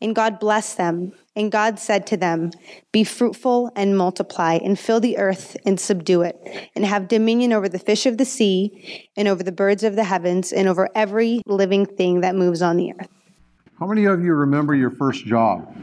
And 0.00 0.14
God 0.14 0.40
blessed 0.40 0.76
them. 0.76 1.12
And 1.36 1.52
God 1.52 1.78
said 1.78 2.06
to 2.08 2.16
them, 2.16 2.50
Be 2.92 3.04
fruitful 3.04 3.70
and 3.76 3.96
multiply, 3.96 4.54
and 4.54 4.78
fill 4.78 5.00
the 5.00 5.18
earth 5.18 5.56
and 5.64 5.78
subdue 5.78 6.22
it, 6.22 6.70
and 6.74 6.84
have 6.84 7.08
dominion 7.08 7.52
over 7.52 7.68
the 7.68 7.78
fish 7.78 8.06
of 8.06 8.18
the 8.18 8.24
sea, 8.24 9.10
and 9.16 9.28
over 9.28 9.42
the 9.42 9.52
birds 9.52 9.84
of 9.84 9.96
the 9.96 10.04
heavens, 10.04 10.52
and 10.52 10.68
over 10.68 10.88
every 10.94 11.42
living 11.46 11.86
thing 11.86 12.20
that 12.22 12.34
moves 12.34 12.62
on 12.62 12.76
the 12.76 12.92
earth. 12.92 13.08
How 13.78 13.86
many 13.86 14.04
of 14.04 14.22
you 14.22 14.34
remember 14.34 14.74
your 14.74 14.90
first 14.90 15.24
job? 15.24 15.74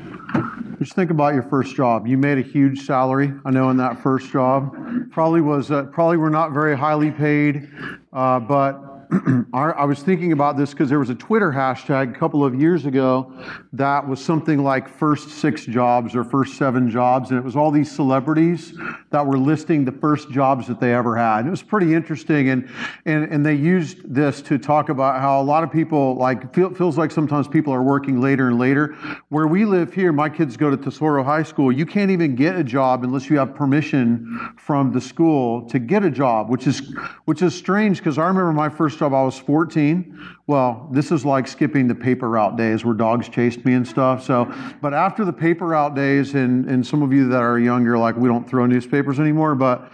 Just 0.80 0.94
think 0.94 1.10
about 1.10 1.34
your 1.34 1.42
first 1.42 1.76
job. 1.76 2.06
You 2.06 2.16
made 2.18 2.38
a 2.38 2.42
huge 2.42 2.86
salary, 2.86 3.34
I 3.44 3.50
know, 3.50 3.72
in 3.72 3.78
that 3.78 4.04
first 4.04 4.32
job. 4.32 4.76
Probably 5.10 5.42
was 5.42 5.72
uh, 5.72 5.86
probably 5.86 6.18
were 6.18 6.30
not 6.30 6.52
very 6.52 6.78
highly 6.78 7.10
paid, 7.10 7.68
uh, 8.14 8.40
but 8.40 8.97
I 9.54 9.86
was 9.86 10.04
thinking 10.04 10.34
about 10.34 10.58
this 10.58 10.72
because 10.72 10.90
there 10.90 11.00
was 11.00 11.10
a 11.10 11.16
Twitter 11.16 11.52
hashtag 11.52 12.14
a 12.14 12.20
couple 12.20 12.44
of 12.44 12.60
years 12.60 12.86
ago 12.86 13.32
that 13.74 14.06
was 14.06 14.24
something 14.24 14.64
like 14.64 14.90
first 14.90 15.30
six 15.30 15.66
jobs 15.66 16.14
or 16.14 16.26
first 16.26 16.58
seven 16.58 16.90
jobs, 16.90 17.30
and 17.30 17.40
it 17.40 17.44
was 17.44 17.56
all 17.56 17.72
these 17.72 17.90
celebrities 17.90 18.78
that 19.12 19.26
were 19.26 19.38
listing 19.38 19.86
the 19.86 19.92
first 19.92 20.30
jobs 20.30 20.68
that 20.68 20.82
they 20.82 20.94
ever 20.94 21.16
had. 21.16 21.40
And 21.40 21.48
it 21.48 21.52
was 21.52 21.64
pretty 21.64 21.94
interesting, 21.94 22.50
and, 22.50 22.70
and, 23.06 23.32
and 23.32 23.46
they 23.46 23.54
used 23.54 24.14
this 24.14 24.42
to 24.44 24.58
talk 24.58 24.90
about 24.90 25.22
how 25.22 25.42
a 25.42 25.44
lot 25.44 25.64
of 25.64 25.72
people, 25.72 26.16
like, 26.16 26.54
feel, 26.54 26.74
feels 26.74 26.98
like 26.98 27.12
sometimes 27.12 27.48
people 27.48 27.74
are 27.74 27.84
working 27.84 28.20
later 28.20 28.50
and 28.50 28.60
later. 28.60 28.96
Where 29.30 29.48
we 29.48 29.64
live 29.64 29.94
here, 29.94 30.12
my 30.12 30.28
kids 30.28 30.58
go 30.58 30.70
to 30.70 30.78
Tesoro 30.78 31.24
High 31.24 31.44
School, 31.44 31.72
you 31.72 31.86
can't 31.86 32.12
even 32.12 32.36
get 32.36 32.58
a 32.58 32.64
job 32.64 33.06
unless 33.06 33.30
you 33.30 33.38
have 33.38 33.56
permission 33.56 34.54
from 34.58 34.92
the 34.92 35.00
school 35.00 35.68
to 35.70 35.80
get 35.80 36.04
a 36.04 36.12
job, 36.12 36.50
which 36.50 36.68
is, 36.68 36.94
which 37.26 37.42
is 37.42 37.56
strange 37.56 38.00
because 38.00 38.18
I 38.18 38.28
remember 38.28 38.52
my 38.52 38.68
first 38.68 38.97
job, 38.98 39.14
I 39.14 39.24
was 39.24 39.38
14. 39.38 40.38
Well, 40.48 40.90
this 40.92 41.12
is 41.12 41.26
like 41.26 41.48
skipping 41.48 41.88
the 41.88 41.96
paper 41.96 42.30
route 42.30 42.58
days 42.58 42.84
where 42.86 42.94
dogs 42.94 43.30
chased 43.30 43.66
me 43.66 43.74
and 43.74 43.88
stuff. 43.88 44.24
So, 44.24 44.54
but 44.82 44.94
after 44.94 45.26
the 45.26 45.34
paper 45.34 45.68
route 45.68 45.96
days, 45.96 46.34
and, 46.36 46.70
and 46.70 46.86
some 46.86 47.02
of 47.02 47.12
you 47.14 47.28
that 47.30 47.42
are 47.42 47.60
younger, 47.60 47.98
like 47.98 48.16
we 48.16 48.28
don't 48.28 48.48
throw 48.48 48.66
newspapers 48.66 49.20
anymore, 49.20 49.56
but 49.56 49.92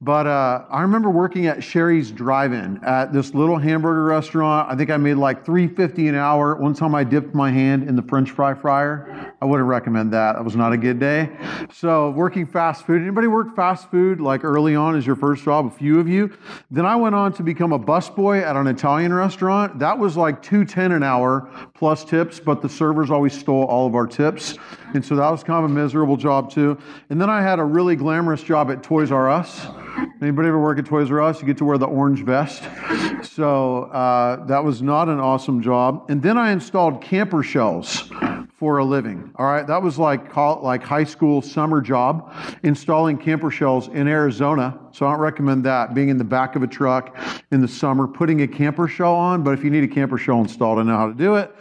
but 0.00 0.28
uh, 0.28 0.64
I 0.70 0.82
remember 0.82 1.10
working 1.10 1.48
at 1.48 1.62
Sherry's 1.62 2.12
Drive-In 2.12 2.84
at 2.84 3.12
this 3.12 3.34
little 3.34 3.58
hamburger 3.58 4.04
restaurant. 4.04 4.70
I 4.70 4.76
think 4.76 4.90
I 4.90 4.96
made 4.96 5.14
like 5.14 5.44
three 5.44 5.66
fifty 5.66 6.06
an 6.06 6.14
hour. 6.14 6.54
One 6.54 6.72
time 6.72 6.94
I 6.94 7.02
dipped 7.02 7.34
my 7.34 7.50
hand 7.50 7.88
in 7.88 7.96
the 7.96 8.02
French 8.02 8.30
fry 8.30 8.54
fryer. 8.54 9.34
I 9.40 9.44
wouldn't 9.44 9.68
recommend 9.68 10.12
that. 10.14 10.32
That 10.32 10.44
was 10.44 10.56
not 10.56 10.72
a 10.72 10.76
good 10.76 10.98
day. 10.98 11.30
So 11.72 12.10
working 12.10 12.44
fast 12.44 12.84
food. 12.84 13.02
Anybody 13.02 13.28
work 13.28 13.54
fast 13.54 13.88
food 13.88 14.20
like 14.20 14.42
early 14.42 14.74
on 14.74 14.96
as 14.96 15.06
your 15.06 15.14
first 15.14 15.44
job? 15.44 15.66
A 15.66 15.70
few 15.70 16.00
of 16.00 16.08
you. 16.08 16.36
Then 16.72 16.84
I 16.84 16.96
went 16.96 17.14
on 17.14 17.32
to 17.34 17.44
become 17.44 17.72
a 17.72 17.78
busboy 17.78 18.42
at 18.42 18.56
an 18.56 18.66
Italian 18.66 19.14
restaurant. 19.14 19.78
That 19.78 19.96
was 19.96 20.16
like 20.16 20.42
two 20.42 20.64
ten 20.64 20.90
an 20.90 21.04
hour 21.04 21.48
plus 21.74 22.04
tips, 22.04 22.40
but 22.40 22.62
the 22.62 22.68
servers 22.68 23.10
always 23.10 23.32
stole 23.32 23.64
all 23.64 23.86
of 23.86 23.94
our 23.94 24.06
tips, 24.08 24.56
and 24.94 25.04
so 25.04 25.14
that 25.14 25.30
was 25.30 25.44
kind 25.44 25.64
of 25.64 25.70
a 25.70 25.74
miserable 25.74 26.16
job 26.16 26.50
too. 26.50 26.76
And 27.10 27.20
then 27.20 27.30
I 27.30 27.40
had 27.40 27.60
a 27.60 27.64
really 27.64 27.94
glamorous 27.94 28.42
job 28.42 28.70
at 28.72 28.82
Toys 28.82 29.12
R 29.12 29.30
Us. 29.30 29.66
Anybody 30.20 30.48
ever 30.48 30.60
work 30.60 30.78
at 30.80 30.86
Toys 30.86 31.10
R 31.12 31.20
Us? 31.20 31.40
You 31.40 31.46
get 31.46 31.58
to 31.58 31.64
wear 31.64 31.78
the 31.78 31.86
orange 31.86 32.24
vest. 32.24 32.64
So 33.22 33.84
uh, 33.84 34.44
that 34.46 34.64
was 34.64 34.82
not 34.82 35.08
an 35.08 35.20
awesome 35.20 35.62
job. 35.62 36.06
And 36.08 36.20
then 36.20 36.36
I 36.36 36.50
installed 36.50 37.00
camper 37.00 37.42
shells 37.44 38.10
for 38.58 38.78
a 38.78 38.84
living. 38.84 39.30
All 39.36 39.46
right, 39.46 39.64
that 39.66 39.80
was 39.80 39.98
like 39.98 40.34
like 40.36 40.82
high 40.82 41.04
school 41.04 41.40
summer 41.40 41.80
job, 41.80 42.34
installing 42.64 43.16
camper 43.16 43.52
shells 43.52 43.86
in 43.86 44.08
Arizona. 44.08 44.80
So 44.98 45.06
I 45.06 45.12
don't 45.12 45.20
recommend 45.20 45.64
that. 45.64 45.94
Being 45.94 46.08
in 46.08 46.18
the 46.18 46.24
back 46.24 46.56
of 46.56 46.64
a 46.64 46.66
truck 46.66 47.16
in 47.52 47.60
the 47.60 47.68
summer, 47.68 48.08
putting 48.08 48.42
a 48.42 48.48
camper 48.48 48.88
shell 48.88 49.14
on. 49.14 49.44
But 49.44 49.52
if 49.52 49.62
you 49.62 49.70
need 49.70 49.84
a 49.84 49.88
camper 49.88 50.18
shell 50.18 50.40
installed, 50.40 50.80
I 50.80 50.82
know 50.82 50.96
how 50.96 51.06
to 51.06 51.14
do 51.14 51.36
it. 51.36 51.54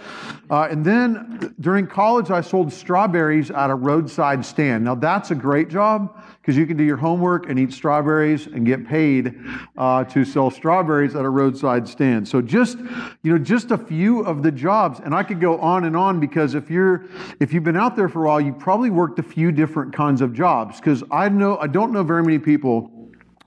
Uh, 0.50 0.68
and 0.72 0.84
then 0.84 1.54
during 1.60 1.86
college, 1.86 2.32
I 2.32 2.42
sold 2.42 2.74
strawberries 2.74 3.52
at 3.52 3.70
a 3.70 3.76
roadside 3.76 4.44
stand. 4.44 4.86
Now 4.86 4.96
that's 4.96 5.30
a 5.30 5.36
great 5.36 5.70
job 5.70 6.20
because 6.42 6.58
you 6.58 6.66
can 6.66 6.78
do 6.78 6.84
your 6.84 6.98
homework 6.98 7.48
and 7.48 7.60
eat 7.60 7.74
strawberries 7.74 8.48
and 8.48 8.66
get 8.66 8.88
paid 8.88 9.36
uh, 9.78 10.04
to 10.06 10.26
sell 10.26 10.50
strawberries 10.50 11.14
at 11.14 11.24
a 11.24 11.30
roadside 11.30 11.88
stand. 11.88 12.28
So 12.28 12.42
just 12.42 12.80
you 13.22 13.34
know, 13.34 13.38
just 13.38 13.70
a 13.70 13.78
few 13.78 14.22
of 14.22 14.42
the 14.42 14.52
jobs, 14.52 15.00
and 15.00 15.14
I 15.14 15.22
could 15.22 15.40
go 15.40 15.60
on 15.60 15.84
and 15.84 15.96
on 15.96 16.20
because 16.20 16.56
if 16.56 16.72
you're 16.72 17.06
if 17.40 17.54
you've 17.54 17.64
been 17.64 17.78
out 17.78 17.96
there 17.96 18.10
for 18.10 18.24
a 18.24 18.28
while, 18.30 18.42
you 18.42 18.54
probably 18.54 18.90
worked 18.90 19.20
a 19.20 19.24
few 19.24 19.52
different 19.52 19.94
kinds 19.94 20.22
of 20.22 20.34
jobs. 20.34 20.78
Because 20.78 21.04
I 21.12 21.30
know 21.30 21.58
I 21.58 21.68
don't 21.68 21.92
know 21.92 22.02
very 22.02 22.24
many 22.24 22.40
people 22.40 22.97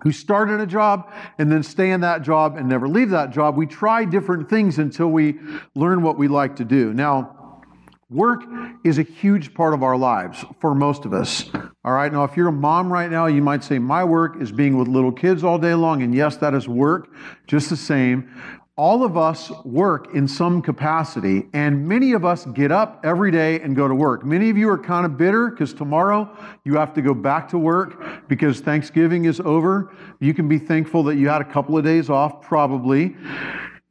who 0.02 0.12
start 0.12 0.50
in 0.50 0.60
a 0.60 0.66
job 0.66 1.12
and 1.38 1.50
then 1.50 1.62
stay 1.62 1.90
in 1.90 2.00
that 2.00 2.22
job 2.22 2.56
and 2.56 2.68
never 2.68 2.88
leave 2.88 3.10
that 3.10 3.30
job. 3.30 3.56
We 3.56 3.66
try 3.66 4.04
different 4.04 4.48
things 4.48 4.78
until 4.78 5.08
we 5.08 5.38
learn 5.74 6.02
what 6.02 6.18
we 6.18 6.28
like 6.28 6.56
to 6.56 6.64
do. 6.64 6.92
Now, 6.92 7.36
Work 8.10 8.42
is 8.82 8.98
a 8.98 9.02
huge 9.02 9.54
part 9.54 9.72
of 9.72 9.84
our 9.84 9.96
lives 9.96 10.44
for 10.60 10.74
most 10.74 11.04
of 11.04 11.12
us. 11.12 11.48
All 11.84 11.92
right. 11.92 12.12
Now, 12.12 12.24
if 12.24 12.36
you're 12.36 12.48
a 12.48 12.52
mom 12.52 12.92
right 12.92 13.08
now, 13.08 13.26
you 13.26 13.40
might 13.40 13.62
say, 13.62 13.78
My 13.78 14.02
work 14.02 14.42
is 14.42 14.50
being 14.50 14.76
with 14.76 14.88
little 14.88 15.12
kids 15.12 15.44
all 15.44 15.58
day 15.58 15.74
long. 15.74 16.02
And 16.02 16.12
yes, 16.12 16.36
that 16.38 16.52
is 16.52 16.66
work 16.66 17.08
just 17.46 17.70
the 17.70 17.76
same 17.76 18.28
all 18.80 19.04
of 19.04 19.14
us 19.14 19.50
work 19.66 20.14
in 20.14 20.26
some 20.26 20.62
capacity, 20.62 21.46
and 21.52 21.86
many 21.86 22.12
of 22.12 22.24
us 22.24 22.46
get 22.46 22.72
up 22.72 22.98
every 23.04 23.30
day 23.30 23.60
and 23.60 23.76
go 23.76 23.86
to 23.86 23.94
work. 23.94 24.24
Many 24.24 24.48
of 24.48 24.56
you 24.56 24.70
are 24.70 24.78
kind 24.78 25.04
of 25.04 25.18
bitter 25.18 25.50
because 25.50 25.74
tomorrow 25.74 26.34
you 26.64 26.76
have 26.76 26.94
to 26.94 27.02
go 27.02 27.12
back 27.12 27.46
to 27.50 27.58
work 27.58 28.26
because 28.26 28.60
Thanksgiving 28.60 29.26
is 29.26 29.38
over. 29.40 29.92
You 30.18 30.32
can 30.32 30.48
be 30.48 30.56
thankful 30.56 31.02
that 31.02 31.16
you 31.16 31.28
had 31.28 31.42
a 31.42 31.44
couple 31.44 31.76
of 31.76 31.84
days 31.84 32.08
off, 32.08 32.40
probably. 32.40 33.14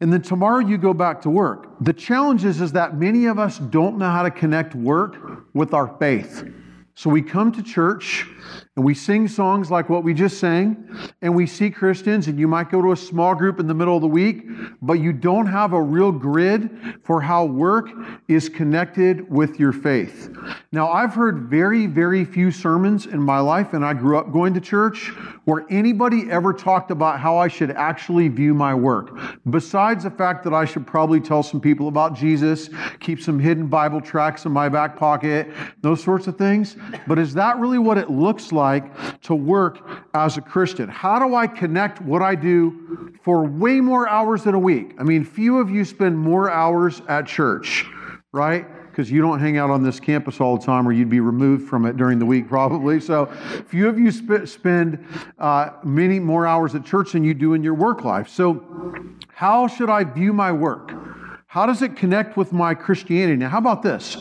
And 0.02 0.12
then 0.12 0.24
tomorrow 0.24 0.58
you 0.58 0.76
go 0.80 0.96
back 0.96 1.22
to 1.22 1.30
work. 1.30 1.68
The 1.82 1.94
challenge 1.94 2.44
is, 2.44 2.60
is 2.60 2.72
that 2.72 2.98
many 2.98 3.28
of 3.28 3.38
us 3.38 3.60
don't 3.60 4.00
know 4.00 4.10
how 4.10 4.24
to 4.24 4.32
connect 4.32 4.74
work 4.74 5.46
with 5.54 5.76
our 5.76 5.96
faith. 6.00 6.44
So 7.00 7.10
we 7.10 7.22
come 7.22 7.54
to 7.54 7.64
church 7.64 8.28
and 8.76 8.84
we 8.84 8.94
sing 8.94 9.30
songs 9.30 9.72
like 9.72 9.90
what 9.90 10.04
we 10.04 10.14
just 10.14 10.38
sang, 10.38 11.12
and 11.22 11.36
we 11.36 11.46
see 11.46 11.70
Christians, 11.70 12.28
and 12.28 12.40
you 12.40 12.48
might 12.48 12.72
go 12.72 12.82
to 12.82 12.94
a 12.94 12.96
small 12.96 13.36
group 13.36 13.60
in 13.60 13.68
the 13.68 13.74
middle 13.74 13.96
of 13.96 14.02
the 14.02 14.08
week, 14.08 14.46
but 14.82 14.94
you 14.94 15.12
don't 15.12 15.48
have 15.48 15.74
a 15.74 15.82
real 15.82 16.14
grid 16.14 16.70
for 17.04 17.22
how 17.22 17.44
work 17.46 17.90
is 18.30 18.48
connected 18.48 19.30
with 19.30 19.60
your 19.60 19.74
faith. 19.74 20.34
Now, 20.72 20.90
I've 20.90 21.14
heard 21.14 21.50
very, 21.50 21.88
very 21.88 22.24
few 22.24 22.52
sermons 22.52 23.06
in 23.06 23.22
my 23.22 23.40
life, 23.40 23.74
and 23.74 23.84
I 23.84 23.94
grew 23.94 24.18
up 24.18 24.32
going 24.32 24.54
to 24.54 24.62
church, 24.62 25.10
where 25.44 25.66
anybody 25.70 26.32
ever 26.32 26.54
talked 26.54 26.90
about 26.90 27.20
how 27.20 27.38
I 27.38 27.50
should 27.50 27.72
actually 27.72 28.30
view 28.30 28.54
my 28.54 28.74
work. 28.74 29.18
Besides 29.50 30.06
the 30.06 30.12
fact 30.12 30.44
that 30.46 30.54
I 30.54 30.64
should 30.64 30.88
probably 30.88 31.20
tell 31.20 31.44
some 31.44 31.60
people 31.60 31.90
about 31.90 32.14
Jesus, 32.14 32.70
keep 33.00 33.22
some 33.22 33.40
hidden 33.40 33.68
Bible 33.68 34.00
tracts 34.00 34.46
in 34.46 34.54
my 34.54 34.70
back 34.70 34.96
pocket, 34.96 35.52
those 35.82 36.02
sorts 36.02 36.28
of 36.28 36.38
things. 36.38 36.78
But 37.08 37.20
is 37.20 37.34
that 37.36 37.58
really 37.60 37.80
what 37.80 37.98
it 37.98 38.10
looks 38.10 38.52
like? 38.52 38.86
to 39.30 39.36
work 39.36 39.80
as 40.14 40.38
a 40.38 40.42
Christian? 40.42 40.90
How 40.90 41.20
do 41.20 41.36
I 41.36 41.48
connect 41.48 42.02
what 42.02 42.22
I 42.22 42.36
do 42.36 43.14
for 43.24 43.46
way 43.46 43.80
more 43.80 44.08
hours 44.08 44.44
than 44.44 44.56
a 44.56 44.60
week? 44.60 44.96
I 45.00 45.04
mean, 45.04 45.24
few 45.24 45.60
of 45.60 45.70
you 45.70 45.86
spend 45.86 46.18
more 46.18 46.50
hours 46.50 47.02
at 47.08 47.28
church, 47.28 47.86
right? 48.32 48.66
Because 48.90 49.12
you 49.12 49.22
don't 49.22 49.40
hang 49.40 49.58
out 49.58 49.70
on 49.70 49.84
this 49.84 50.00
campus 50.00 50.42
all 50.42 50.58
the 50.58 50.66
time, 50.66 50.88
or 50.88 50.92
you'd 50.92 51.10
be 51.10 51.20
removed 51.20 51.70
from 51.70 51.86
it 51.86 51.96
during 51.96 52.20
the 52.20 52.26
week, 52.26 52.48
probably. 52.48 53.00
So, 53.00 53.28
few 53.68 53.88
of 53.88 54.00
you 54.00 54.12
sp- 54.12 54.46
spend 54.46 55.06
uh, 55.38 55.70
many 55.84 56.20
more 56.20 56.48
hours 56.48 56.76
at 56.76 56.84
church 56.84 57.12
than 57.14 57.24
you 57.24 57.34
do 57.34 57.54
in 57.54 57.64
your 57.64 57.76
work 57.76 58.04
life. 58.04 58.28
So, 58.28 58.66
how 59.28 59.68
should 59.68 59.90
I 59.90 60.04
view 60.04 60.34
my 60.34 60.52
work? 60.52 60.92
How 61.48 61.66
does 61.66 61.82
it 61.82 61.96
connect 61.96 62.36
with 62.36 62.52
my 62.52 62.74
Christianity? 62.74 63.38
Now, 63.38 63.50
how 63.50 63.60
about 63.60 63.84
this? 63.84 64.18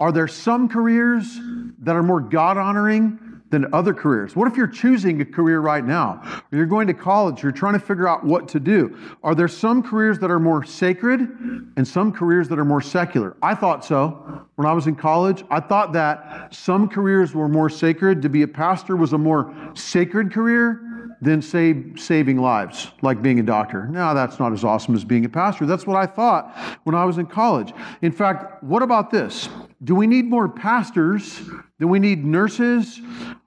Are 0.00 0.12
there 0.12 0.28
some 0.28 0.68
careers 0.68 1.38
that 1.82 1.96
are 1.96 2.02
more 2.02 2.20
God 2.20 2.56
honoring 2.56 3.18
than 3.50 3.72
other 3.72 3.94
careers? 3.94 4.36
What 4.36 4.46
if 4.48 4.56
you're 4.56 4.66
choosing 4.66 5.20
a 5.20 5.24
career 5.24 5.60
right 5.60 5.84
now? 5.84 6.20
Or 6.52 6.56
you're 6.56 6.66
going 6.66 6.86
to 6.88 6.94
college, 6.94 7.42
you're 7.42 7.52
trying 7.52 7.74
to 7.74 7.80
figure 7.80 8.06
out 8.06 8.24
what 8.24 8.48
to 8.48 8.60
do. 8.60 8.96
Are 9.22 9.34
there 9.34 9.48
some 9.48 9.82
careers 9.82 10.18
that 10.18 10.30
are 10.30 10.38
more 10.38 10.64
sacred 10.64 11.20
and 11.20 11.88
some 11.88 12.12
careers 12.12 12.48
that 12.48 12.58
are 12.58 12.64
more 12.64 12.82
secular? 12.82 13.36
I 13.42 13.54
thought 13.54 13.84
so. 13.84 14.46
When 14.56 14.66
I 14.66 14.72
was 14.72 14.86
in 14.86 14.96
college, 14.96 15.44
I 15.50 15.60
thought 15.60 15.92
that 15.94 16.54
some 16.54 16.88
careers 16.88 17.34
were 17.34 17.48
more 17.48 17.70
sacred. 17.70 18.22
To 18.22 18.28
be 18.28 18.42
a 18.42 18.48
pastor 18.48 18.96
was 18.96 19.12
a 19.12 19.18
more 19.18 19.54
sacred 19.74 20.32
career 20.32 20.82
than 21.20 21.42
save, 21.42 21.94
saving 21.96 22.38
lives, 22.38 22.88
like 23.02 23.22
being 23.22 23.40
a 23.40 23.42
doctor. 23.42 23.88
Now, 23.88 24.14
that's 24.14 24.38
not 24.38 24.52
as 24.52 24.62
awesome 24.62 24.94
as 24.94 25.04
being 25.04 25.24
a 25.24 25.28
pastor. 25.28 25.66
That's 25.66 25.86
what 25.86 25.96
I 25.96 26.06
thought 26.06 26.56
when 26.84 26.94
I 26.94 27.04
was 27.04 27.18
in 27.18 27.26
college. 27.26 27.72
In 28.02 28.12
fact, 28.12 28.62
what 28.62 28.82
about 28.82 29.10
this? 29.10 29.48
Do 29.82 29.94
we 29.94 30.06
need 30.06 30.26
more 30.26 30.48
pastors? 30.48 31.40
Do 31.78 31.86
we 31.86 31.98
need 31.98 32.24
nurses? 32.24 33.00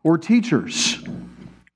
or 0.04 0.18
teachers. 0.18 1.04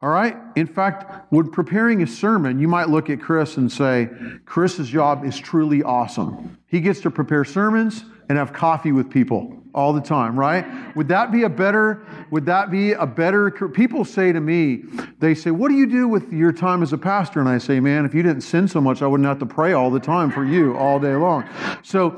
All 0.01 0.09
right? 0.09 0.37
In 0.55 0.67
fact, 0.67 1.31
when 1.31 1.49
preparing 1.51 2.03
a 2.03 2.07
sermon, 2.07 2.59
you 2.59 2.67
might 2.67 2.89
look 2.89 3.09
at 3.09 3.19
Chris 3.19 3.57
and 3.57 3.71
say, 3.71 4.09
Chris's 4.45 4.89
job 4.89 5.25
is 5.25 5.37
truly 5.37 5.83
awesome. 5.83 6.57
He 6.67 6.79
gets 6.79 7.01
to 7.01 7.11
prepare 7.11 7.43
sermons 7.43 8.03
and 8.29 8.37
have 8.37 8.53
coffee 8.53 8.91
with 8.91 9.09
people 9.09 9.61
all 9.75 9.91
the 9.91 10.01
time, 10.01 10.39
right? 10.39 10.65
Would 10.95 11.09
that 11.09 11.33
be 11.33 11.43
a 11.43 11.49
better, 11.49 12.07
would 12.31 12.45
that 12.45 12.71
be 12.71 12.93
a 12.93 13.05
better, 13.05 13.51
people 13.51 14.05
say 14.05 14.31
to 14.31 14.39
me, 14.39 14.83
they 15.19 15.35
say, 15.35 15.51
what 15.51 15.67
do 15.67 15.75
you 15.75 15.85
do 15.85 16.07
with 16.07 16.31
your 16.31 16.53
time 16.53 16.81
as 16.81 16.93
a 16.93 16.97
pastor? 16.97 17.41
And 17.41 17.49
I 17.49 17.57
say, 17.57 17.81
man, 17.81 18.05
if 18.05 18.13
you 18.13 18.23
didn't 18.23 18.41
sin 18.41 18.69
so 18.69 18.79
much, 18.79 19.01
I 19.01 19.07
wouldn't 19.07 19.27
have 19.27 19.39
to 19.39 19.45
pray 19.45 19.73
all 19.73 19.91
the 19.91 19.99
time 19.99 20.31
for 20.31 20.45
you 20.45 20.77
all 20.77 20.97
day 20.97 21.13
long. 21.13 21.47
So, 21.83 22.17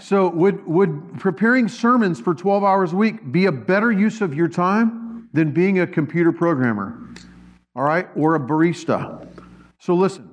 so 0.00 0.30
would, 0.30 0.66
would 0.66 1.18
preparing 1.20 1.68
sermons 1.68 2.20
for 2.20 2.34
12 2.34 2.64
hours 2.64 2.94
a 2.94 2.96
week 2.96 3.30
be 3.30 3.46
a 3.46 3.52
better 3.52 3.92
use 3.92 4.22
of 4.22 4.34
your 4.34 4.48
time 4.48 5.28
than 5.34 5.52
being 5.52 5.80
a 5.80 5.86
computer 5.86 6.32
programmer? 6.32 6.98
All 7.76 7.82
right? 7.82 8.08
Or 8.16 8.34
a 8.34 8.40
barista. 8.40 9.28
So 9.78 9.94
listen, 9.94 10.30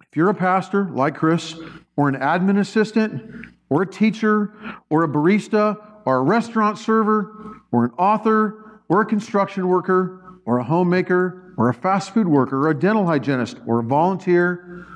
if 0.00 0.16
you're 0.16 0.30
a 0.30 0.34
pastor 0.34 0.90
like 0.90 1.14
Chris, 1.14 1.54
or 1.96 2.08
an 2.08 2.16
admin 2.16 2.58
assistant, 2.58 3.46
or 3.68 3.82
a 3.82 3.86
teacher, 3.86 4.54
or 4.90 5.04
a 5.04 5.08
barista, 5.08 5.76
or 6.04 6.18
a 6.18 6.22
restaurant 6.22 6.78
server, 6.78 7.62
or 7.72 7.84
an 7.84 7.90
author, 7.98 8.80
or 8.88 9.00
a 9.00 9.06
construction 9.06 9.68
worker, 9.68 10.40
or 10.44 10.58
a 10.58 10.64
homemaker, 10.64 11.54
or 11.56 11.68
a 11.68 11.74
fast 11.74 12.14
food 12.14 12.28
worker, 12.28 12.66
or 12.66 12.70
a 12.70 12.78
dental 12.78 13.06
hygienist, 13.06 13.58
or 13.66 13.80
a 13.80 13.82
volunteer, 13.82 14.86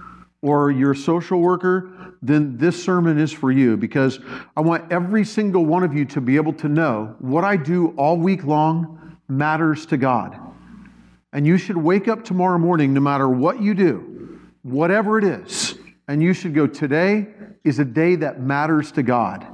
or 0.43 0.71
you're 0.71 0.93
a 0.93 0.97
social 0.97 1.41
worker, 1.41 1.91
then 2.23 2.57
this 2.57 2.83
sermon 2.83 3.19
is 3.19 3.33
for 3.33 3.51
you 3.51 3.77
because 3.77 4.21
I 4.57 4.61
want 4.61 4.91
every 4.93 5.25
single 5.25 5.65
one 5.65 5.83
of 5.83 5.95
you 5.95 6.05
to 6.07 6.21
be 6.21 6.37
able 6.37 6.53
to 6.55 6.69
know 6.69 7.15
what 7.19 7.45
I 7.45 7.57
do 7.57 7.89
all 7.97 8.17
week 8.17 8.45
long 8.45 9.17
matters 9.29 9.87
to 9.87 9.97
God. 9.97 10.39
And 11.33 11.47
you 11.47 11.57
should 11.57 11.77
wake 11.77 12.09
up 12.09 12.25
tomorrow 12.25 12.59
morning, 12.59 12.93
no 12.93 13.01
matter 13.01 13.29
what 13.29 13.63
you 13.63 13.75
do, 13.75 14.41
whatever 14.63 15.19
it 15.19 15.25
is, 15.25 15.79
and 16.11 16.21
you 16.21 16.33
should 16.33 16.55
go, 16.55 16.67
Today 16.67 17.29
is 17.63 17.79
a 17.79 17.85
day 17.85 18.17
that 18.17 18.41
matters 18.41 18.91
to 18.93 19.03
God. 19.03 19.47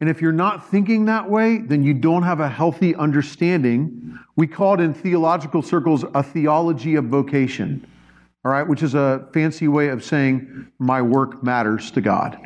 And 0.00 0.08
if 0.08 0.22
you're 0.22 0.30
not 0.30 0.70
thinking 0.70 1.06
that 1.06 1.28
way, 1.28 1.58
then 1.58 1.82
you 1.82 1.92
don't 1.92 2.22
have 2.22 2.38
a 2.38 2.48
healthy 2.48 2.94
understanding. 2.94 4.16
We 4.36 4.46
call 4.46 4.74
it 4.74 4.80
in 4.80 4.94
theological 4.94 5.62
circles 5.62 6.04
a 6.14 6.22
theology 6.22 6.94
of 6.94 7.06
vocation, 7.06 7.84
all 8.44 8.52
right, 8.52 8.62
which 8.62 8.84
is 8.84 8.94
a 8.94 9.26
fancy 9.32 9.66
way 9.66 9.88
of 9.88 10.04
saying 10.04 10.68
my 10.78 11.02
work 11.02 11.42
matters 11.42 11.90
to 11.92 12.00
God. 12.00 12.38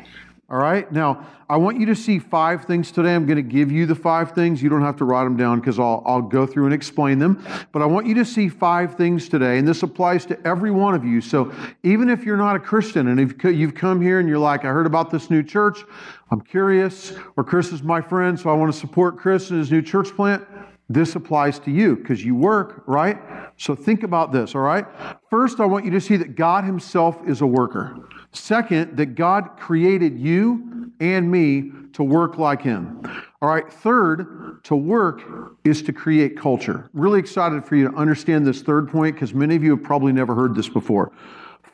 All 0.51 0.57
right? 0.57 0.91
Now, 0.91 1.25
I 1.49 1.55
want 1.55 1.79
you 1.79 1.85
to 1.85 1.95
see 1.95 2.19
five 2.19 2.65
things 2.65 2.91
today. 2.91 3.15
I'm 3.15 3.25
going 3.25 3.37
to 3.37 3.41
give 3.41 3.71
you 3.71 3.85
the 3.85 3.95
five 3.95 4.33
things. 4.33 4.61
You 4.61 4.67
don't 4.67 4.81
have 4.81 4.97
to 4.97 5.05
write 5.05 5.23
them 5.23 5.37
down 5.37 5.61
because 5.61 5.79
I'll, 5.79 6.03
I'll 6.05 6.21
go 6.21 6.45
through 6.45 6.65
and 6.65 6.73
explain 6.73 7.19
them. 7.19 7.41
But 7.71 7.81
I 7.81 7.85
want 7.85 8.05
you 8.05 8.15
to 8.15 8.25
see 8.25 8.49
five 8.49 8.95
things 8.95 9.29
today, 9.29 9.59
and 9.59 9.65
this 9.65 9.81
applies 9.81 10.25
to 10.25 10.37
every 10.45 10.69
one 10.69 10.93
of 10.93 11.05
you. 11.05 11.21
So 11.21 11.53
even 11.83 12.09
if 12.09 12.25
you're 12.25 12.35
not 12.35 12.57
a 12.57 12.59
Christian 12.59 13.07
and 13.07 13.17
if 13.17 13.41
you've 13.45 13.75
come 13.75 14.01
here 14.01 14.19
and 14.19 14.27
you're 14.27 14.39
like, 14.39 14.65
I 14.65 14.67
heard 14.67 14.85
about 14.85 15.09
this 15.09 15.29
new 15.29 15.41
church, 15.41 15.85
I'm 16.31 16.41
curious, 16.41 17.13
or 17.37 17.45
Chris 17.45 17.71
is 17.71 17.81
my 17.81 18.01
friend, 18.01 18.37
so 18.37 18.49
I 18.49 18.53
want 18.53 18.73
to 18.73 18.77
support 18.77 19.17
Chris 19.17 19.51
and 19.51 19.59
his 19.59 19.71
new 19.71 19.81
church 19.81 20.09
plant, 20.17 20.45
this 20.93 21.15
applies 21.15 21.59
to 21.59 21.71
you 21.71 21.95
because 21.95 22.23
you 22.23 22.35
work, 22.35 22.83
right? 22.87 23.17
So 23.57 23.75
think 23.75 24.03
about 24.03 24.31
this, 24.31 24.55
all 24.55 24.61
right? 24.61 24.85
First, 25.29 25.59
I 25.59 25.65
want 25.65 25.85
you 25.85 25.91
to 25.91 26.01
see 26.01 26.17
that 26.17 26.35
God 26.35 26.63
Himself 26.63 27.21
is 27.27 27.41
a 27.41 27.47
worker. 27.47 27.97
Second, 28.33 28.97
that 28.97 29.15
God 29.15 29.57
created 29.57 30.17
you 30.17 30.91
and 30.99 31.29
me 31.29 31.71
to 31.93 32.03
work 32.03 32.37
like 32.37 32.61
Him. 32.61 33.01
All 33.41 33.49
right, 33.49 33.71
third, 33.71 34.63
to 34.63 34.75
work 34.75 35.21
is 35.63 35.81
to 35.83 35.93
create 35.93 36.37
culture. 36.37 36.89
Really 36.93 37.19
excited 37.19 37.65
for 37.65 37.75
you 37.75 37.89
to 37.89 37.95
understand 37.97 38.45
this 38.45 38.61
third 38.61 38.87
point 38.87 39.15
because 39.15 39.33
many 39.33 39.55
of 39.55 39.63
you 39.63 39.75
have 39.75 39.83
probably 39.83 40.13
never 40.13 40.35
heard 40.35 40.55
this 40.55 40.69
before. 40.69 41.11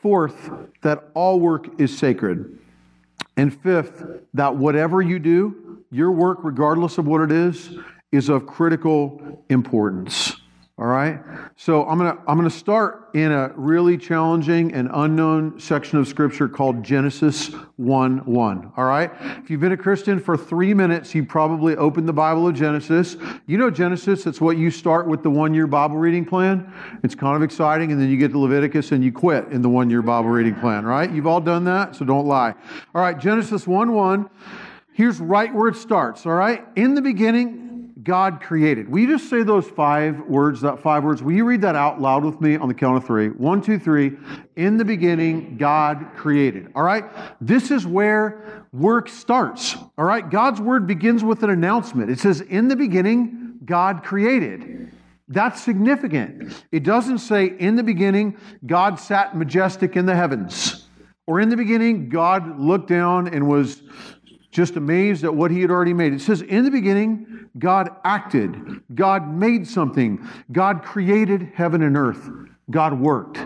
Fourth, 0.02 0.50
that 0.82 1.10
all 1.14 1.40
work 1.40 1.80
is 1.80 1.96
sacred. 1.96 2.58
And 3.36 3.54
fifth, 3.62 4.04
that 4.34 4.56
whatever 4.56 5.02
you 5.02 5.20
do, 5.20 5.84
your 5.92 6.12
work, 6.12 6.40
regardless 6.42 6.98
of 6.98 7.06
what 7.06 7.22
it 7.22 7.32
is, 7.32 7.78
is 8.12 8.30
of 8.30 8.46
critical 8.46 9.44
importance. 9.50 10.36
All 10.80 10.86
right? 10.86 11.20
So 11.56 11.88
I'm 11.88 11.98
going 11.98 12.16
to 12.16 12.22
I'm 12.28 12.38
going 12.38 12.48
to 12.48 12.56
start 12.56 13.10
in 13.16 13.32
a 13.32 13.52
really 13.56 13.98
challenging 13.98 14.74
and 14.74 14.88
unknown 14.94 15.60
section 15.60 15.98
of 15.98 16.08
scripture 16.08 16.48
called 16.48 16.84
Genesis 16.84 17.48
1 17.78 18.20
1. 18.32 18.74
All 18.78 18.84
right? 18.84 19.12
If 19.44 19.50
you've 19.50 19.60
been 19.60 19.72
a 19.72 19.78
Christian 19.78 20.20
for 20.20 20.38
three 20.38 20.76
minutes, 20.76 21.16
you 21.16 21.26
probably 21.26 21.76
opened 21.78 22.08
the 22.08 22.14
Bible 22.14 22.48
of 22.48 22.54
Genesis. 22.54 23.18
You 23.48 23.58
know 23.58 23.72
Genesis, 23.72 24.28
it's 24.28 24.40
what 24.40 24.58
you 24.58 24.70
start 24.70 25.08
with 25.08 25.24
the 25.24 25.32
one 25.32 25.56
year 25.56 25.66
Bible 25.66 25.98
reading 25.98 26.24
plan. 26.24 26.72
It's 27.04 27.16
kind 27.16 27.36
of 27.36 27.42
exciting, 27.42 27.92
and 27.92 28.00
then 28.00 28.10
you 28.10 28.18
get 28.18 28.32
to 28.34 28.40
Leviticus 28.40 28.92
and 28.92 29.04
you 29.04 29.12
quit 29.12 29.48
in 29.48 29.64
the 29.64 29.70
one 29.70 29.90
year 29.90 30.04
Bible 30.04 30.30
reading 30.30 30.54
plan, 30.54 30.86
right? 30.86 31.12
You've 31.12 31.28
all 31.28 31.42
done 31.42 31.64
that, 31.64 31.96
so 31.96 32.06
don't 32.06 32.28
lie. 32.28 32.54
All 32.94 33.02
right, 33.02 33.18
Genesis 33.18 33.66
1 33.66 33.94
1. 33.94 34.30
Here's 34.94 35.20
right 35.20 35.54
where 35.54 35.70
it 35.70 35.76
starts, 35.76 36.28
all 36.28 36.34
right? 36.34 36.64
In 36.76 36.94
the 36.94 37.02
beginning, 37.02 37.67
God 38.08 38.42
created. 38.42 38.88
Will 38.88 39.00
you 39.00 39.18
just 39.18 39.30
say 39.30 39.44
those 39.44 39.68
five 39.68 40.22
words, 40.22 40.62
that 40.62 40.80
five 40.80 41.04
words? 41.04 41.22
Will 41.22 41.34
you 41.34 41.44
read 41.44 41.62
that 41.64 41.76
out 41.76 42.00
loud 42.00 42.24
with 42.24 42.40
me 42.40 42.56
on 42.56 42.70
the 42.70 42.74
count 42.74 42.96
of 42.96 43.06
three? 43.06 43.28
One, 43.28 43.62
two, 43.62 43.78
three. 43.78 44.14
In 44.56 44.78
the 44.78 44.86
beginning, 44.86 45.58
God 45.58 46.12
created. 46.16 46.72
All 46.74 46.84
right? 46.84 47.04
This 47.42 47.70
is 47.70 47.86
where 47.86 48.64
work 48.72 49.10
starts. 49.10 49.76
All 49.98 50.06
right? 50.06 50.28
God's 50.28 50.62
word 50.62 50.88
begins 50.88 51.22
with 51.22 51.44
an 51.44 51.50
announcement. 51.50 52.10
It 52.10 52.20
says, 52.20 52.40
In 52.40 52.70
the 52.70 52.78
beginning, 52.78 53.60
God 53.66 54.06
created. 54.06 54.90
That's 55.28 55.62
significant. 55.62 56.64
It 56.72 56.84
doesn't 56.84 57.18
say, 57.18 57.48
In 57.60 57.76
the 57.76 57.84
beginning, 57.84 58.38
God 58.66 59.02
sat 59.02 59.36
majestic 59.36 59.98
in 59.98 60.06
the 60.06 60.16
heavens. 60.16 60.88
Or 61.26 61.42
in 61.42 61.50
the 61.50 61.58
beginning, 61.58 62.08
God 62.08 62.58
looked 62.58 62.88
down 62.88 63.28
and 63.28 63.50
was 63.50 63.84
just 64.58 64.76
amazed 64.76 65.24
at 65.24 65.36
what 65.36 65.52
he 65.52 65.62
had 65.62 65.70
already 65.70 65.94
made. 65.94 66.14
It 66.14 66.20
says, 66.20 66.42
In 66.42 66.64
the 66.64 66.72
beginning, 66.72 67.48
God 67.60 67.92
acted, 68.04 68.82
God 68.96 69.32
made 69.32 69.68
something, 69.68 70.28
God 70.52 70.82
created 70.82 71.52
heaven 71.54 71.84
and 71.84 71.96
earth, 71.96 72.28
God 72.72 73.00
worked. 73.00 73.38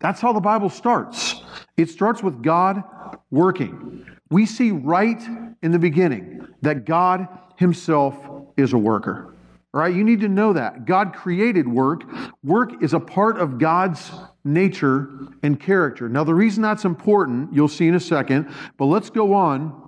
That's 0.00 0.20
how 0.20 0.32
the 0.32 0.40
Bible 0.40 0.68
starts. 0.68 1.36
It 1.76 1.90
starts 1.90 2.24
with 2.24 2.42
God 2.42 2.82
working. 3.30 4.04
We 4.28 4.46
see 4.46 4.72
right 4.72 5.22
in 5.62 5.70
the 5.70 5.78
beginning 5.78 6.44
that 6.60 6.86
God 6.86 7.28
Himself 7.54 8.16
is 8.56 8.72
a 8.72 8.78
worker. 8.78 9.32
All 9.72 9.80
right, 9.80 9.94
you 9.94 10.02
need 10.02 10.22
to 10.22 10.28
know 10.28 10.54
that. 10.54 10.86
God 10.86 11.14
created 11.14 11.68
work. 11.68 12.02
Work 12.42 12.82
is 12.82 12.94
a 12.94 13.00
part 13.00 13.38
of 13.38 13.58
God's 13.58 14.10
nature 14.42 15.08
and 15.44 15.60
character. 15.60 16.08
Now, 16.08 16.24
the 16.24 16.34
reason 16.34 16.64
that's 16.64 16.84
important, 16.84 17.54
you'll 17.54 17.68
see 17.68 17.86
in 17.86 17.94
a 17.94 18.00
second, 18.00 18.52
but 18.76 18.86
let's 18.86 19.08
go 19.08 19.32
on 19.32 19.85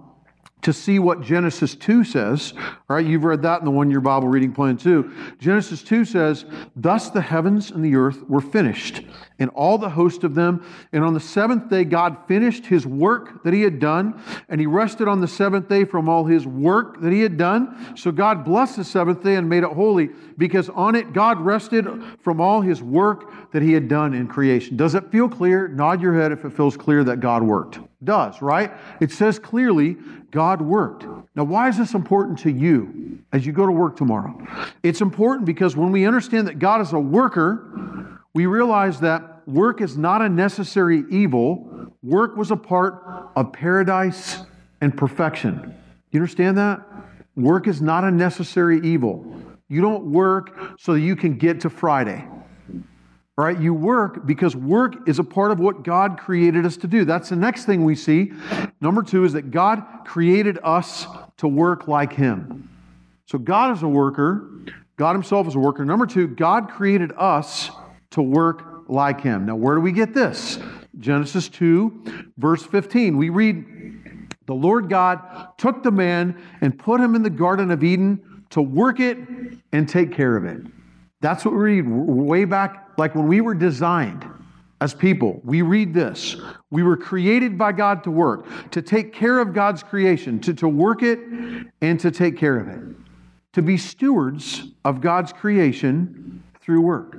to 0.63 0.73
see 0.73 0.99
what 0.99 1.23
Genesis 1.23 1.75
2 1.75 2.05
says. 2.05 2.53
All 2.57 2.97
right, 2.97 3.07
you've 3.07 3.25
read 3.25 3.43
that 3.43 3.61
in 3.61 3.65
the 3.65 3.71
one 3.71 3.91
year 3.91 4.01
Bible 4.01 4.29
reading 4.29 4.53
plan 4.53 4.77
too. 4.77 5.13
Genesis 5.39 5.83
2 5.83 6.05
says, 6.05 6.45
Thus 6.75 7.11
the 7.11 7.21
heavens 7.21 7.71
and 7.71 7.85
the 7.85 7.97
earth 7.97 8.23
were 8.29 8.41
finished, 8.41 9.03
and 9.39 9.51
all 9.51 9.79
the 9.79 9.91
host 9.91 10.25
of 10.25 10.35
them. 10.35 10.65
And 10.93 11.05
on 11.05 11.15
the 11.15 11.21
seventh 11.21 11.71
day, 11.71 11.85
God 11.85 12.17
finished 12.27 12.67
his 12.67 12.87
work 12.87 13.43
that 13.45 13.55
he 13.55 13.63
had 13.63 13.79
done, 13.79 14.21
and 14.49 14.61
he 14.61 14.67
rested 14.67 15.09
on 15.09 15.21
the 15.21 15.29
seventh 15.29 15.69
day 15.69 15.85
from 15.85 16.09
all 16.09 16.25
his 16.25 16.47
work 16.47 17.01
that 17.01 17.13
he 17.13 17.21
had 17.21 17.37
done. 17.37 17.95
So 17.97 18.11
God 18.11 18.45
blessed 18.45 18.77
the 18.77 18.85
seventh 18.85 19.23
day 19.23 19.37
and 19.37 19.49
made 19.49 19.63
it 19.63 19.71
holy, 19.71 20.11
because 20.37 20.69
on 20.71 20.95
it 20.95 21.13
God 21.13 21.41
rested 21.41 21.87
from 22.23 22.41
all 22.41 22.61
his 22.61 22.83
work 22.83 23.53
that 23.53 23.63
he 23.63 23.73
had 23.73 23.89
done 23.89 24.15
in 24.15 24.27
creation. 24.27 24.77
Does 24.77 24.95
it 24.95 25.11
feel 25.11 25.29
clear? 25.29 25.69
Nod 25.69 26.03
your 26.03 26.15
head 26.15 26.33
if 26.33 26.45
it 26.45 26.53
feels 26.53 26.77
clear 26.77 27.05
that 27.05 27.21
God 27.21 27.43
worked. 27.43 27.79
Does, 28.03 28.41
right? 28.41 28.73
It 29.01 29.11
says 29.11 29.39
clearly 29.39 29.97
God 30.31 30.61
worked. 30.61 31.05
Now, 31.35 31.45
why 31.45 31.69
is 31.69 31.79
this 31.79 31.95
important 31.95 32.39
to 32.41 32.51
you 32.51 33.19
as 33.33 33.45
you 33.45 33.53
go 33.53 33.67
to 33.67 33.73
work 33.73 33.97
tomorrow? 33.97 34.41
It's 34.83 35.01
important 35.01 35.47
because 35.47 35.77
when 35.77 35.91
we 35.91 36.07
understand 36.07 36.47
that 36.47 36.59
God 36.59 36.81
is 36.81 36.93
a 36.93 37.01
worker, 37.01 38.18
we 38.39 38.47
realize 38.47 39.01
that 39.01 39.43
work 39.49 39.81
is 39.81 39.97
not 39.97 40.23
a 40.23 40.29
necessary 40.29 41.03
evil. 41.11 41.93
Work 42.05 42.37
was 42.37 42.53
a 42.53 42.57
part 42.57 43.03
of 43.35 43.53
paradise 43.53 44.39
and 44.81 44.97
perfection. 44.97 45.75
You 46.13 46.21
understand 46.21 46.57
that? 46.57 46.87
Work 47.35 47.67
is 47.67 47.83
not 47.83 48.05
a 48.05 48.13
necessary 48.13 48.81
evil. 48.85 49.27
You 49.69 49.81
don't 49.81 50.13
work 50.13 50.57
so 50.79 50.93
that 50.93 51.01
you 51.01 51.17
can 51.17 51.37
get 51.37 51.63
to 51.63 51.69
Friday. 51.69 52.25
All 53.37 53.45
right, 53.45 53.59
you 53.59 53.75
work 53.75 54.25
because 54.25 54.55
work 54.55 55.09
is 55.09 55.19
a 55.19 55.25
part 55.25 55.51
of 55.51 55.59
what 55.59 55.83
God 55.83 56.17
created 56.17 56.65
us 56.65 56.77
to 56.77 56.87
do. 56.87 57.05
That's 57.05 57.31
the 57.31 57.35
next 57.35 57.65
thing 57.65 57.85
we 57.85 57.97
see. 57.97 58.31
Number 58.81 59.03
two 59.03 59.25
is 59.25 59.33
that 59.33 59.51
God 59.51 59.85
created 60.05 60.61
us 60.63 61.09
to 61.39 61.49
work 61.49 61.89
like 61.89 62.13
Him. 62.13 62.71
So 63.27 63.37
God 63.37 63.77
is 63.77 63.83
a 63.83 63.89
worker, 63.89 64.49
God 64.97 65.15
Himself 65.15 65.49
is 65.49 65.57
a 65.57 65.59
worker. 65.59 65.85
Number 65.85 66.07
two, 66.07 66.29
God 66.29 66.71
created 66.71 67.11
us 67.19 67.73
to 68.11 68.23
work 68.23 68.85
like 68.89 69.21
Him. 69.21 69.47
Now, 69.47 69.57
where 69.57 69.75
do 69.75 69.81
we 69.81 69.93
get 69.93 70.15
this? 70.15 70.59
Genesis 70.99 71.49
2, 71.49 72.27
verse 72.39 72.65
15. 72.65 73.17
We 73.17 73.31
read, 73.31 73.65
The 74.47 74.55
Lord 74.55 74.89
God 74.89 75.21
took 75.57 75.83
the 75.83 75.91
man 75.91 76.41
and 76.61 76.79
put 76.79 77.01
him 77.01 77.15
in 77.15 77.23
the 77.23 77.31
Garden 77.31 77.71
of 77.71 77.85
Eden 77.85 78.45
to 78.51 78.63
work 78.63 78.99
it 79.01 79.19
and 79.73 79.89
take 79.89 80.13
care 80.13 80.37
of 80.37 80.45
it. 80.45 80.63
That's 81.21 81.45
what 81.45 81.53
we 81.53 81.81
read 81.81 81.89
way 81.89 82.45
back, 82.45 82.89
like 82.97 83.15
when 83.15 83.29
we 83.29 83.41
were 83.41 83.55
designed 83.55 84.25
as 84.81 84.95
people. 84.95 85.41
We 85.45 85.63
read 85.63 85.93
this. 85.93 86.37
We 86.71 86.83
were 86.83 86.97
created 86.97 87.59
by 87.59 87.73
God 87.73 88.05
to 88.05 88.11
work, 88.11 88.47
to 88.71 88.83
take 88.83 89.13
care 89.13 89.39
of 89.41 89.53
God's 89.53 89.83
creation, 89.83 90.41
to, 90.41 90.55
to 90.55 90.69
work 90.69 91.03
it 91.03 91.19
and 91.81 91.99
to 92.01 92.11
take 92.11 92.37
care 92.37 92.59
of 92.59 92.69
it, 92.69 92.81
to 93.55 93.63
be 93.63 93.77
stewards 93.77 94.69
of 94.85 95.01
God's 95.01 95.33
creation 95.33 96.43
through 96.61 96.81
work. 96.81 97.17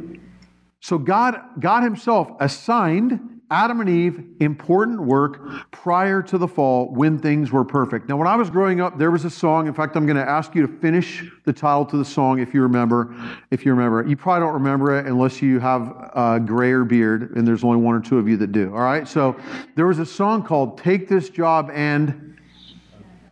So 0.81 0.97
God, 0.97 1.39
God 1.59 1.83
Himself 1.83 2.31
assigned 2.39 3.39
Adam 3.51 3.81
and 3.81 3.89
Eve, 3.89 4.23
important 4.39 5.01
work 5.01 5.71
prior 5.71 6.21
to 6.21 6.37
the 6.37 6.47
fall 6.47 6.93
when 6.93 7.17
things 7.17 7.51
were 7.51 7.65
perfect. 7.65 8.07
Now, 8.07 8.15
when 8.15 8.27
I 8.27 8.35
was 8.35 8.51
growing 8.51 8.79
up, 8.79 8.99
there 8.99 9.09
was 9.09 9.25
a 9.25 9.29
song. 9.29 9.65
In 9.65 9.73
fact, 9.73 9.95
I'm 9.95 10.05
going 10.05 10.17
to 10.17 10.29
ask 10.29 10.53
you 10.53 10.67
to 10.67 10.71
finish 10.79 11.25
the 11.45 11.53
title 11.53 11.83
to 11.87 11.97
the 11.97 12.05
song 12.05 12.39
if 12.39 12.53
you 12.53 12.61
remember. 12.61 13.15
If 13.49 13.65
you 13.65 13.71
remember 13.73 14.07
You 14.07 14.15
probably 14.15 14.45
don't 14.45 14.53
remember 14.53 14.99
it 14.99 15.07
unless 15.07 15.41
you 15.41 15.59
have 15.59 16.11
a 16.13 16.39
grayer 16.39 16.83
beard, 16.83 17.35
and 17.35 17.47
there's 17.47 17.63
only 17.63 17.77
one 17.77 17.95
or 17.95 18.01
two 18.01 18.19
of 18.19 18.29
you 18.29 18.37
that 18.37 18.51
do. 18.51 18.71
All 18.71 18.81
right? 18.81 19.07
So 19.07 19.35
there 19.75 19.87
was 19.87 19.97
a 19.97 20.05
song 20.05 20.43
called 20.43 20.77
Take 20.77 21.07
This 21.07 21.29
Job 21.29 21.71
and 21.73 22.37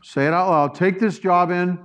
say 0.01 0.25
it 0.25 0.33
out 0.33 0.49
loud. 0.49 0.73
Take 0.73 0.99
this 0.99 1.19
job 1.19 1.51
and 1.51 1.77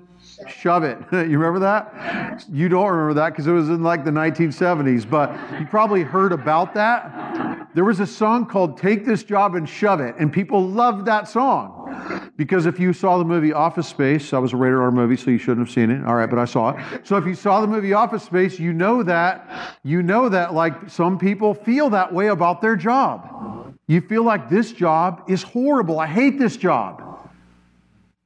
shove 0.49 0.85
it. 0.85 0.99
you 1.13 1.39
remember 1.39 1.59
that? 1.61 2.45
You 2.51 2.69
don't 2.69 2.89
remember 2.89 3.15
that 3.15 3.31
because 3.31 3.47
it 3.47 3.53
was 3.53 3.69
in 3.69 3.83
like 3.83 4.05
the 4.05 4.11
1970s, 4.11 5.09
but 5.09 5.31
you 5.61 5.67
probably 5.67 6.03
heard 6.03 6.33
about 6.33 6.75
that. 6.75 7.69
There 7.75 7.85
was 7.85 8.01
a 8.01 8.07
song 8.07 8.47
called 8.47 8.77
Take 8.77 9.05
This 9.05 9.25
Job 9.25 9.55
and 9.55 9.69
Shove 9.69 10.01
It, 10.01 10.15
and 10.19 10.33
people 10.33 10.67
loved 10.67 11.07
that 11.07 11.29
song. 11.29 12.33
Because 12.37 12.67
if 12.67 12.79
you 12.81 12.93
saw 12.93 13.19
the 13.19 13.25
movie 13.25 13.53
Office 13.53 13.89
Space, 13.89 14.31
that 14.31 14.41
was 14.41 14.53
a 14.53 14.57
rated 14.57 14.79
R 14.79 14.91
movie, 14.91 15.17
so 15.17 15.31
you 15.31 15.39
shouldn't 15.39 15.67
have 15.67 15.73
seen 15.73 15.91
it. 15.91 16.05
All 16.05 16.15
right, 16.15 16.29
but 16.29 16.39
I 16.39 16.45
saw 16.45 16.71
it. 16.71 17.07
So 17.07 17.17
if 17.17 17.27
you 17.27 17.35
saw 17.35 17.61
the 17.61 17.67
movie 17.67 17.93
Office 17.93 18.25
Space, 18.25 18.59
you 18.59 18.73
know 18.73 19.03
that, 19.03 19.79
you 19.85 20.03
know 20.03 20.29
that 20.29 20.55
like 20.55 20.91
some 20.91 21.19
people 21.19 21.55
feel 21.55 21.91
that 21.91 22.13
way 22.13 22.29
about 22.29 22.61
their 22.61 22.77
job. 22.77 23.75
You 23.89 24.01
feel 24.01 24.23
like 24.23 24.49
this 24.49 24.73
job 24.73 25.25
is 25.29 25.43
horrible. 25.43 26.01
I 26.01 26.07
hate 26.07 26.39
this 26.39 26.57
job. 26.57 27.22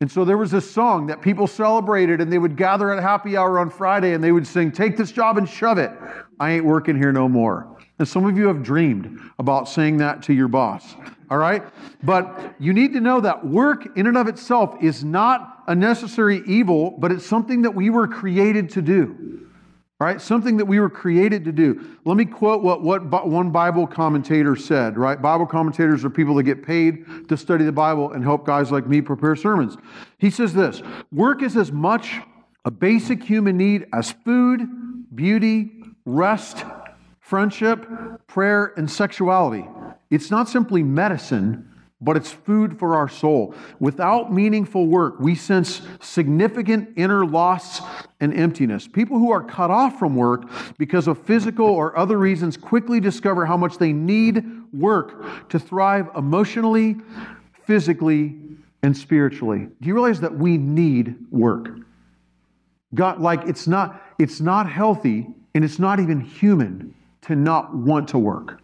And 0.00 0.12
so 0.12 0.26
there 0.26 0.36
was 0.36 0.50
this 0.50 0.70
song 0.70 1.06
that 1.06 1.22
people 1.22 1.46
celebrated, 1.46 2.20
and 2.20 2.30
they 2.30 2.36
would 2.38 2.56
gather 2.56 2.92
at 2.92 3.02
happy 3.02 3.36
hour 3.36 3.58
on 3.58 3.70
Friday 3.70 4.12
and 4.12 4.22
they 4.22 4.32
would 4.32 4.46
sing, 4.46 4.70
Take 4.70 4.96
this 4.96 5.10
job 5.10 5.38
and 5.38 5.48
shove 5.48 5.78
it. 5.78 5.90
I 6.38 6.52
ain't 6.52 6.66
working 6.66 6.96
here 6.96 7.12
no 7.12 7.28
more. 7.28 7.78
And 7.98 8.06
some 8.06 8.26
of 8.26 8.36
you 8.36 8.46
have 8.48 8.62
dreamed 8.62 9.18
about 9.38 9.68
saying 9.68 9.96
that 9.98 10.22
to 10.24 10.34
your 10.34 10.48
boss. 10.48 10.94
All 11.30 11.38
right? 11.38 11.64
But 12.02 12.56
you 12.58 12.74
need 12.74 12.92
to 12.92 13.00
know 13.00 13.20
that 13.22 13.46
work 13.46 13.96
in 13.96 14.06
and 14.06 14.18
of 14.18 14.28
itself 14.28 14.76
is 14.82 15.02
not 15.02 15.64
a 15.66 15.74
necessary 15.74 16.42
evil, 16.46 16.90
but 16.98 17.10
it's 17.10 17.24
something 17.24 17.62
that 17.62 17.74
we 17.74 17.88
were 17.88 18.06
created 18.06 18.68
to 18.70 18.82
do. 18.82 19.45
Right? 19.98 20.20
Something 20.20 20.58
that 20.58 20.66
we 20.66 20.78
were 20.78 20.90
created 20.90 21.46
to 21.46 21.52
do. 21.52 21.96
Let 22.04 22.18
me 22.18 22.26
quote 22.26 22.62
what, 22.62 22.82
what 22.82 23.28
one 23.28 23.50
Bible 23.50 23.86
commentator 23.86 24.54
said, 24.54 24.98
right? 24.98 25.20
Bible 25.20 25.46
commentators 25.46 26.04
are 26.04 26.10
people 26.10 26.34
that 26.34 26.42
get 26.42 26.62
paid 26.62 27.28
to 27.30 27.36
study 27.36 27.64
the 27.64 27.72
Bible 27.72 28.12
and 28.12 28.22
help 28.22 28.44
guys 28.44 28.70
like 28.70 28.86
me 28.86 29.00
prepare 29.00 29.34
sermons. 29.36 29.78
He 30.18 30.28
says 30.28 30.52
this 30.52 30.82
Work 31.10 31.42
is 31.42 31.56
as 31.56 31.72
much 31.72 32.20
a 32.66 32.70
basic 32.70 33.22
human 33.22 33.56
need 33.56 33.86
as 33.94 34.12
food, 34.12 34.68
beauty, 35.14 35.70
rest, 36.04 36.64
friendship, 37.20 37.86
prayer, 38.26 38.74
and 38.76 38.90
sexuality. 38.90 39.66
It's 40.10 40.30
not 40.30 40.48
simply 40.48 40.82
medicine, 40.82 41.72
but 42.00 42.16
it's 42.16 42.30
food 42.30 42.78
for 42.78 42.94
our 42.94 43.08
soul. 43.08 43.54
Without 43.80 44.32
meaningful 44.32 44.86
work, 44.86 45.18
we 45.18 45.34
sense 45.34 45.80
significant 46.00 46.90
inner 46.96 47.24
loss 47.24 47.80
and 48.20 48.34
emptiness. 48.34 48.86
People 48.86 49.18
who 49.18 49.30
are 49.30 49.42
cut 49.42 49.70
off 49.70 49.98
from 49.98 50.14
work 50.14 50.48
because 50.76 51.08
of 51.08 51.18
physical 51.24 51.66
or 51.66 51.96
other 51.96 52.18
reasons 52.18 52.56
quickly 52.56 53.00
discover 53.00 53.46
how 53.46 53.56
much 53.56 53.78
they 53.78 53.92
need 53.92 54.44
work 54.74 55.48
to 55.48 55.58
thrive 55.58 56.08
emotionally, 56.16 56.96
physically, 57.64 58.36
and 58.82 58.94
spiritually. 58.94 59.68
Do 59.80 59.88
you 59.88 59.94
realize 59.94 60.20
that 60.20 60.36
we 60.36 60.58
need 60.58 61.16
work? 61.30 61.78
God, 62.94 63.20
like 63.20 63.46
it's 63.48 63.66
not, 63.66 64.02
it's 64.18 64.40
not 64.40 64.70
healthy 64.70 65.26
and 65.54 65.64
it's 65.64 65.78
not 65.78 65.98
even 65.98 66.20
human 66.20 66.94
to 67.22 67.34
not 67.34 67.74
want 67.74 68.08
to 68.08 68.18
work. 68.18 68.60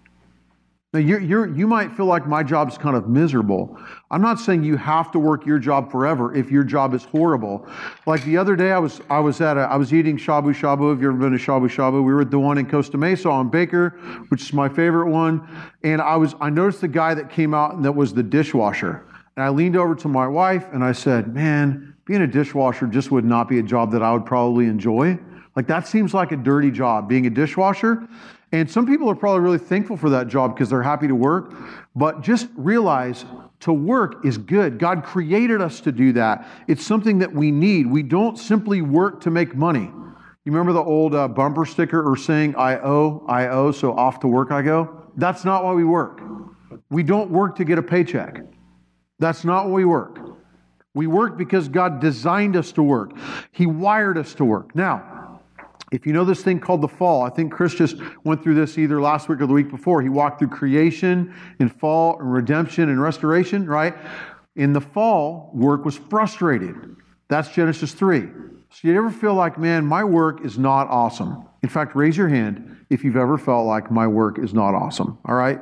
Now, 0.94 0.98
you're, 1.00 1.48
you 1.48 1.66
might 1.66 1.96
feel 1.96 2.04
like 2.04 2.26
my 2.26 2.42
job's 2.42 2.76
kind 2.76 2.94
of 2.94 3.08
miserable. 3.08 3.78
I'm 4.10 4.20
not 4.20 4.38
saying 4.38 4.62
you 4.62 4.76
have 4.76 5.10
to 5.12 5.18
work 5.18 5.46
your 5.46 5.58
job 5.58 5.90
forever 5.90 6.34
if 6.34 6.50
your 6.50 6.64
job 6.64 6.92
is 6.92 7.04
horrible. 7.04 7.66
Like 8.06 8.22
the 8.26 8.36
other 8.36 8.56
day, 8.56 8.72
I 8.72 8.78
was, 8.78 9.00
I 9.08 9.18
was 9.18 9.40
at 9.40 9.56
a, 9.56 9.60
I 9.60 9.76
was 9.76 9.94
eating 9.94 10.18
shabu 10.18 10.54
shabu. 10.54 10.90
Have 10.90 11.00
you 11.00 11.08
ever 11.08 11.16
been 11.16 11.32
to 11.32 11.38
shabu 11.38 11.70
shabu? 11.70 12.04
We 12.04 12.12
were 12.12 12.20
at 12.20 12.30
the 12.30 12.38
one 12.38 12.58
in 12.58 12.68
Costa 12.68 12.98
Mesa 12.98 13.30
on 13.30 13.48
Baker, 13.48 13.98
which 14.28 14.42
is 14.42 14.52
my 14.52 14.68
favorite 14.68 15.08
one. 15.08 15.48
And 15.82 16.02
I 16.02 16.16
was, 16.16 16.34
I 16.42 16.50
noticed 16.50 16.82
the 16.82 16.88
guy 16.88 17.14
that 17.14 17.30
came 17.30 17.54
out 17.54 17.72
and 17.72 17.82
that 17.86 17.92
was 17.92 18.12
the 18.12 18.22
dishwasher. 18.22 19.06
And 19.36 19.44
I 19.46 19.48
leaned 19.48 19.76
over 19.76 19.94
to 19.94 20.08
my 20.08 20.28
wife 20.28 20.66
and 20.74 20.84
I 20.84 20.92
said, 20.92 21.32
man, 21.34 21.96
being 22.04 22.20
a 22.20 22.26
dishwasher 22.26 22.86
just 22.86 23.10
would 23.10 23.24
not 23.24 23.48
be 23.48 23.58
a 23.58 23.62
job 23.62 23.92
that 23.92 24.02
I 24.02 24.12
would 24.12 24.26
probably 24.26 24.66
enjoy. 24.66 25.18
Like 25.56 25.66
that 25.68 25.88
seems 25.88 26.12
like 26.12 26.32
a 26.32 26.36
dirty 26.36 26.70
job, 26.70 27.08
being 27.08 27.26
a 27.26 27.30
dishwasher. 27.30 28.06
And 28.52 28.70
some 28.70 28.86
people 28.86 29.10
are 29.10 29.14
probably 29.14 29.40
really 29.40 29.58
thankful 29.58 29.96
for 29.96 30.10
that 30.10 30.28
job 30.28 30.54
because 30.54 30.68
they're 30.68 30.82
happy 30.82 31.08
to 31.08 31.14
work. 31.14 31.54
But 31.96 32.20
just 32.20 32.48
realize 32.54 33.24
to 33.60 33.72
work 33.72 34.24
is 34.24 34.36
good. 34.36 34.78
God 34.78 35.04
created 35.04 35.62
us 35.62 35.80
to 35.80 35.92
do 35.92 36.12
that. 36.12 36.46
It's 36.68 36.84
something 36.84 37.18
that 37.20 37.32
we 37.32 37.50
need. 37.50 37.86
We 37.86 38.02
don't 38.02 38.38
simply 38.38 38.82
work 38.82 39.22
to 39.22 39.30
make 39.30 39.54
money. 39.54 39.90
You 40.44 40.50
remember 40.52 40.72
the 40.72 40.82
old 40.82 41.14
uh, 41.14 41.28
bumper 41.28 41.64
sticker 41.64 42.02
or 42.02 42.16
saying, 42.16 42.56
I 42.56 42.78
owe, 42.78 43.24
I 43.28 43.46
owe, 43.48 43.70
so 43.70 43.96
off 43.96 44.20
to 44.20 44.28
work 44.28 44.50
I 44.50 44.60
go? 44.60 45.06
That's 45.16 45.44
not 45.44 45.64
why 45.64 45.72
we 45.72 45.84
work. 45.84 46.20
We 46.90 47.02
don't 47.02 47.30
work 47.30 47.56
to 47.56 47.64
get 47.64 47.78
a 47.78 47.82
paycheck. 47.82 48.40
That's 49.18 49.44
not 49.44 49.66
why 49.66 49.72
we 49.72 49.84
work. 49.84 50.18
We 50.94 51.06
work 51.06 51.38
because 51.38 51.68
God 51.68 52.00
designed 52.00 52.56
us 52.56 52.72
to 52.72 52.82
work, 52.82 53.12
He 53.52 53.66
wired 53.66 54.18
us 54.18 54.34
to 54.34 54.44
work. 54.44 54.74
Now, 54.74 55.11
if 55.92 56.06
you 56.06 56.12
know 56.14 56.24
this 56.24 56.42
thing 56.42 56.58
called 56.58 56.80
the 56.80 56.88
fall, 56.88 57.22
I 57.22 57.28
think 57.28 57.52
Chris 57.52 57.74
just 57.74 57.96
went 58.24 58.42
through 58.42 58.54
this 58.54 58.78
either 58.78 59.00
last 59.00 59.28
week 59.28 59.40
or 59.42 59.46
the 59.46 59.52
week 59.52 59.70
before. 59.70 60.00
He 60.00 60.08
walked 60.08 60.38
through 60.38 60.48
creation 60.48 61.34
and 61.60 61.70
fall 61.70 62.18
and 62.18 62.32
redemption 62.32 62.88
and 62.88 63.00
restoration, 63.00 63.66
right? 63.66 63.94
In 64.56 64.72
the 64.72 64.80
fall, 64.80 65.50
work 65.52 65.84
was 65.84 65.96
frustrated. 65.96 66.96
That's 67.28 67.50
Genesis 67.50 67.92
3. 67.92 68.22
So 68.70 68.88
you 68.88 68.96
ever 68.96 69.10
feel 69.10 69.34
like, 69.34 69.58
man, 69.58 69.84
my 69.84 70.02
work 70.02 70.44
is 70.44 70.58
not 70.58 70.88
awesome? 70.88 71.46
In 71.62 71.68
fact, 71.68 71.94
raise 71.94 72.16
your 72.16 72.28
hand 72.28 72.86
if 72.88 73.04
you've 73.04 73.16
ever 73.16 73.36
felt 73.36 73.66
like 73.66 73.90
my 73.90 74.06
work 74.06 74.38
is 74.38 74.54
not 74.54 74.74
awesome, 74.74 75.18
all 75.26 75.34
right? 75.34 75.60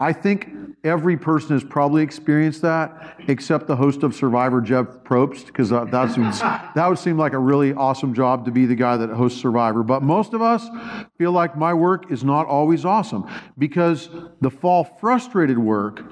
I 0.00 0.14
think 0.14 0.48
every 0.82 1.18
person 1.18 1.50
has 1.50 1.62
probably 1.62 2.02
experienced 2.02 2.62
that, 2.62 3.20
except 3.28 3.66
the 3.66 3.76
host 3.76 4.02
of 4.02 4.14
Survivor, 4.14 4.62
Jeff 4.62 4.86
Probst, 5.04 5.46
because 5.46 5.72
uh, 5.72 5.84
that, 5.84 6.72
that 6.74 6.88
would 6.88 6.98
seem 6.98 7.18
like 7.18 7.34
a 7.34 7.38
really 7.38 7.74
awesome 7.74 8.14
job 8.14 8.46
to 8.46 8.50
be 8.50 8.64
the 8.64 8.74
guy 8.74 8.96
that 8.96 9.10
hosts 9.10 9.40
Survivor. 9.40 9.82
But 9.82 10.02
most 10.02 10.32
of 10.32 10.40
us 10.40 10.66
feel 11.18 11.32
like 11.32 11.54
my 11.56 11.74
work 11.74 12.10
is 12.10 12.24
not 12.24 12.46
always 12.46 12.86
awesome 12.86 13.28
because 13.58 14.08
the 14.40 14.50
fall 14.50 14.84
frustrated 14.84 15.58
work, 15.58 16.02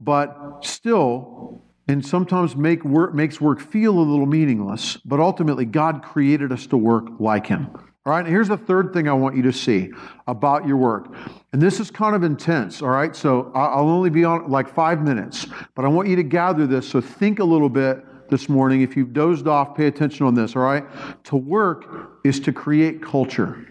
but 0.00 0.58
still, 0.62 1.62
and 1.86 2.04
sometimes 2.04 2.56
make 2.56 2.84
work, 2.84 3.14
makes 3.14 3.40
work 3.40 3.60
feel 3.60 3.96
a 3.98 4.00
little 4.00 4.26
meaningless. 4.26 4.96
But 5.04 5.20
ultimately, 5.20 5.64
God 5.64 6.02
created 6.02 6.50
us 6.50 6.66
to 6.68 6.76
work 6.76 7.06
like 7.20 7.46
Him. 7.46 7.68
All 8.04 8.12
right, 8.12 8.26
here's 8.26 8.48
the 8.48 8.56
third 8.56 8.92
thing 8.92 9.08
I 9.08 9.12
want 9.12 9.36
you 9.36 9.42
to 9.42 9.52
see 9.52 9.92
about 10.26 10.66
your 10.66 10.76
work. 10.76 11.14
And 11.52 11.62
this 11.62 11.78
is 11.78 11.88
kind 11.88 12.16
of 12.16 12.24
intense, 12.24 12.82
all 12.82 12.88
right? 12.88 13.14
So 13.14 13.52
I'll 13.54 13.88
only 13.88 14.10
be 14.10 14.24
on 14.24 14.50
like 14.50 14.68
five 14.68 15.02
minutes, 15.02 15.46
but 15.76 15.84
I 15.84 15.88
want 15.88 16.08
you 16.08 16.16
to 16.16 16.24
gather 16.24 16.66
this. 16.66 16.88
So 16.88 17.00
think 17.00 17.38
a 17.38 17.44
little 17.44 17.68
bit 17.68 18.04
this 18.28 18.48
morning. 18.48 18.82
If 18.82 18.96
you've 18.96 19.12
dozed 19.12 19.46
off, 19.46 19.76
pay 19.76 19.86
attention 19.86 20.26
on 20.26 20.34
this, 20.34 20.56
all 20.56 20.62
right? 20.62 20.84
To 21.24 21.36
work 21.36 22.18
is 22.24 22.40
to 22.40 22.52
create 22.52 23.00
culture. 23.00 23.68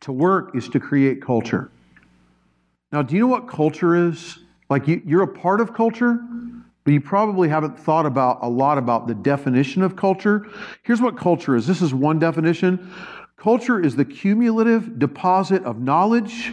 To 0.00 0.12
work 0.12 0.56
is 0.56 0.70
to 0.70 0.80
create 0.80 1.20
culture. 1.20 1.70
Now, 2.90 3.02
do 3.02 3.16
you 3.16 3.20
know 3.20 3.26
what 3.26 3.48
culture 3.48 4.08
is? 4.08 4.38
Like 4.70 4.88
you, 4.88 5.02
you're 5.04 5.24
a 5.24 5.28
part 5.28 5.60
of 5.60 5.74
culture, 5.74 6.18
but 6.84 6.92
you 6.92 7.02
probably 7.02 7.50
haven't 7.50 7.78
thought 7.78 8.06
about 8.06 8.38
a 8.40 8.48
lot 8.48 8.78
about 8.78 9.08
the 9.08 9.14
definition 9.14 9.82
of 9.82 9.94
culture. 9.94 10.46
Here's 10.84 11.02
what 11.02 11.18
culture 11.18 11.54
is 11.54 11.66
this 11.66 11.82
is 11.82 11.92
one 11.92 12.18
definition 12.18 12.90
Culture 13.38 13.78
is 13.78 13.94
the 13.94 14.04
cumulative 14.04 14.98
deposit 14.98 15.62
of 15.62 15.78
knowledge, 15.78 16.52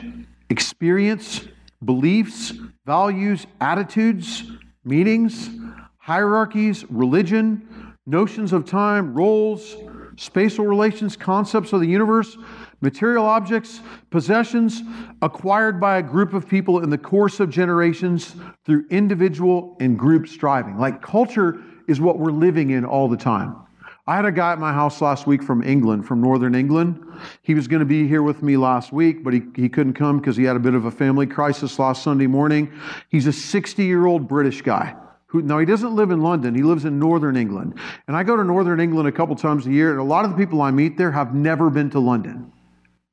experience, 0.52 1.48
beliefs, 1.84 2.54
values, 2.86 3.48
attitudes, 3.60 4.44
meanings, 4.84 5.50
hierarchies, 5.98 6.86
religion, 6.92 7.96
notions 8.06 8.54
of 8.54 8.66
time, 8.66 9.16
roles, 9.16 9.76
spatial 10.16 10.68
relations, 10.68 11.18
concepts 11.18 11.74
of 11.74 11.80
the 11.80 11.88
universe, 11.88 12.38
material 12.82 13.26
objects, 13.26 13.82
possessions 14.12 14.84
acquired 15.24 15.80
by 15.82 15.98
a 15.98 16.04
group 16.04 16.34
of 16.36 16.48
people 16.48 16.84
in 16.84 16.92
the 16.92 16.98
course 17.00 17.40
of 17.40 17.50
generations 17.50 18.36
through 18.64 18.86
individual 18.92 19.76
and 19.80 19.98
group 19.98 20.28
striving. 20.28 20.78
Like 20.78 21.02
culture 21.02 21.64
is 21.88 22.00
what 22.00 22.20
we're 22.20 22.32
living 22.32 22.70
in 22.70 22.86
all 22.86 23.08
the 23.08 23.18
time. 23.18 23.65
I 24.08 24.16
had 24.16 24.26
a 24.26 24.32
guy 24.32 24.52
at 24.52 24.60
my 24.60 24.72
house 24.72 25.02
last 25.02 25.26
week 25.26 25.42
from 25.42 25.64
England, 25.64 26.06
from 26.06 26.22
Northern 26.22 26.54
England. 26.54 27.04
He 27.42 27.56
was 27.56 27.68
going 27.68 27.80
to 27.80 27.88
be 27.88 28.08
here 28.08 28.22
with 28.22 28.44
me 28.44 28.56
last 28.56 28.94
week, 28.94 29.24
but 29.24 29.34
he, 29.34 29.42
he 29.56 29.68
couldn't 29.68 29.94
come 29.94 30.20
because 30.20 30.38
he 30.38 30.44
had 30.44 30.56
a 30.56 30.60
bit 30.60 30.76
of 30.76 30.86
a 30.86 30.92
family 30.92 31.26
crisis 31.26 31.80
last 31.80 32.04
Sunday 32.04 32.28
morning. 32.28 32.72
He's 33.10 33.26
a 33.26 33.34
60 33.34 33.84
year 33.84 34.06
old 34.06 34.28
British 34.28 34.62
guy. 34.62 34.96
Now, 35.34 35.58
he 35.58 35.66
doesn't 35.66 35.96
live 35.96 36.12
in 36.12 36.22
London, 36.22 36.56
he 36.56 36.64
lives 36.64 36.86
in 36.86 37.00
Northern 37.00 37.36
England. 37.36 37.78
And 38.08 38.16
I 38.16 38.24
go 38.24 38.38
to 38.38 38.44
Northern 38.44 38.80
England 38.80 39.08
a 39.10 39.12
couple 39.12 39.36
times 39.36 39.66
a 39.68 39.72
year, 39.72 39.92
and 39.92 40.00
a 40.00 40.04
lot 40.04 40.24
of 40.24 40.32
the 40.32 40.38
people 40.38 40.62
I 40.62 40.72
meet 40.72 40.98
there 40.98 41.12
have 41.12 41.34
never 41.34 41.70
been 41.70 41.90
to 41.90 42.00
London. 42.00 42.52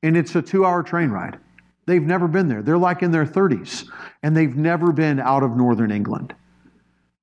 And 0.03 0.15
it's 0.15 0.35
a 0.35 0.41
two 0.41 0.63
hour 0.63 0.83
train 0.83 1.09
ride. 1.09 1.39
They've 1.85 2.03
never 2.03 2.27
been 2.27 2.47
there. 2.47 2.61
They're 2.61 2.77
like 2.77 3.01
in 3.01 3.11
their 3.11 3.25
30s, 3.25 3.89
and 4.21 4.37
they've 4.37 4.55
never 4.55 4.93
been 4.93 5.19
out 5.19 5.43
of 5.43 5.57
Northern 5.57 5.91
England. 5.91 6.33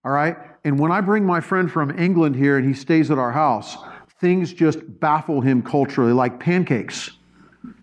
All 0.05 0.13
right? 0.13 0.37
And 0.65 0.79
when 0.79 0.93
I 0.93 1.01
bring 1.01 1.25
my 1.25 1.41
friend 1.41 1.71
from 1.71 1.99
England 1.99 2.37
here 2.37 2.59
and 2.59 2.67
he 2.67 2.75
stays 2.75 3.11
at 3.11 3.19
our 3.19 3.33
house, 3.33 3.77
things 4.21 4.53
just 4.53 4.79
baffle 5.01 5.41
him 5.41 5.63
culturally, 5.63 6.13
like 6.13 6.39
pancakes. 6.39 7.11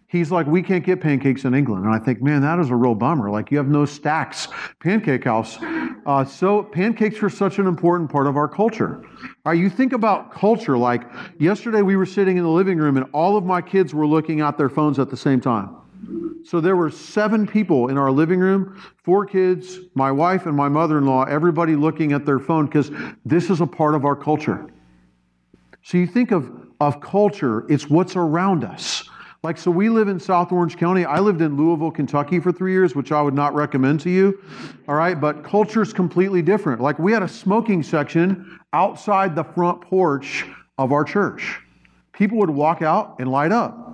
He's 0.10 0.31
like, 0.31 0.48
we 0.48 0.62
can't 0.62 0.86
get 0.86 1.01
pancakes 1.01 1.43
in 1.43 1.53
England. 1.53 1.86
And 1.86 1.93
I 1.93 2.00
think, 2.00 2.22
man, 2.22 2.41
that 2.41 2.60
is 2.60 2.69
a 2.69 2.75
real 2.75 2.96
bummer. 2.96 3.29
Like, 3.29 3.51
you 3.51 3.57
have 3.57 3.67
no 3.67 3.84
stacks. 3.84 4.48
Pancake 4.79 5.25
house. 5.25 5.57
Uh, 6.05 6.24
so, 6.24 6.63
pancakes 6.63 7.22
are 7.22 7.29
such 7.29 7.60
an 7.60 7.67
important 7.67 8.10
part 8.10 8.25
of 8.25 8.38
our 8.38 8.48
culture. 8.48 9.03
All 9.03 9.51
right, 9.51 9.60
you 9.60 9.69
think 9.69 9.91
about 9.91 10.31
culture. 10.31 10.77
Like, 10.77 11.03
yesterday 11.39 11.81
we 11.81 11.98
were 11.98 12.05
sitting 12.05 12.38
in 12.38 12.43
the 12.43 12.50
living 12.50 12.77
room 12.77 12.96
and 12.96 13.05
all 13.12 13.36
of 13.36 13.43
my 13.43 13.62
kids 13.62 13.93
were 13.93 14.07
looking 14.07 14.39
at 14.39 14.57
their 14.57 14.69
phones 14.69 14.98
at 14.98 15.10
the 15.10 15.17
same 15.17 15.41
time. 15.41 15.75
So 16.45 16.61
there 16.61 16.75
were 16.75 16.89
seven 16.89 17.45
people 17.45 17.89
in 17.89 17.97
our 17.97 18.09
living 18.09 18.39
room, 18.39 18.81
four 19.03 19.25
kids, 19.25 19.79
my 19.95 20.11
wife 20.11 20.45
and 20.45 20.55
my 20.55 20.69
mother-in-law, 20.69 21.25
everybody 21.25 21.75
looking 21.75 22.13
at 22.13 22.25
their 22.25 22.39
phone 22.39 22.67
because 22.67 22.89
this 23.25 23.49
is 23.49 23.59
a 23.59 23.67
part 23.67 23.95
of 23.95 24.05
our 24.05 24.15
culture. 24.15 24.67
So 25.83 25.97
you 25.97 26.07
think 26.07 26.31
of, 26.31 26.49
of 26.79 27.01
culture, 27.01 27.65
it's 27.69 27.89
what's 27.89 28.15
around 28.15 28.63
us. 28.63 29.03
Like, 29.43 29.57
so 29.57 29.69
we 29.69 29.87
live 29.87 30.07
in 30.07 30.19
South 30.19 30.51
Orange 30.51 30.77
County. 30.77 31.05
I 31.05 31.19
lived 31.19 31.41
in 31.41 31.55
Louisville, 31.55 31.91
Kentucky 31.91 32.39
for 32.39 32.51
three 32.51 32.71
years, 32.71 32.95
which 32.95 33.11
I 33.11 33.21
would 33.21 33.35
not 33.35 33.53
recommend 33.53 33.99
to 34.01 34.09
you. 34.09 34.41
All 34.87 34.95
right, 34.95 35.19
but 35.19 35.43
culture 35.43 35.81
is 35.81 35.93
completely 35.93 36.41
different. 36.41 36.81
Like, 36.81 36.97
we 36.97 37.11
had 37.11 37.23
a 37.23 37.27
smoking 37.27 37.83
section 37.83 38.59
outside 38.73 39.35
the 39.35 39.43
front 39.43 39.81
porch 39.81 40.45
of 40.77 40.91
our 40.91 41.03
church. 41.03 41.59
People 42.13 42.39
would 42.39 42.49
walk 42.49 42.81
out 42.81 43.17
and 43.19 43.31
light 43.31 43.51
up 43.51 43.87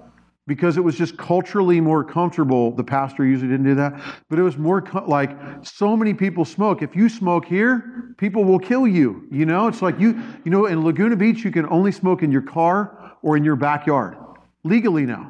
because 0.45 0.77
it 0.77 0.81
was 0.81 0.95
just 0.95 1.17
culturally 1.17 1.79
more 1.79 2.03
comfortable. 2.03 2.71
The 2.71 2.83
pastor 2.83 3.25
usually 3.25 3.49
didn't 3.49 3.65
do 3.65 3.75
that, 3.75 3.99
but 4.29 4.39
it 4.39 4.41
was 4.41 4.57
more 4.57 4.81
co- 4.81 5.05
like 5.07 5.37
so 5.63 5.95
many 5.95 6.13
people 6.13 6.43
smoke. 6.43 6.81
If 6.81 6.95
you 6.95 7.07
smoke 7.07 7.45
here, 7.45 8.13
people 8.17 8.43
will 8.43 8.59
kill 8.59 8.87
you. 8.87 9.27
You 9.31 9.45
know, 9.45 9.67
it's 9.67 9.81
like 9.81 9.99
you, 9.99 10.21
you 10.43 10.51
know, 10.51 10.65
in 10.65 10.83
Laguna 10.83 11.15
Beach, 11.15 11.45
you 11.45 11.51
can 11.51 11.67
only 11.69 11.91
smoke 11.91 12.23
in 12.23 12.31
your 12.31 12.41
car 12.41 13.15
or 13.21 13.37
in 13.37 13.43
your 13.43 13.55
backyard 13.55 14.17
legally 14.63 15.05
now. 15.05 15.29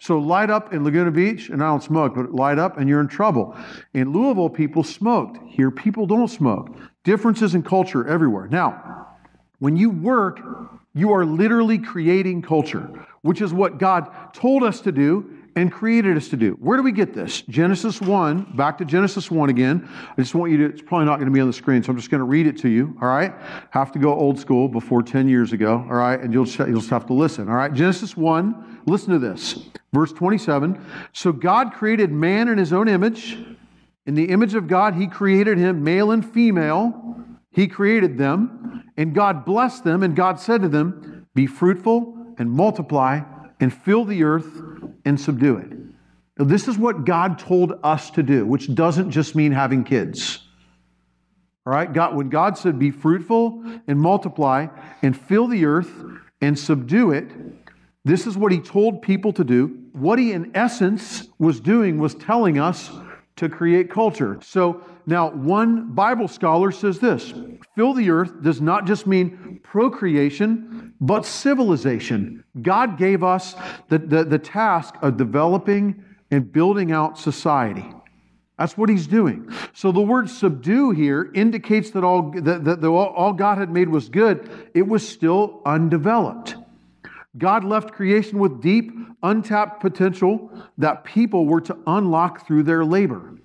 So 0.00 0.18
light 0.18 0.48
up 0.48 0.72
in 0.72 0.84
Laguna 0.84 1.10
Beach, 1.10 1.48
and 1.48 1.62
I 1.62 1.66
don't 1.66 1.82
smoke, 1.82 2.14
but 2.14 2.32
light 2.32 2.58
up 2.58 2.78
and 2.78 2.88
you're 2.88 3.00
in 3.00 3.08
trouble. 3.08 3.56
In 3.94 4.12
Louisville, 4.12 4.48
people 4.48 4.84
smoked. 4.84 5.38
Here, 5.48 5.70
people 5.70 6.06
don't 6.06 6.28
smoke. 6.28 6.74
Differences 7.02 7.54
in 7.54 7.62
culture 7.64 8.06
everywhere. 8.06 8.46
Now, 8.46 9.16
when 9.58 9.76
you 9.76 9.90
work, 9.90 10.40
you 10.98 11.12
are 11.12 11.24
literally 11.24 11.78
creating 11.78 12.42
culture, 12.42 12.90
which 13.22 13.40
is 13.40 13.52
what 13.52 13.78
God 13.78 14.34
told 14.34 14.64
us 14.64 14.80
to 14.80 14.90
do 14.90 15.38
and 15.54 15.72
created 15.72 16.16
us 16.16 16.28
to 16.28 16.36
do. 16.36 16.52
Where 16.60 16.76
do 16.76 16.82
we 16.82 16.92
get 16.92 17.14
this? 17.14 17.42
Genesis 17.42 18.00
1, 18.00 18.56
back 18.56 18.78
to 18.78 18.84
Genesis 18.84 19.30
1 19.30 19.48
again. 19.48 19.88
I 20.10 20.20
just 20.20 20.34
want 20.34 20.52
you 20.52 20.58
to, 20.58 20.64
it's 20.66 20.82
probably 20.82 21.06
not 21.06 21.16
going 21.16 21.26
to 21.26 21.32
be 21.32 21.40
on 21.40 21.46
the 21.46 21.52
screen, 21.52 21.82
so 21.82 21.90
I'm 21.90 21.96
just 21.96 22.10
going 22.10 22.20
to 22.20 22.24
read 22.24 22.46
it 22.46 22.58
to 22.58 22.68
you, 22.68 22.96
all 23.00 23.08
right? 23.08 23.32
Have 23.70 23.92
to 23.92 23.98
go 23.98 24.12
old 24.12 24.38
school 24.38 24.68
before 24.68 25.02
10 25.02 25.28
years 25.28 25.52
ago, 25.52 25.84
all 25.88 25.96
right? 25.96 26.20
And 26.20 26.32
you'll, 26.32 26.46
you'll 26.46 26.80
just 26.80 26.90
have 26.90 27.06
to 27.06 27.12
listen, 27.12 27.48
all 27.48 27.54
right? 27.54 27.72
Genesis 27.72 28.16
1, 28.16 28.82
listen 28.86 29.12
to 29.12 29.18
this. 29.18 29.68
Verse 29.92 30.12
27. 30.12 30.84
So 31.12 31.32
God 31.32 31.72
created 31.72 32.10
man 32.10 32.48
in 32.48 32.58
his 32.58 32.72
own 32.72 32.88
image. 32.88 33.38
In 34.06 34.14
the 34.14 34.30
image 34.30 34.54
of 34.54 34.66
God, 34.66 34.94
he 34.94 35.06
created 35.06 35.58
him, 35.58 35.84
male 35.84 36.10
and 36.10 36.28
female. 36.28 37.24
He 37.50 37.66
created 37.66 38.18
them, 38.18 38.84
and 38.96 39.14
God 39.14 39.44
blessed 39.44 39.84
them, 39.84 40.02
and 40.02 40.14
God 40.14 40.38
said 40.38 40.62
to 40.62 40.68
them, 40.68 41.26
Be 41.34 41.46
fruitful 41.46 42.34
and 42.38 42.50
multiply 42.50 43.20
and 43.60 43.72
fill 43.72 44.04
the 44.04 44.22
earth 44.24 44.60
and 45.04 45.20
subdue 45.20 45.56
it. 45.56 45.72
Now, 46.38 46.44
this 46.44 46.68
is 46.68 46.78
what 46.78 47.04
God 47.04 47.38
told 47.38 47.74
us 47.82 48.10
to 48.10 48.22
do, 48.22 48.46
which 48.46 48.72
doesn't 48.74 49.10
just 49.10 49.34
mean 49.34 49.52
having 49.52 49.82
kids. 49.84 50.46
All 51.66 51.72
right? 51.72 51.92
God, 51.92 52.16
when 52.16 52.28
God 52.28 52.56
said, 52.56 52.78
Be 52.78 52.90
fruitful 52.90 53.62
and 53.86 53.98
multiply 53.98 54.68
and 55.02 55.18
fill 55.18 55.48
the 55.48 55.64
earth 55.64 55.90
and 56.40 56.58
subdue 56.58 57.10
it, 57.10 57.30
this 58.04 58.26
is 58.26 58.38
what 58.38 58.52
He 58.52 58.60
told 58.60 59.02
people 59.02 59.32
to 59.32 59.44
do. 59.44 59.78
What 59.92 60.18
He, 60.18 60.32
in 60.32 60.52
essence, 60.54 61.28
was 61.38 61.60
doing 61.60 61.98
was 61.98 62.14
telling 62.14 62.58
us 62.58 62.90
to 63.36 63.48
create 63.48 63.90
culture. 63.90 64.38
So 64.42 64.82
now, 65.08 65.30
one 65.30 65.94
Bible 65.94 66.28
scholar 66.28 66.70
says 66.70 66.98
this 66.98 67.32
fill 67.74 67.94
the 67.94 68.10
earth 68.10 68.42
does 68.42 68.60
not 68.60 68.86
just 68.86 69.06
mean 69.06 69.58
procreation, 69.62 70.92
but 71.00 71.24
civilization. 71.24 72.44
God 72.60 72.98
gave 72.98 73.24
us 73.24 73.54
the, 73.88 74.00
the, 74.00 74.24
the 74.24 74.38
task 74.38 74.96
of 75.00 75.16
developing 75.16 76.04
and 76.30 76.52
building 76.52 76.92
out 76.92 77.18
society. 77.18 77.90
That's 78.58 78.76
what 78.76 78.90
he's 78.90 79.06
doing. 79.06 79.50
So 79.72 79.92
the 79.92 80.02
word 80.02 80.28
subdue 80.28 80.90
here 80.90 81.30
indicates 81.34 81.90
that 81.92 82.04
all, 82.04 82.30
that, 82.42 82.64
that 82.64 82.84
all 82.84 83.32
God 83.32 83.56
had 83.56 83.70
made 83.70 83.88
was 83.88 84.10
good, 84.10 84.68
it 84.74 84.86
was 84.86 85.08
still 85.08 85.62
undeveloped. 85.64 86.54
God 87.38 87.64
left 87.64 87.92
creation 87.92 88.38
with 88.38 88.60
deep, 88.60 88.92
untapped 89.22 89.80
potential 89.80 90.52
that 90.76 91.04
people 91.04 91.46
were 91.46 91.62
to 91.62 91.78
unlock 91.86 92.46
through 92.46 92.64
their 92.64 92.84
labor. 92.84 93.37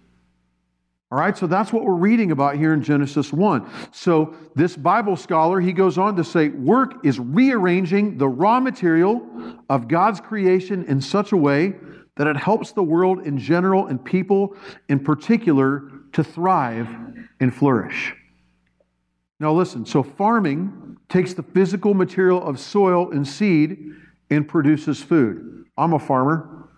All 1.13 1.19
right, 1.19 1.38
so 1.38 1.45
that's 1.45 1.71
what 1.71 1.84
we're 1.84 1.93
reading 1.93 2.32
about 2.32 2.56
here 2.56 2.73
in 2.73 2.82
Genesis 2.82 3.32
1. 3.32 3.69
So, 3.91 4.34
this 4.56 4.76
Bible 4.76 5.15
scholar, 5.15 5.60
he 5.60 5.71
goes 5.71 5.99
on 5.99 6.15
to 6.15 6.23
say, 6.23 6.49
work 6.49 7.06
is 7.06 7.19
rearranging 7.19 8.17
the 8.17 8.28
raw 8.28 8.60
material 8.60 9.21
of 9.69 9.88
God's 9.88 10.19
creation 10.19 10.84
in 10.86 10.99
such 10.99 11.32
a 11.32 11.38
way 11.38 11.76
that 12.15 12.26
it 12.26 12.36
helps 12.36 12.71
the 12.71 12.82
world 12.82 13.28
in 13.28 13.38
general 13.38 13.86
and 13.86 14.04
people 14.04 14.56
in 14.89 15.02
particular 15.02 15.91
to 16.13 16.23
thrive 16.23 16.89
and 17.39 17.54
flourish. 17.54 18.15
Now, 19.39 19.54
listen 19.54 19.86
so 19.86 20.02
farming 20.02 20.97
takes 21.10 21.36
the 21.36 21.43
physical 21.43 21.93
material 21.93 22.43
of 22.43 22.60
soil 22.60 23.12
and 23.12 23.28
seed 23.28 23.91
and 24.32 24.47
produces 24.47 25.04
food. 25.04 25.65
I'm 25.78 25.93
a 25.93 25.99
farmer. 25.99 26.69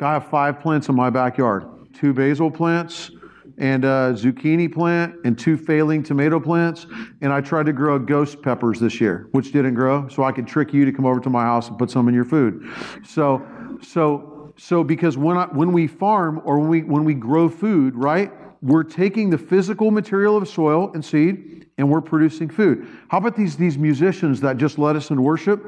I 0.00 0.14
have 0.14 0.28
five 0.30 0.58
plants 0.58 0.88
in 0.88 0.96
my 0.96 1.10
backyard 1.10 1.70
two 1.92 2.12
basil 2.12 2.50
plants 2.50 3.12
and 3.58 3.84
a 3.84 4.14
zucchini 4.14 4.72
plant 4.72 5.14
and 5.24 5.38
two 5.38 5.56
failing 5.56 6.02
tomato 6.02 6.40
plants. 6.40 6.86
And 7.20 7.32
I 7.32 7.40
tried 7.40 7.66
to 7.66 7.72
grow 7.72 7.98
ghost 7.98 8.42
peppers 8.42 8.80
this 8.80 9.00
year, 9.00 9.28
which 9.32 9.52
didn't 9.52 9.74
grow. 9.74 10.08
So 10.08 10.24
I 10.24 10.32
could 10.32 10.46
trick 10.46 10.72
you 10.72 10.84
to 10.84 10.92
come 10.92 11.06
over 11.06 11.20
to 11.20 11.30
my 11.30 11.42
house 11.42 11.68
and 11.68 11.78
put 11.78 11.90
some 11.90 12.08
in 12.08 12.14
your 12.14 12.24
food. 12.24 12.68
So, 13.06 13.46
so, 13.82 14.52
so 14.56 14.84
because 14.84 15.16
when 15.16 15.36
I, 15.36 15.46
when 15.46 15.72
we 15.72 15.86
farm 15.86 16.40
or 16.44 16.58
when 16.58 16.68
we 16.68 16.82
when 16.82 17.04
we 17.04 17.14
grow 17.14 17.48
food, 17.48 17.94
right, 17.94 18.32
we're 18.62 18.84
taking 18.84 19.30
the 19.30 19.38
physical 19.38 19.90
material 19.90 20.36
of 20.36 20.48
soil 20.48 20.90
and 20.94 21.04
seed 21.04 21.66
and 21.76 21.88
we're 21.88 22.00
producing 22.00 22.48
food. 22.48 22.86
How 23.08 23.18
about 23.18 23.36
these 23.36 23.56
these 23.56 23.78
musicians 23.78 24.40
that 24.40 24.56
just 24.56 24.78
led 24.78 24.96
us 24.96 25.10
in 25.10 25.22
worship? 25.22 25.64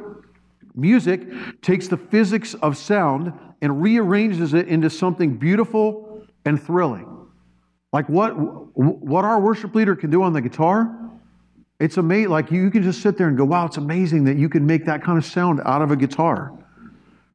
Music 0.75 1.27
takes 1.62 1.88
the 1.88 1.96
physics 1.96 2.55
of 2.55 2.77
sound 2.77 3.33
and 3.62 3.81
rearranges 3.81 4.53
it 4.53 4.68
into 4.68 4.90
something 4.90 5.37
beautiful 5.37 6.22
and 6.44 6.62
thrilling. 6.62 7.15
Like 7.96 8.11
what, 8.11 8.32
what 8.76 9.24
our 9.24 9.40
worship 9.40 9.74
leader 9.74 9.96
can 9.96 10.11
do 10.11 10.22
on 10.22 10.35
the 10.35 10.42
guitar, 10.42 10.94
it's 11.80 11.96
amazing. 11.96 12.28
Like 12.28 12.50
you 12.50 12.70
can 12.70 12.82
just 12.82 13.00
sit 13.00 13.16
there 13.16 13.26
and 13.26 13.38
go, 13.38 13.46
wow, 13.46 13.64
it's 13.64 13.78
amazing 13.78 14.24
that 14.24 14.37
you 14.37 14.50
can 14.50 14.66
make 14.66 14.85
that 14.85 15.02
kind 15.02 15.16
of 15.16 15.24
sound 15.24 15.62
out 15.64 15.80
of 15.80 15.90
a 15.90 15.96
guitar. 15.96 16.52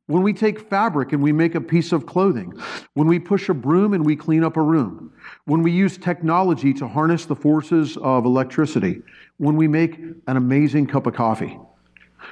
When 0.05 0.21
we 0.21 0.33
take 0.33 0.69
fabric 0.69 1.13
and 1.13 1.23
we 1.23 1.31
make 1.31 1.55
a 1.55 1.61
piece 1.61 1.91
of 1.91 2.05
clothing, 2.05 2.53
when 2.93 3.07
we 3.07 3.17
push 3.17 3.49
a 3.49 3.55
broom 3.55 3.95
and 3.95 4.05
we 4.05 4.15
clean 4.15 4.43
up 4.43 4.55
a 4.55 4.61
room, 4.61 5.11
when 5.45 5.63
we 5.63 5.71
use 5.71 5.97
technology 5.97 6.75
to 6.75 6.87
harness 6.87 7.25
the 7.25 7.35
forces 7.35 7.97
of 7.97 8.25
electricity, 8.25 9.01
when 9.37 9.55
we 9.55 9.67
make 9.67 9.97
an 10.27 10.37
amazing 10.37 10.85
cup 10.85 11.07
of 11.07 11.15
coffee, 11.15 11.57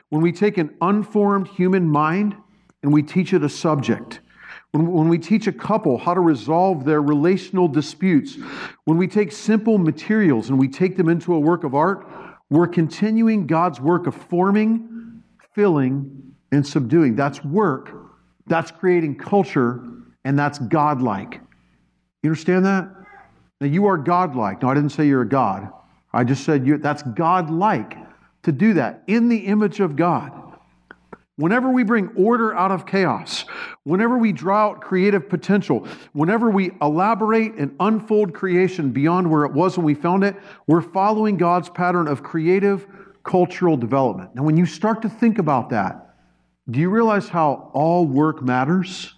when 0.09 0.21
we 0.21 0.31
take 0.31 0.59
an 0.59 0.75
unformed 0.81 1.47
human 1.47 1.83
mind 1.83 2.35
and 2.83 2.93
we 2.93 3.01
teach 3.01 3.33
it 3.33 3.43
a 3.43 3.49
subject, 3.49 4.19
when, 4.71 5.09
we 5.09 5.17
teach 5.17 5.47
a 5.47 5.51
couple 5.51 5.97
how 5.97 6.13
to 6.13 6.19
resolve 6.19 6.85
their 6.85 7.01
relational 7.01 7.67
disputes, 7.67 8.37
when 8.85 8.97
we 8.97 9.07
take 9.07 9.31
simple 9.31 9.77
materials 9.77 10.49
and 10.49 10.59
we 10.59 10.67
take 10.67 10.95
them 10.95 11.09
into 11.09 11.33
a 11.33 11.39
work 11.39 11.63
of 11.63 11.73
art, 11.73 12.07
we're 12.51 12.67
continuing 12.67 13.47
God's 13.47 13.81
work 13.81 14.05
of 14.05 14.15
forming, 14.15 15.23
filling, 15.53 16.33
and 16.51 16.65
subduing. 16.65 17.15
That's 17.15 17.43
work, 17.43 17.91
that's 18.45 18.71
creating 18.71 19.17
culture, 19.17 19.83
and 20.23 20.37
that's 20.37 20.59
godlike. 20.59 21.41
You 22.21 22.29
understand 22.29 22.65
that? 22.65 22.89
Now, 23.61 23.67
you 23.67 23.87
are 23.87 23.97
godlike. 23.97 24.61
No, 24.61 24.69
I 24.69 24.73
didn't 24.73 24.91
say 24.91 25.07
you're 25.07 25.21
a 25.23 25.29
God. 25.29 25.69
I 26.13 26.23
just 26.23 26.43
said 26.43 26.65
you, 26.65 26.77
that's 26.77 27.03
godlike. 27.03 27.97
to 28.43 28.51
do 28.51 28.73
that 28.73 29.03
in 29.07 29.29
the 29.29 29.37
image 29.37 29.79
of 29.79 29.95
God. 29.95 30.31
Whenever 31.39 31.69
we 31.69 31.85
bring 31.85 32.09
order 32.17 32.53
out 32.53 32.69
of 32.69 32.85
chaos, 32.85 33.45
whenever 33.85 34.17
we 34.17 34.33
draw 34.33 34.71
out 34.71 34.81
creative 34.81 35.29
potential, 35.29 35.87
whenever 36.11 36.49
we 36.49 36.71
elaborate 36.81 37.53
and 37.53 37.73
unfold 37.79 38.33
creation 38.33 38.91
beyond 38.91 39.31
where 39.31 39.45
it 39.45 39.53
was 39.53 39.77
when 39.77 39.85
we 39.85 39.93
found 39.93 40.25
it, 40.25 40.35
we're 40.67 40.81
following 40.81 41.37
God's 41.37 41.69
pattern 41.69 42.09
of 42.09 42.21
creative 42.21 42.85
cultural 43.23 43.77
development. 43.77 44.35
Now, 44.35 44.43
when 44.43 44.57
you 44.57 44.65
start 44.65 45.01
to 45.03 45.09
think 45.09 45.37
about 45.37 45.69
that, 45.69 46.13
do 46.69 46.77
you 46.77 46.89
realize 46.89 47.29
how 47.29 47.71
all 47.71 48.05
work 48.05 48.41
matters? 48.41 49.13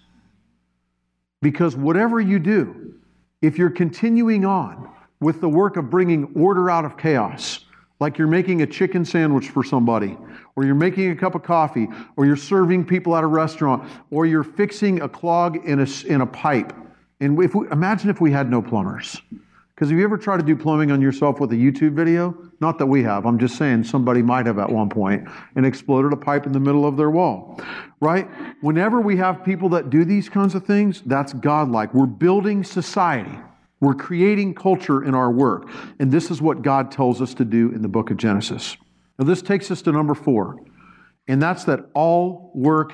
Because 1.40 1.74
whatever 1.74 2.20
you 2.20 2.38
do, 2.38 2.94
if 3.40 3.58
you're 3.58 3.68
continuing 3.68 4.44
on 4.44 4.88
with 5.18 5.40
the 5.40 5.48
work 5.48 5.76
of 5.76 5.90
bringing 5.90 6.30
order 6.36 6.70
out 6.70 6.84
of 6.84 6.96
chaos, 6.96 7.61
like 8.02 8.18
you're 8.18 8.26
making 8.26 8.60
a 8.62 8.66
chicken 8.66 9.04
sandwich 9.04 9.48
for 9.48 9.62
somebody, 9.62 10.18
or 10.56 10.64
you're 10.64 10.74
making 10.74 11.10
a 11.12 11.16
cup 11.16 11.36
of 11.36 11.42
coffee, 11.44 11.88
or 12.16 12.26
you're 12.26 12.36
serving 12.36 12.84
people 12.84 13.16
at 13.16 13.22
a 13.22 13.26
restaurant, 13.26 13.88
or 14.10 14.26
you're 14.26 14.42
fixing 14.42 15.00
a 15.00 15.08
clog 15.08 15.64
in 15.64 15.80
a, 15.80 15.86
in 16.06 16.20
a 16.20 16.26
pipe. 16.26 16.74
And 17.20 17.40
if 17.40 17.54
we, 17.54 17.70
imagine 17.70 18.10
if 18.10 18.20
we 18.20 18.32
had 18.32 18.50
no 18.50 18.60
plumbers. 18.60 19.22
Because 19.30 19.88
have 19.88 19.98
you 19.98 20.04
ever 20.04 20.18
tried 20.18 20.38
to 20.38 20.44
do 20.44 20.56
plumbing 20.56 20.90
on 20.90 21.00
yourself 21.00 21.40
with 21.40 21.52
a 21.52 21.56
YouTube 21.56 21.94
video? 21.94 22.36
Not 22.60 22.78
that 22.78 22.86
we 22.86 23.04
have. 23.04 23.24
I'm 23.24 23.38
just 23.38 23.56
saying 23.56 23.84
somebody 23.84 24.20
might 24.20 24.46
have 24.46 24.58
at 24.58 24.70
one 24.70 24.90
point 24.90 25.28
and 25.54 25.64
exploded 25.64 26.12
a 26.12 26.16
pipe 26.16 26.44
in 26.44 26.52
the 26.52 26.60
middle 26.60 26.84
of 26.84 26.96
their 26.96 27.10
wall. 27.10 27.60
Right? 28.00 28.28
Whenever 28.60 29.00
we 29.00 29.16
have 29.16 29.44
people 29.44 29.68
that 29.70 29.90
do 29.90 30.04
these 30.04 30.28
kinds 30.28 30.54
of 30.56 30.66
things, 30.66 31.02
that's 31.06 31.32
godlike. 31.32 31.94
We're 31.94 32.06
building 32.06 32.64
society. 32.64 33.38
We're 33.82 33.94
creating 33.94 34.54
culture 34.54 35.02
in 35.02 35.12
our 35.12 35.32
work. 35.32 35.68
And 35.98 36.12
this 36.12 36.30
is 36.30 36.40
what 36.40 36.62
God 36.62 36.92
tells 36.92 37.20
us 37.20 37.34
to 37.34 37.44
do 37.44 37.70
in 37.72 37.82
the 37.82 37.88
book 37.88 38.12
of 38.12 38.16
Genesis. 38.16 38.76
Now, 39.18 39.24
this 39.24 39.42
takes 39.42 39.72
us 39.72 39.82
to 39.82 39.90
number 39.90 40.14
four, 40.14 40.60
and 41.26 41.42
that's 41.42 41.64
that 41.64 41.80
all 41.92 42.52
work 42.54 42.92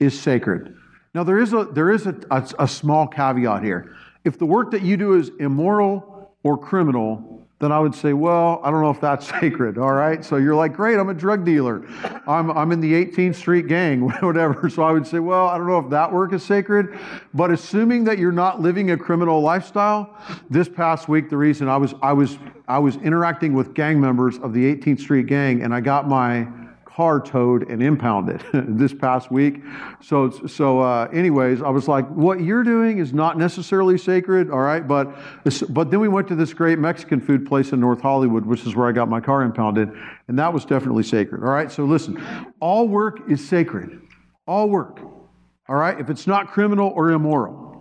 is 0.00 0.18
sacred. 0.18 0.74
Now, 1.14 1.22
there 1.22 1.38
is 1.38 1.52
a, 1.52 1.66
there 1.66 1.90
is 1.90 2.06
a, 2.06 2.16
a, 2.30 2.48
a 2.60 2.66
small 2.66 3.06
caveat 3.06 3.62
here. 3.62 3.94
If 4.24 4.38
the 4.38 4.46
work 4.46 4.70
that 4.70 4.80
you 4.80 4.96
do 4.96 5.18
is 5.18 5.30
immoral 5.38 6.34
or 6.42 6.56
criminal, 6.56 7.31
then 7.62 7.70
I 7.70 7.78
would 7.78 7.94
say, 7.94 8.12
well, 8.12 8.60
I 8.64 8.72
don't 8.72 8.82
know 8.82 8.90
if 8.90 9.00
that's 9.00 9.28
sacred, 9.40 9.78
all 9.78 9.92
right? 9.92 10.24
So 10.24 10.36
you're 10.36 10.56
like, 10.56 10.72
great, 10.72 10.98
I'm 10.98 11.10
a 11.10 11.14
drug 11.14 11.44
dealer. 11.44 11.86
I'm, 12.26 12.50
I'm 12.50 12.72
in 12.72 12.80
the 12.80 12.92
18th 12.92 13.36
Street 13.36 13.68
gang, 13.68 14.10
whatever. 14.20 14.68
So 14.68 14.82
I 14.82 14.90
would 14.90 15.06
say, 15.06 15.20
well, 15.20 15.46
I 15.46 15.58
don't 15.58 15.68
know 15.68 15.78
if 15.78 15.88
that 15.90 16.12
work 16.12 16.32
is 16.32 16.42
sacred. 16.42 16.98
But 17.34 17.52
assuming 17.52 18.02
that 18.04 18.18
you're 18.18 18.32
not 18.32 18.60
living 18.60 18.90
a 18.90 18.96
criminal 18.96 19.40
lifestyle, 19.40 20.18
this 20.50 20.68
past 20.68 21.08
week, 21.08 21.30
the 21.30 21.36
reason 21.36 21.68
I 21.68 21.76
was, 21.76 21.94
I 22.02 22.12
was, 22.12 22.36
I 22.66 22.80
was 22.80 22.96
interacting 22.96 23.54
with 23.54 23.74
gang 23.74 24.00
members 24.00 24.38
of 24.38 24.52
the 24.52 24.74
18th 24.74 24.98
Street 24.98 25.26
gang, 25.26 25.62
and 25.62 25.72
I 25.72 25.80
got 25.80 26.08
my 26.08 26.48
car 26.94 27.20
towed 27.20 27.70
and 27.70 27.82
impounded 27.82 28.44
this 28.52 28.92
past 28.92 29.30
week. 29.30 29.62
So, 30.00 30.30
so 30.30 30.80
uh, 30.80 31.08
anyways, 31.12 31.62
I 31.62 31.70
was 31.70 31.88
like, 31.88 32.06
what 32.08 32.40
you're 32.40 32.62
doing 32.62 32.98
is 32.98 33.12
not 33.12 33.38
necessarily 33.38 33.96
sacred, 33.96 34.50
all 34.50 34.60
right? 34.60 34.86
But, 34.86 35.16
but 35.70 35.90
then 35.90 36.00
we 36.00 36.08
went 36.08 36.28
to 36.28 36.34
this 36.34 36.52
great 36.52 36.78
Mexican 36.78 37.20
food 37.20 37.46
place 37.46 37.72
in 37.72 37.80
North 37.80 38.00
Hollywood, 38.00 38.44
which 38.44 38.66
is 38.66 38.76
where 38.76 38.88
I 38.88 38.92
got 38.92 39.08
my 39.08 39.20
car 39.20 39.42
impounded, 39.42 39.90
and 40.28 40.38
that 40.38 40.52
was 40.52 40.64
definitely 40.64 41.04
sacred, 41.04 41.42
all 41.42 41.50
right? 41.50 41.72
So 41.72 41.84
listen, 41.84 42.22
all 42.60 42.86
work 42.86 43.30
is 43.30 43.46
sacred. 43.46 44.00
All 44.46 44.68
work, 44.68 45.00
all 45.68 45.76
right? 45.76 45.98
If 45.98 46.10
it's 46.10 46.26
not 46.26 46.48
criminal 46.48 46.92
or 46.94 47.10
immoral. 47.10 47.71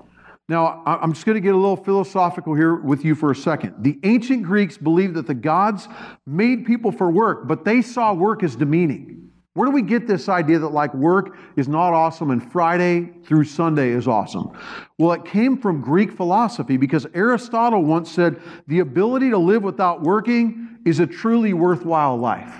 Now, 0.51 0.83
I'm 0.85 1.13
just 1.13 1.25
going 1.25 1.35
to 1.35 1.39
get 1.41 1.53
a 1.53 1.57
little 1.57 1.77
philosophical 1.77 2.53
here 2.53 2.75
with 2.75 3.05
you 3.05 3.15
for 3.15 3.31
a 3.31 3.35
second. 3.35 3.73
The 3.85 3.97
ancient 4.03 4.43
Greeks 4.43 4.77
believed 4.77 5.13
that 5.13 5.25
the 5.25 5.33
gods 5.33 5.87
made 6.27 6.65
people 6.65 6.91
for 6.91 7.09
work, 7.09 7.47
but 7.47 7.63
they 7.63 7.81
saw 7.81 8.13
work 8.13 8.43
as 8.43 8.57
demeaning. 8.57 9.29
Where 9.53 9.65
do 9.65 9.71
we 9.71 9.81
get 9.81 10.07
this 10.07 10.27
idea 10.27 10.59
that 10.59 10.73
like 10.73 10.93
work 10.93 11.37
is 11.55 11.69
not 11.69 11.93
awesome 11.93 12.31
and 12.31 12.51
Friday 12.51 13.11
through 13.23 13.45
Sunday 13.45 13.91
is 13.91 14.09
awesome? 14.09 14.51
Well, 14.99 15.13
it 15.13 15.23
came 15.23 15.57
from 15.57 15.79
Greek 15.79 16.11
philosophy 16.11 16.75
because 16.75 17.07
Aristotle 17.13 17.85
once 17.85 18.11
said 18.11 18.41
the 18.67 18.79
ability 18.79 19.29
to 19.29 19.37
live 19.37 19.63
without 19.63 20.01
working 20.01 20.79
is 20.85 20.99
a 20.99 21.07
truly 21.07 21.53
worthwhile 21.53 22.17
life. 22.17 22.53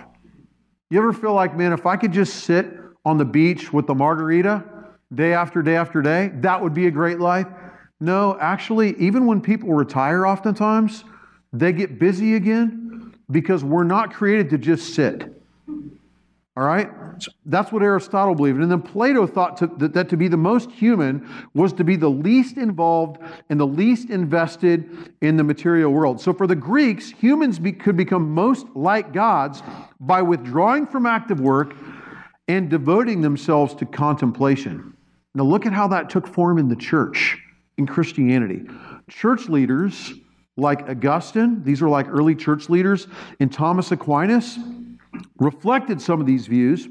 You 0.90 1.00
ever 1.00 1.12
feel 1.12 1.34
like, 1.34 1.58
man, 1.58 1.74
if 1.74 1.86
I 1.86 1.98
could 1.98 2.14
just 2.14 2.46
sit 2.46 2.72
on 3.04 3.18
the 3.18 3.26
beach 3.26 3.74
with 3.74 3.86
the 3.86 3.96
margarita 3.96 4.64
day 5.14 5.34
after 5.34 5.62
day 5.62 5.76
after 5.76 6.02
day, 6.02 6.32
that 6.36 6.62
would 6.62 6.74
be 6.74 6.88
a 6.88 6.92
great 6.92 7.20
life? 7.20 7.48
No, 8.02 8.36
actually, 8.42 8.98
even 8.98 9.28
when 9.28 9.42
people 9.42 9.74
retire, 9.74 10.26
oftentimes, 10.26 11.04
they 11.54 11.72
get 11.72 12.00
busy 12.00 12.34
again 12.34 13.14
because 13.30 13.64
we're 13.64 13.84
not 13.84 14.12
created 14.12 14.50
to 14.50 14.58
just 14.58 14.96
sit. 14.96 15.32
All 16.58 16.64
right? 16.64 16.90
That's 17.46 17.72
what 17.72 17.84
Aristotle 17.84 18.34
believed. 18.34 18.60
And 18.60 18.72
then 18.72 18.82
Plato 18.82 19.28
thought 19.28 19.56
to, 19.58 19.68
that, 19.78 19.94
that, 19.94 20.10
to 20.10 20.18
be 20.18 20.28
the 20.28 20.36
most 20.36 20.72
human 20.72 21.30
was 21.54 21.74
to 21.74 21.84
be 21.84 21.96
the 21.96 22.10
least 22.10 22.58
involved 22.58 23.22
and 23.50 23.60
the 23.60 23.68
least 23.68 24.10
invested 24.10 25.14
in 25.22 25.38
the 25.38 25.44
material 25.44 25.94
world. 25.94 26.20
So 26.20 26.34
for 26.34 26.48
the 26.48 26.56
Greeks, 26.56 27.12
humans 27.12 27.60
be, 27.60 27.72
could 27.72 27.96
become 27.96 28.32
most 28.32 28.66
like 28.74 29.14
gods 29.14 29.62
by 30.00 30.24
withdrawing 30.24 30.88
from 30.88 31.06
active 31.06 31.40
work 31.40 31.76
and 32.48 32.68
devoting 32.68 33.22
themselves 33.22 33.76
to 33.76 33.86
contemplation. 33.86 34.98
Now, 35.36 35.44
look 35.44 35.68
at 35.68 35.72
how 35.72 35.88
that 35.90 36.10
took 36.10 36.28
form 36.28 36.58
in 36.58 36.68
the 36.68 36.76
church 36.76 37.41
in 37.78 37.86
Christianity. 37.88 38.64
Church 39.08 39.50
leaders 39.50 40.14
like 40.58 40.88
Augustine, 40.90 41.64
these 41.64 41.82
are 41.82 41.90
like 41.90 42.08
early 42.10 42.36
church 42.36 42.70
leaders, 42.70 43.08
and 43.40 43.52
Thomas 43.52 43.92
Aquinas 43.92 44.60
reflected 45.40 46.02
some 46.02 46.20
of 46.20 46.28
these 46.28 46.48
views, 46.48 46.88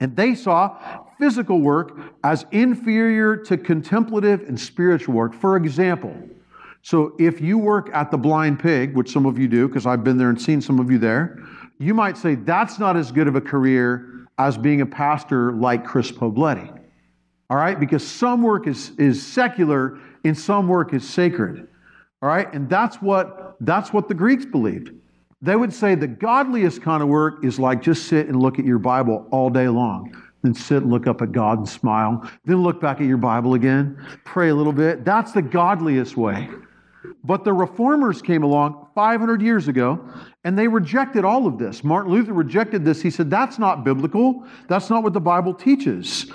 and 0.00 0.14
they 0.16 0.34
saw 0.34 0.76
physical 1.18 1.60
work 1.60 1.98
as 2.24 2.44
inferior 2.50 3.36
to 3.36 3.56
contemplative 3.56 4.42
and 4.48 4.58
spiritual 4.58 5.14
work. 5.14 5.32
For 5.34 5.56
example, 5.56 6.14
so 6.82 7.14
if 7.18 7.40
you 7.40 7.58
work 7.58 7.90
at 7.94 8.10
the 8.10 8.18
Blind 8.18 8.58
Pig, 8.58 8.96
which 8.96 9.10
some 9.10 9.24
of 9.24 9.38
you 9.38 9.46
do, 9.46 9.68
because 9.68 9.86
I've 9.86 10.02
been 10.02 10.18
there 10.18 10.30
and 10.30 10.40
seen 10.40 10.60
some 10.60 10.80
of 10.80 10.90
you 10.90 10.98
there, 10.98 11.38
you 11.78 11.94
might 11.94 12.18
say 12.18 12.34
that's 12.34 12.78
not 12.78 12.96
as 12.96 13.12
good 13.12 13.28
of 13.28 13.36
a 13.36 13.40
career 13.40 14.26
as 14.38 14.58
being 14.58 14.80
a 14.80 14.86
pastor 14.86 15.52
like 15.52 15.84
Chris 15.84 16.10
Pobletti. 16.10 16.81
All 17.52 17.58
right? 17.58 17.78
Because 17.78 18.02
some 18.06 18.42
work 18.42 18.66
is, 18.66 18.92
is 18.96 19.22
secular 19.22 19.98
and 20.24 20.38
some 20.38 20.68
work 20.68 20.94
is 20.94 21.06
sacred. 21.06 21.68
All 22.22 22.28
right? 22.30 22.50
And 22.54 22.66
that's 22.66 22.96
what, 23.02 23.56
that's 23.60 23.92
what 23.92 24.08
the 24.08 24.14
Greeks 24.14 24.46
believed. 24.46 24.90
They 25.42 25.54
would 25.54 25.70
say 25.70 25.94
the 25.94 26.06
godliest 26.06 26.80
kind 26.80 27.02
of 27.02 27.10
work 27.10 27.44
is 27.44 27.58
like 27.58 27.82
just 27.82 28.06
sit 28.06 28.28
and 28.28 28.40
look 28.40 28.58
at 28.58 28.64
your 28.64 28.78
Bible 28.78 29.26
all 29.30 29.50
day 29.50 29.68
long. 29.68 30.16
Then 30.40 30.54
sit 30.54 30.82
and 30.82 30.90
look 30.90 31.06
up 31.06 31.20
at 31.20 31.32
God 31.32 31.58
and 31.58 31.68
smile. 31.68 32.26
Then 32.46 32.62
look 32.62 32.80
back 32.80 33.02
at 33.02 33.06
your 33.06 33.18
Bible 33.18 33.52
again, 33.52 34.02
pray 34.24 34.48
a 34.48 34.54
little 34.54 34.72
bit. 34.72 35.04
That's 35.04 35.32
the 35.32 35.42
godliest 35.42 36.16
way. 36.16 36.48
But 37.22 37.44
the 37.44 37.52
reformers 37.52 38.22
came 38.22 38.44
along 38.44 38.88
500 38.94 39.42
years 39.42 39.68
ago 39.68 40.02
and 40.44 40.58
they 40.58 40.68
rejected 40.68 41.26
all 41.26 41.46
of 41.46 41.58
this. 41.58 41.84
Martin 41.84 42.12
Luther 42.12 42.32
rejected 42.32 42.82
this. 42.82 43.02
He 43.02 43.10
said, 43.10 43.28
That's 43.28 43.58
not 43.58 43.84
biblical. 43.84 44.46
That's 44.68 44.88
not 44.88 45.02
what 45.02 45.12
the 45.12 45.20
Bible 45.20 45.52
teaches. 45.52 46.32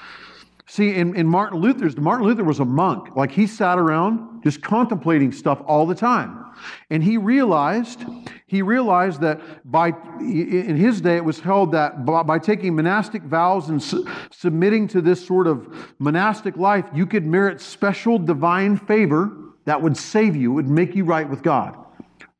See, 0.69 0.95
in, 0.95 1.15
in 1.15 1.27
Martin 1.27 1.59
Luther's, 1.59 1.95
Martin 1.97 2.27
Luther 2.27 2.43
was 2.43 2.59
a 2.59 2.65
monk. 2.65 3.15
Like 3.15 3.31
he 3.31 3.47
sat 3.47 3.79
around 3.79 4.43
just 4.43 4.61
contemplating 4.61 5.31
stuff 5.31 5.61
all 5.65 5.85
the 5.85 5.95
time. 5.95 6.45
And 6.89 7.01
he 7.01 7.17
realized, 7.17 8.03
he 8.47 8.61
realized 8.61 9.21
that 9.21 9.39
by, 9.69 9.93
in 10.19 10.75
his 10.75 10.99
day, 10.99 11.15
it 11.15 11.23
was 11.23 11.39
held 11.39 11.71
that 11.71 12.05
by, 12.05 12.39
taking 12.39 12.75
monastic 12.75 13.23
vows 13.23 13.69
and 13.69 13.81
su- 13.81 14.07
submitting 14.31 14.87
to 14.89 15.01
this 15.01 15.25
sort 15.25 15.47
of 15.47 15.93
monastic 15.99 16.57
life, 16.57 16.85
you 16.93 17.05
could 17.05 17.25
merit 17.25 17.61
special 17.61 18.17
divine 18.17 18.75
favor 18.75 19.31
that 19.65 19.81
would 19.81 19.95
save 19.95 20.35
you, 20.35 20.51
would 20.51 20.67
make 20.67 20.95
you 20.95 21.05
right 21.05 21.29
with 21.29 21.43
God. 21.43 21.77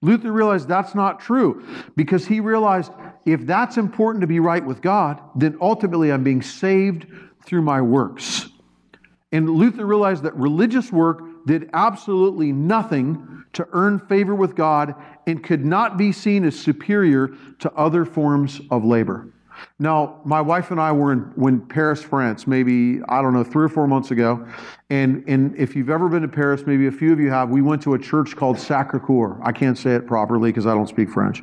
Luther 0.02 0.32
realized 0.32 0.68
that's 0.68 0.96
not 0.96 1.20
true 1.20 1.66
because 1.96 2.26
he 2.28 2.40
realized 2.40 2.92
if 3.26 3.46
that's 3.46 3.78
important 3.78 4.22
to 4.22 4.28
be 4.28 4.40
right 4.40 4.64
with 4.64 4.82
God, 4.82 5.22
then 5.36 5.58
ultimately 5.60 6.12
I'm 6.12 6.24
being 6.24 6.42
saved 6.42 7.08
through 7.48 7.64
my 7.64 7.82
works. 7.82 8.50
And 9.32 9.50
Luther 9.50 9.86
realized 9.86 10.24
that 10.24 10.36
religious 10.36 10.92
work 10.92 11.22
did 11.48 11.70
absolutely 11.74 12.52
nothing 12.52 13.46
to 13.54 13.68
earn 13.72 14.00
favor 14.00 14.36
with 14.36 14.56
God 14.56 14.94
and 15.26 15.44
could 15.44 15.66
not 15.66 15.98
be 15.98 16.12
seen 16.12 16.44
as 16.44 16.60
superior 16.60 17.30
to 17.60 17.72
other 17.74 18.06
forms 18.06 18.62
of 18.70 18.86
labor. 18.86 19.34
Now, 19.80 20.22
my 20.24 20.40
wife 20.40 20.70
and 20.70 20.80
I 20.80 20.92
were 20.92 21.12
in, 21.12 21.34
in 21.42 21.62
Paris, 21.62 22.04
France, 22.04 22.46
maybe, 22.46 23.00
I 23.10 23.24
don't 23.24 23.34
know, 23.34 23.44
three 23.44 23.66
or 23.66 23.70
four 23.70 23.88
months 23.88 24.12
ago. 24.12 24.48
And, 24.92 25.24
and 25.28 25.56
if 25.58 25.76
you've 25.76 25.90
ever 25.90 26.10
been 26.10 26.22
to 26.22 26.28
Paris, 26.28 26.64
maybe 26.68 26.86
a 26.86 26.92
few 26.92 27.12
of 27.12 27.20
you 27.20 27.32
have, 27.32 27.50
we 27.50 27.62
went 27.62 27.82
to 27.84 27.96
a 27.96 28.00
church 28.00 28.36
called 28.36 28.60
Sacre 28.60 29.00
Coeur. 29.00 29.40
I 29.44 29.52
can't 29.52 29.78
say 29.78 29.96
it 29.96 30.06
properly 30.06 30.52
because 30.52 30.68
I 30.68 30.76
don't 30.76 30.88
speak 30.88 31.10
French. 31.10 31.42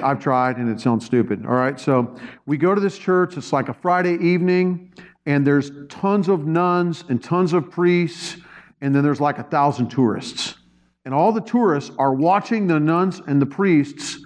I've 0.00 0.20
tried 0.20 0.58
and 0.58 0.68
it 0.68 0.80
sounds 0.80 1.04
stupid. 1.04 1.44
All 1.44 1.54
right, 1.54 1.78
so 1.78 2.14
we 2.46 2.56
go 2.56 2.74
to 2.74 2.80
this 2.80 2.96
church. 2.96 3.36
It's 3.36 3.52
like 3.52 3.68
a 3.68 3.74
Friday 3.74 4.14
evening 4.14 4.92
and 5.26 5.46
there's 5.46 5.70
tons 5.88 6.28
of 6.28 6.46
nuns 6.46 7.04
and 7.08 7.22
tons 7.22 7.52
of 7.52 7.70
priests, 7.70 8.36
and 8.80 8.94
then 8.94 9.02
there's 9.02 9.20
like 9.20 9.38
a 9.38 9.42
thousand 9.42 9.88
tourists. 9.88 10.54
And 11.04 11.14
all 11.14 11.32
the 11.32 11.40
tourists 11.40 11.90
are 11.98 12.14
watching 12.14 12.66
the 12.66 12.78
nuns 12.78 13.20
and 13.26 13.40
the 13.40 13.46
priests 13.46 14.24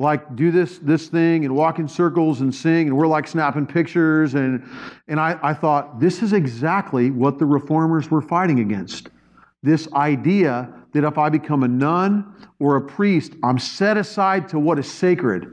like 0.00 0.36
do 0.36 0.52
this 0.52 0.78
this 0.78 1.08
thing 1.08 1.44
and 1.44 1.54
walk 1.54 1.80
in 1.80 1.88
circles 1.88 2.40
and 2.40 2.54
sing 2.54 2.86
and 2.86 2.96
we're 2.96 3.06
like 3.06 3.26
snapping 3.26 3.66
pictures. 3.66 4.34
And 4.34 4.68
and 5.08 5.18
I, 5.18 5.38
I 5.42 5.54
thought 5.54 5.98
this 5.98 6.22
is 6.22 6.32
exactly 6.32 7.10
what 7.10 7.38
the 7.38 7.46
reformers 7.46 8.10
were 8.10 8.22
fighting 8.22 8.60
against. 8.60 9.08
This 9.62 9.92
idea 9.92 10.72
that 10.92 11.04
if 11.04 11.18
i 11.18 11.28
become 11.28 11.64
a 11.64 11.68
nun 11.68 12.32
or 12.60 12.76
a 12.76 12.80
priest 12.80 13.32
i'm 13.42 13.58
set 13.58 13.96
aside 13.96 14.48
to 14.50 14.58
what 14.58 14.78
is 14.78 14.90
sacred. 14.90 15.52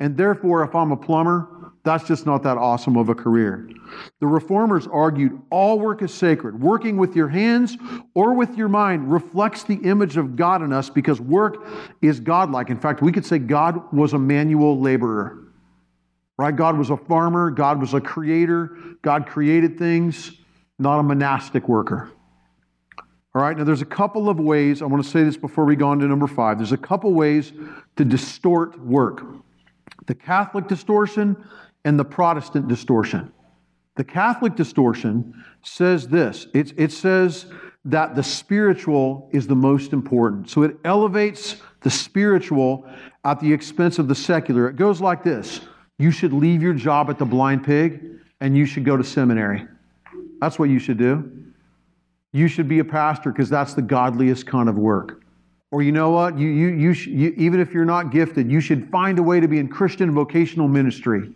And 0.00 0.16
therefore 0.16 0.62
if 0.64 0.74
i'm 0.74 0.92
a 0.92 0.96
plumber 0.96 1.48
that's 1.88 2.06
just 2.06 2.26
not 2.26 2.42
that 2.42 2.58
awesome 2.58 2.96
of 2.96 3.08
a 3.08 3.14
career 3.14 3.68
the 4.20 4.26
reformers 4.26 4.86
argued 4.86 5.40
all 5.50 5.78
work 5.78 6.02
is 6.02 6.12
sacred. 6.12 6.60
Working 6.60 6.96
with 6.96 7.16
your 7.16 7.28
hands 7.28 7.76
or 8.14 8.34
with 8.34 8.56
your 8.56 8.68
mind 8.68 9.10
reflects 9.10 9.64
the 9.64 9.76
image 9.76 10.16
of 10.16 10.36
God 10.36 10.62
in 10.62 10.72
us 10.72 10.90
because 10.90 11.20
work 11.20 11.66
is 12.02 12.20
godlike. 12.20 12.70
In 12.70 12.78
fact, 12.78 13.00
we 13.00 13.12
could 13.12 13.24
say 13.24 13.38
God 13.38 13.92
was 13.92 14.12
a 14.12 14.18
manual 14.18 14.80
laborer. 14.80 15.38
Right? 16.36 16.54
God 16.54 16.78
was 16.78 16.90
a 16.90 16.96
farmer, 16.96 17.50
God 17.50 17.80
was 17.80 17.94
a 17.94 18.00
creator, 18.00 18.76
God 19.02 19.26
created 19.26 19.78
things, 19.78 20.32
not 20.78 21.00
a 21.00 21.02
monastic 21.02 21.68
worker. 21.68 22.10
All 23.34 23.42
right, 23.42 23.56
now 23.56 23.64
there's 23.64 23.82
a 23.82 23.86
couple 23.86 24.28
of 24.28 24.38
ways, 24.38 24.80
I 24.80 24.86
want 24.86 25.02
to 25.04 25.08
say 25.08 25.22
this 25.22 25.36
before 25.36 25.64
we 25.64 25.76
go 25.76 25.88
on 25.88 25.98
to 25.98 26.06
number 26.06 26.26
five. 26.26 26.58
There's 26.58 26.72
a 26.72 26.76
couple 26.76 27.12
ways 27.12 27.52
to 27.96 28.04
distort 28.04 28.78
work 28.80 29.22
the 30.06 30.14
Catholic 30.14 30.66
distortion 30.66 31.36
and 31.84 31.98
the 31.98 32.04
Protestant 32.04 32.68
distortion. 32.68 33.32
The 33.96 34.04
Catholic 34.04 34.54
distortion 34.54 35.44
says 35.62 36.08
this 36.08 36.46
it, 36.54 36.72
it 36.76 36.92
says 36.92 37.46
that 37.84 38.14
the 38.14 38.22
spiritual 38.22 39.28
is 39.32 39.46
the 39.46 39.56
most 39.56 39.92
important. 39.92 40.50
So 40.50 40.62
it 40.62 40.76
elevates 40.84 41.56
the 41.80 41.90
spiritual 41.90 42.88
at 43.24 43.40
the 43.40 43.52
expense 43.52 43.98
of 43.98 44.08
the 44.08 44.14
secular. 44.14 44.68
It 44.68 44.76
goes 44.76 45.00
like 45.00 45.24
this 45.24 45.60
You 45.98 46.10
should 46.10 46.32
leave 46.32 46.62
your 46.62 46.74
job 46.74 47.10
at 47.10 47.18
the 47.18 47.24
blind 47.24 47.64
pig 47.64 48.04
and 48.40 48.56
you 48.56 48.66
should 48.66 48.84
go 48.84 48.96
to 48.96 49.04
seminary. 49.04 49.66
That's 50.40 50.58
what 50.58 50.68
you 50.68 50.78
should 50.78 50.98
do. 50.98 51.32
You 52.32 52.46
should 52.46 52.68
be 52.68 52.78
a 52.78 52.84
pastor 52.84 53.32
because 53.32 53.48
that's 53.48 53.74
the 53.74 53.82
godliest 53.82 54.46
kind 54.46 54.68
of 54.68 54.76
work. 54.76 55.22
Or 55.70 55.82
you 55.82 55.92
know 55.92 56.10
what? 56.10 56.38
You, 56.38 56.48
you, 56.48 56.68
you, 56.68 56.94
sh- 56.94 57.08
you, 57.08 57.34
even 57.36 57.60
if 57.60 57.74
you're 57.74 57.84
not 57.84 58.10
gifted, 58.10 58.50
you 58.50 58.60
should 58.60 58.90
find 58.90 59.18
a 59.18 59.22
way 59.22 59.40
to 59.40 59.48
be 59.48 59.58
in 59.58 59.68
Christian 59.68 60.14
vocational 60.14 60.68
ministry. 60.68 61.32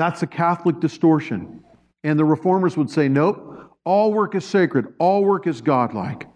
That's 0.00 0.22
a 0.22 0.26
Catholic 0.26 0.80
distortion. 0.80 1.62
And 2.04 2.18
the 2.18 2.24
reformers 2.24 2.74
would 2.74 2.88
say, 2.88 3.06
nope, 3.06 3.76
all 3.84 4.14
work 4.14 4.34
is 4.34 4.46
sacred, 4.46 4.94
all 4.98 5.22
work 5.22 5.46
is 5.46 5.60
godlike. 5.60 6.26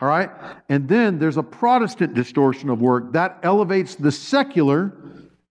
All 0.00 0.06
right? 0.06 0.30
And 0.68 0.88
then 0.88 1.18
there's 1.18 1.36
a 1.36 1.42
Protestant 1.42 2.14
distortion 2.14 2.70
of 2.70 2.80
work 2.80 3.12
that 3.14 3.40
elevates 3.42 3.96
the 3.96 4.12
secular 4.12 4.96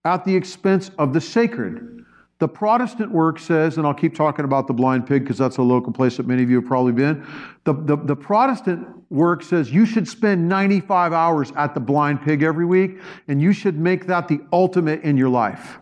at 0.06 0.24
the 0.24 0.34
expense 0.34 0.92
of 0.98 1.12
the 1.12 1.20
sacred. 1.20 2.06
The 2.40 2.48
Protestant 2.48 3.12
work 3.12 3.38
says, 3.38 3.76
and 3.76 3.86
I'll 3.86 3.94
keep 3.94 4.16
talking 4.16 4.46
about 4.46 4.68
the 4.68 4.74
blind 4.74 5.06
pig 5.06 5.24
because 5.24 5.38
that's 5.38 5.58
a 5.58 5.62
local 5.62 5.92
place 5.92 6.16
that 6.16 6.26
many 6.26 6.44
of 6.44 6.50
you 6.50 6.62
have 6.62 6.68
probably 6.70 6.94
been. 6.94 7.28
The, 7.66 7.74
the, 7.74 7.98
the, 7.98 8.16
Protestant 8.16 8.88
work 9.10 9.44
says 9.44 9.74
you 9.74 9.86
should 9.86 10.08
spend 10.08 10.48
95 10.48 11.12
hours 11.12 11.52
at 11.58 11.74
the 11.74 11.82
blind 11.82 12.22
pig 12.22 12.44
every 12.44 12.66
week, 12.66 13.02
and 13.28 13.42
you 13.42 13.52
should 13.52 13.78
make 13.78 14.08
that 14.08 14.30
the 14.30 14.40
ultimate 14.54 15.02
in 15.02 15.18
your 15.18 15.28
life 15.28 15.80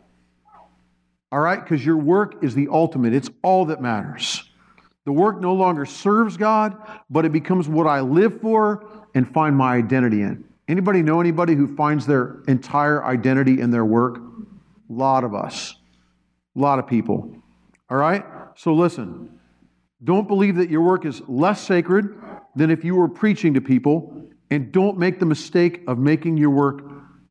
all 1.36 1.42
right? 1.42 1.62
Because 1.62 1.86
your 1.86 1.98
work 1.98 2.42
is 2.46 2.56
the 2.56 2.70
ultimate, 2.72 3.14
it's 3.14 3.30
all 3.44 3.66
that 3.66 3.82
matters. 3.82 4.50
The 5.04 5.12
work 5.12 5.42
no 5.42 5.54
longer 5.54 5.86
serves 5.86 6.38
God, 6.38 6.78
but 7.10 7.26
it 7.26 7.34
becomes 7.34 7.68
what 7.68 7.88
I 7.88 8.00
live 8.00 8.40
for 8.40 8.88
and 9.14 9.30
find 9.30 9.54
my 9.54 9.76
identity 9.76 10.22
in. 10.22 10.46
Anybody 10.70 11.04
know 11.04 11.20
anybody 11.20 11.54
who 11.54 11.76
finds 11.76 12.08
their 12.08 12.38
entire 12.48 13.04
identity 13.04 13.60
in 13.60 13.70
their 13.70 13.84
work? 13.84 14.16
A 14.18 14.94
lot 14.94 15.26
of 15.26 15.36
us. 15.36 15.76
A 16.56 16.60
lot 16.60 16.80
of 16.80 16.88
people. 16.88 17.36
All 17.90 17.98
right? 17.98 18.24
So 18.56 18.74
listen. 18.74 19.38
Don't 20.06 20.30
believe 20.30 20.56
that 20.56 20.70
your 20.70 20.84
work 20.84 21.06
is 21.06 21.22
less 21.28 21.60
sacred 21.60 22.16
than 22.56 22.72
if 22.72 22.86
you 22.86 22.96
were 22.96 23.10
preaching 23.10 23.56
to 23.56 23.62
people, 23.62 24.30
and 24.50 24.72
don't 24.72 24.98
make 24.98 25.20
the 25.20 25.26
mistake 25.26 25.82
of 25.86 26.00
making 26.00 26.38
your 26.38 26.52
work 26.52 26.82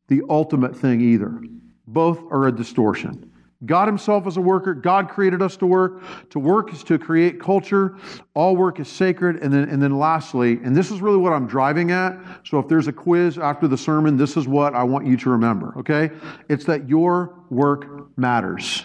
the 0.09 0.21
ultimate 0.29 0.77
thing 0.77 1.01
either. 1.01 1.41
Both 1.87 2.19
are 2.29 2.47
a 2.47 2.51
distortion. 2.51 3.31
God 3.65 3.87
Himself 3.87 4.27
is 4.27 4.37
a 4.37 4.41
worker. 4.41 4.73
God 4.73 5.09
created 5.09 5.41
us 5.41 5.57
to 5.57 5.65
work. 5.65 6.03
To 6.31 6.39
work 6.39 6.73
is 6.73 6.83
to 6.85 6.97
create 6.97 7.39
culture. 7.39 7.97
All 8.33 8.55
work 8.55 8.79
is 8.79 8.87
sacred. 8.87 9.37
And 9.37 9.53
then, 9.53 9.69
and 9.69 9.81
then 9.81 9.97
lastly, 9.97 10.59
and 10.63 10.75
this 10.75 10.91
is 10.91 11.01
really 11.01 11.17
what 11.17 11.33
I'm 11.33 11.47
driving 11.47 11.91
at. 11.91 12.17
So 12.45 12.59
if 12.59 12.67
there's 12.67 12.87
a 12.87 12.93
quiz 12.93 13.37
after 13.37 13.67
the 13.67 13.77
sermon, 13.77 14.17
this 14.17 14.37
is 14.37 14.47
what 14.47 14.75
I 14.75 14.83
want 14.83 15.05
you 15.05 15.17
to 15.17 15.29
remember, 15.29 15.73
okay? 15.77 16.11
It's 16.49 16.65
that 16.65 16.87
your 16.89 17.35
work 17.49 18.17
matters. 18.17 18.83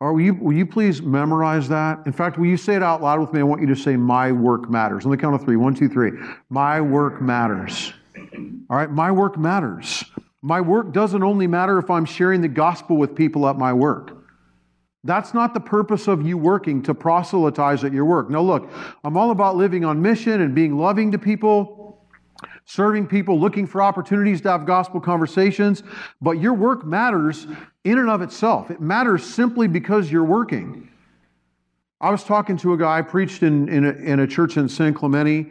Or 0.00 0.14
will 0.14 0.22
you, 0.22 0.34
will 0.34 0.54
you 0.54 0.64
please 0.64 1.02
memorize 1.02 1.68
that? 1.68 2.06
In 2.06 2.12
fact, 2.12 2.38
will 2.38 2.46
you 2.46 2.56
say 2.56 2.74
it 2.74 2.82
out 2.82 3.02
loud 3.02 3.20
with 3.20 3.34
me? 3.34 3.40
I 3.40 3.42
want 3.42 3.60
you 3.60 3.66
to 3.68 3.76
say, 3.76 3.96
My 3.96 4.32
work 4.32 4.70
matters. 4.70 5.04
On 5.04 5.10
the 5.10 5.16
count 5.16 5.34
of 5.34 5.42
three. 5.42 5.56
One, 5.56 5.74
two, 5.74 5.90
three. 5.90 6.12
My 6.48 6.80
work 6.80 7.20
matters. 7.20 7.92
All 8.70 8.76
right, 8.76 8.90
my 8.90 9.10
work 9.10 9.36
matters. 9.36 10.04
My 10.42 10.60
work 10.60 10.92
doesn't 10.92 11.22
only 11.22 11.46
matter 11.46 11.78
if 11.78 11.90
I'm 11.90 12.04
sharing 12.04 12.40
the 12.40 12.48
gospel 12.48 12.96
with 12.96 13.14
people 13.14 13.46
at 13.48 13.58
my 13.58 13.72
work. 13.72 14.16
That's 15.04 15.32
not 15.32 15.54
the 15.54 15.60
purpose 15.60 16.08
of 16.08 16.26
you 16.26 16.36
working 16.36 16.82
to 16.82 16.94
proselytize 16.94 17.84
at 17.84 17.92
your 17.92 18.04
work. 18.04 18.30
No, 18.30 18.42
look, 18.42 18.70
I'm 19.02 19.16
all 19.16 19.30
about 19.30 19.56
living 19.56 19.84
on 19.84 20.00
mission 20.00 20.40
and 20.42 20.54
being 20.54 20.76
loving 20.76 21.12
to 21.12 21.18
people, 21.18 22.06
serving 22.66 23.06
people, 23.06 23.38
looking 23.38 23.66
for 23.66 23.82
opportunities 23.82 24.40
to 24.42 24.50
have 24.50 24.66
gospel 24.66 25.00
conversations. 25.00 25.82
But 26.20 26.32
your 26.32 26.54
work 26.54 26.84
matters 26.84 27.46
in 27.84 27.98
and 27.98 28.10
of 28.10 28.20
itself. 28.20 28.70
It 28.70 28.80
matters 28.80 29.24
simply 29.24 29.68
because 29.68 30.10
you're 30.10 30.24
working. 30.24 30.88
I 32.02 32.10
was 32.10 32.24
talking 32.24 32.56
to 32.58 32.72
a 32.72 32.78
guy, 32.78 32.98
I 32.98 33.02
preached 33.02 33.42
in, 33.42 33.68
in, 33.68 33.84
a, 33.84 33.90
in 33.90 34.20
a 34.20 34.26
church 34.26 34.56
in 34.56 34.68
San 34.68 34.94
Clemente 34.94 35.50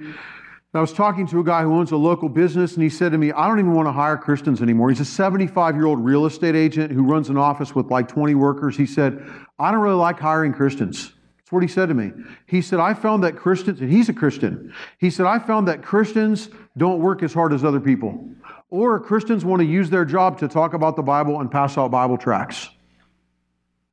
I 0.71 0.82
was 0.82 0.93
talking 0.93 1.25
to 1.27 1.39
a 1.39 1.43
guy 1.43 1.63
who 1.63 1.73
owns 1.73 1.91
a 1.91 1.97
local 1.97 2.29
business, 2.29 2.75
and 2.75 2.84
he 2.84 2.89
said 2.89 3.12
to 3.12 3.17
me, 3.17 3.32
I 3.32 3.47
don't 3.47 3.58
even 3.58 3.73
want 3.73 3.88
to 3.88 3.91
hire 3.91 4.17
Christians 4.17 4.62
anymore. 4.62 4.89
He's 4.89 4.99
a 4.99 5.05
75 5.05 5.75
year 5.75 5.88
old 5.88 5.99
real 5.99 6.27
estate 6.27 6.55
agent 6.55 6.91
who 6.91 7.03
runs 7.03 7.29
an 7.29 7.38
office 7.38 7.73
with 7.73 7.88
like 7.88 8.08
20 8.08 8.36
workers. 8.36 8.77
He 8.77 8.86
said, 8.86 9.19
I 9.58 9.71
don't 9.71 9.82
really 9.82 9.95
like 9.95 10.19
hiring 10.19 10.53
Christians. 10.53 11.12
That's 11.38 11.51
what 11.51 11.63
he 11.63 11.67
said 11.67 11.88
to 11.88 11.95
me. 11.95 12.12
He 12.45 12.62
said, 12.62 12.79
I 12.79 12.93
found 12.93 13.23
that 13.23 13.36
Christians, 13.36 13.82
and 13.82 13.91
he's 13.91 14.10
a 14.10 14.13
Christian, 14.13 14.71
he 14.99 15.10
said, 15.10 15.25
I 15.25 15.39
found 15.39 15.67
that 15.67 15.82
Christians 15.82 16.49
don't 16.77 16.99
work 16.99 17.23
as 17.23 17.34
hard 17.34 17.51
as 17.51 17.63
other 17.63 17.79
people. 17.79 18.29
Or 18.69 18.99
Christians 18.99 19.43
want 19.43 19.62
to 19.62 19.65
use 19.65 19.89
their 19.89 20.05
job 20.05 20.38
to 20.39 20.47
talk 20.47 20.75
about 20.75 20.95
the 20.95 21.01
Bible 21.01 21.39
and 21.39 21.49
pass 21.49 21.79
out 21.79 21.89
Bible 21.89 22.19
tracts. 22.19 22.69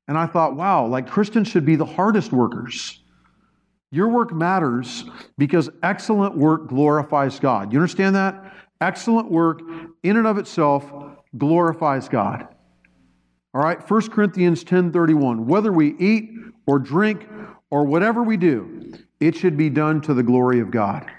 And 0.09 0.19
I 0.19 0.27
thought, 0.27 0.55
wow, 0.55 0.87
like 0.87 1.09
Christians 1.09 1.49
should 1.49 1.65
be 1.65 1.77
the 1.77 1.87
hardest 1.87 2.33
workers. 2.33 3.01
Your 3.91 4.09
work 4.09 4.33
matters 4.33 5.05
because 5.39 5.71
excellent 5.83 6.37
work 6.37 6.69
glorifies 6.69 7.39
God. 7.39 7.73
You 7.73 7.79
understand 7.79 8.17
that? 8.17 8.55
Excellent 8.81 9.31
work 9.31 9.63
in 10.03 10.17
and 10.17 10.27
of 10.27 10.39
itself 10.39 10.93
glorifies 11.39 12.09
God. 12.09 12.49
All 13.55 13.63
right, 13.63 13.83
1 13.89 14.11
Corinthians 14.11 14.65
10:31. 14.65 15.47
Whether 15.47 15.73
we 15.73 15.95
eat 15.97 16.31
or 16.67 16.79
drink 16.79 17.27
or 17.71 17.85
whatever 17.85 18.23
we 18.23 18.37
do, 18.37 18.93
it 19.21 19.35
should 19.35 19.57
be 19.57 19.71
done 19.71 20.01
to 20.03 20.15
the 20.15 20.23
glory 20.23 20.61
of 20.61 20.71
God. 20.71 21.11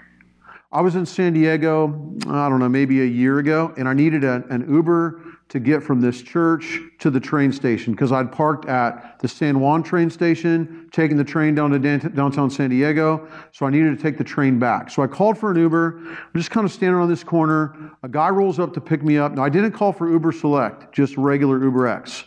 I 0.70 0.82
was 0.82 0.94
in 0.94 1.06
San 1.06 1.32
Diego, 1.32 2.14
I 2.28 2.48
don't 2.48 2.58
know, 2.58 2.68
maybe 2.68 3.00
a 3.00 3.06
year 3.06 3.38
ago, 3.38 3.72
and 3.76 3.88
I 3.88 3.94
needed 3.94 4.22
a, 4.22 4.44
an 4.50 4.72
Uber 4.72 5.22
to 5.48 5.58
get 5.58 5.82
from 5.82 6.00
this 6.00 6.20
church 6.20 6.80
to 6.98 7.10
the 7.10 7.18
train 7.18 7.52
station 7.52 7.92
because 7.92 8.12
I'd 8.12 8.30
parked 8.30 8.66
at 8.66 9.18
the 9.20 9.28
San 9.28 9.60
Juan 9.60 9.82
train 9.82 10.10
station, 10.10 10.88
taking 10.92 11.16
the 11.16 11.24
train 11.24 11.54
down 11.54 11.70
to 11.70 11.98
downtown 12.10 12.50
San 12.50 12.70
Diego. 12.70 13.26
So 13.52 13.64
I 13.64 13.70
needed 13.70 13.96
to 13.96 14.02
take 14.02 14.18
the 14.18 14.24
train 14.24 14.58
back. 14.58 14.90
So 14.90 15.02
I 15.02 15.06
called 15.06 15.38
for 15.38 15.50
an 15.50 15.56
Uber. 15.56 15.98
I'm 15.98 16.30
just 16.36 16.50
kind 16.50 16.66
of 16.66 16.72
standing 16.72 17.00
on 17.00 17.08
this 17.08 17.24
corner. 17.24 17.92
A 18.02 18.08
guy 18.08 18.28
rolls 18.28 18.58
up 18.58 18.74
to 18.74 18.80
pick 18.80 19.02
me 19.02 19.16
up. 19.16 19.32
Now, 19.32 19.44
I 19.44 19.48
didn't 19.48 19.72
call 19.72 19.92
for 19.92 20.10
Uber 20.10 20.32
Select, 20.32 20.92
just 20.94 21.16
regular 21.16 21.62
Uber 21.62 21.86
X. 21.86 22.24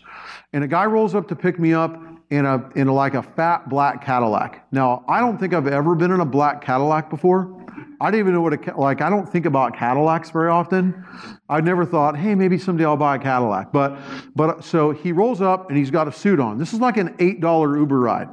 And 0.54 0.64
a 0.64 0.68
guy 0.68 0.86
rolls 0.86 1.14
up 1.14 1.28
to 1.28 1.36
pick 1.36 1.60
me 1.60 1.74
up 1.74 2.02
in 2.32 2.46
a 2.46 2.70
in 2.76 2.88
a, 2.88 2.94
like 2.94 3.14
a 3.14 3.22
fat 3.22 3.70
black 3.70 4.04
Cadillac. 4.04 4.66
Now, 4.72 5.06
I 5.08 5.20
don't 5.20 5.38
think 5.38 5.54
I've 5.54 5.68
ever 5.68 5.96
been 5.96 6.12
in 6.12 6.22
a 6.22 6.26
black 6.26 6.62
Cadillac 6.64 7.10
before. 7.10 7.61
I 8.02 8.10
didn't 8.10 8.22
even 8.22 8.34
know 8.34 8.42
what 8.42 8.54
a 8.54 8.74
like. 8.80 9.02
I 9.02 9.10
don't 9.10 9.30
think 9.30 9.46
about 9.46 9.76
Cadillacs 9.76 10.32
very 10.32 10.50
often. 10.50 11.06
I 11.48 11.62
never 11.62 11.86
thought, 11.86 12.18
hey, 12.18 12.34
maybe 12.34 12.58
someday 12.58 12.84
I'll 12.86 12.98
buy 12.98 13.16
a 13.16 13.20
Cadillac. 13.20 13.72
But 13.72 14.00
but 14.36 14.50
uh, 14.50 14.62
so 14.62 14.92
he 14.92 15.12
rolls 15.12 15.42
up 15.42 15.70
and 15.70 15.78
he's 15.78 15.92
got 15.92 16.08
a 16.08 16.12
suit 16.12 16.40
on. 16.40 16.58
This 16.58 16.74
is 16.74 16.80
like 16.80 16.98
an 16.98 17.16
eight 17.20 17.42
dollar 17.42 17.78
Uber 17.78 18.00
ride. 18.00 18.28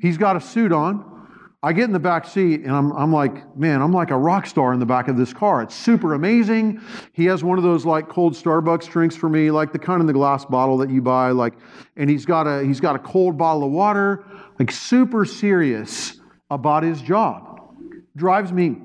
He's 0.00 0.18
got 0.18 0.36
a 0.36 0.40
suit 0.40 0.72
on. 0.72 1.12
I 1.62 1.72
get 1.72 1.84
in 1.84 1.92
the 1.92 1.98
back 1.98 2.26
seat 2.26 2.60
and 2.60 2.70
I'm, 2.70 2.92
I'm 2.92 3.12
like, 3.12 3.56
man, 3.56 3.80
I'm 3.80 3.92
like 3.92 4.10
a 4.10 4.16
rock 4.16 4.46
star 4.46 4.72
in 4.72 4.78
the 4.78 4.86
back 4.86 5.08
of 5.08 5.16
this 5.16 5.32
car. 5.32 5.62
It's 5.62 5.74
super 5.74 6.14
amazing. 6.14 6.80
He 7.12 7.24
has 7.24 7.42
one 7.42 7.58
of 7.58 7.64
those 7.64 7.84
like 7.84 8.08
cold 8.08 8.34
Starbucks 8.34 8.88
drinks 8.88 9.16
for 9.16 9.28
me, 9.28 9.50
like 9.50 9.72
the 9.72 9.78
kind 9.78 10.00
in 10.00 10.06
the 10.06 10.12
glass 10.12 10.44
bottle 10.44 10.76
that 10.78 10.90
you 10.90 11.00
buy, 11.00 11.30
like, 11.30 11.54
and 11.96 12.10
he's 12.10 12.26
got 12.26 12.46
a 12.46 12.62
he's 12.64 12.80
got 12.80 12.94
a 12.94 13.00
cold 13.00 13.38
bottle 13.38 13.64
of 13.64 13.72
water, 13.72 14.24
like 14.58 14.70
super 14.70 15.24
serious 15.24 16.20
about 16.50 16.82
his 16.82 17.00
job 17.00 17.55
drives 18.16 18.52
me 18.52 18.76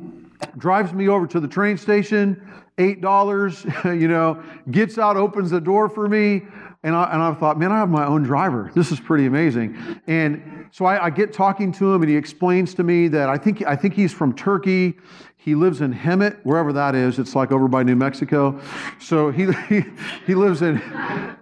drives 0.58 0.91
me 0.91 1.08
over 1.08 1.28
to 1.28 1.39
the 1.39 1.48
train 1.48 1.78
station 1.78 2.62
$8, 2.78 4.00
you 4.02 4.08
know, 4.08 4.41
gets 4.72 4.98
out, 4.98 5.17
opens 5.17 5.52
the 5.52 5.62
door 5.62 5.89
for 5.89 6.08
me. 6.08 6.41
And 6.84 6.96
I, 6.96 7.12
and 7.13 7.22
I 7.22 7.34
thought, 7.36 7.60
man, 7.60 7.72
I 7.72 7.78
have 7.78 7.89
my 7.89 8.06
own 8.08 8.24
driver. 8.24 8.72
This 8.74 8.91
is 8.91 9.00
pretty 9.00 9.28
amazing. 9.28 10.02
And 10.08 10.67
so 10.72 10.86
I, 10.86 11.06
I 11.06 11.10
get 11.12 11.32
talking 11.32 11.72
to 11.74 11.94
him, 11.94 12.02
and 12.02 12.10
he 12.10 12.17
explains 12.17 12.74
to 12.76 12.84
me 12.84 13.08
that 13.10 13.30
I 13.30 13.38
think, 13.38 13.62
I 13.63 13.76
think 13.76 13.94
he's 13.94 14.12
from 14.12 14.34
Turkey. 14.34 14.98
He 15.38 15.54
lives 15.54 15.82
in 15.82 15.94
Hemet, 15.94 16.39
wherever 16.44 16.74
that 16.74 16.96
is. 16.96 17.20
It's 17.20 17.36
like 17.36 17.52
over 17.52 17.67
by 17.67 17.84
New 17.84 17.96
Mexico. 17.96 18.60
So 19.00 19.30
he, 19.30 19.52
he, 19.70 19.84
he, 20.26 20.34
lives, 20.34 20.63
in, 20.63 20.82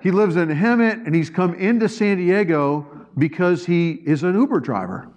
he 0.02 0.12
lives 0.12 0.36
in 0.36 0.49
Hemet, 0.49 1.06
and 1.06 1.15
he's 1.15 1.30
come 1.30 1.54
into 1.54 1.88
San 1.88 2.17
Diego 2.17 2.86
because 3.17 3.65
he 3.65 3.91
is 3.91 4.23
an 4.23 4.36
Uber 4.36 4.60
driver. 4.60 5.08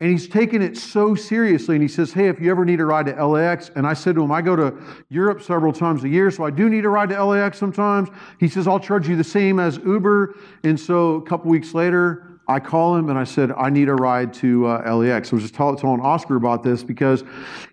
And 0.00 0.10
he's 0.10 0.28
taken 0.28 0.62
it 0.62 0.78
so 0.78 1.14
seriously. 1.14 1.76
And 1.76 1.82
he 1.82 1.88
says, 1.88 2.12
Hey, 2.12 2.28
if 2.28 2.40
you 2.40 2.50
ever 2.50 2.64
need 2.64 2.80
a 2.80 2.86
ride 2.86 3.06
to 3.06 3.26
LAX, 3.26 3.70
and 3.76 3.86
I 3.86 3.92
said 3.92 4.14
to 4.14 4.22
him, 4.22 4.32
I 4.32 4.40
go 4.40 4.56
to 4.56 4.74
Europe 5.10 5.42
several 5.42 5.72
times 5.72 6.04
a 6.04 6.08
year, 6.08 6.30
so 6.30 6.44
I 6.44 6.50
do 6.50 6.70
need 6.70 6.86
a 6.86 6.88
ride 6.88 7.10
to 7.10 7.22
LAX 7.22 7.58
sometimes. 7.58 8.08
He 8.38 8.48
says, 8.48 8.66
I'll 8.66 8.80
charge 8.80 9.08
you 9.08 9.16
the 9.16 9.24
same 9.24 9.60
as 9.60 9.76
Uber. 9.78 10.36
And 10.64 10.80
so 10.80 11.16
a 11.16 11.22
couple 11.22 11.50
weeks 11.50 11.74
later, 11.74 12.29
I 12.50 12.58
call 12.58 12.96
him 12.96 13.10
and 13.10 13.16
I 13.16 13.22
said, 13.22 13.52
I 13.52 13.70
need 13.70 13.88
a 13.88 13.94
ride 13.94 14.34
to 14.34 14.66
uh, 14.66 14.92
LAX. 14.92 15.32
I 15.32 15.36
was 15.36 15.44
just 15.44 15.54
telling 15.54 16.00
Oscar 16.00 16.34
about 16.34 16.64
this 16.64 16.82
because 16.82 17.22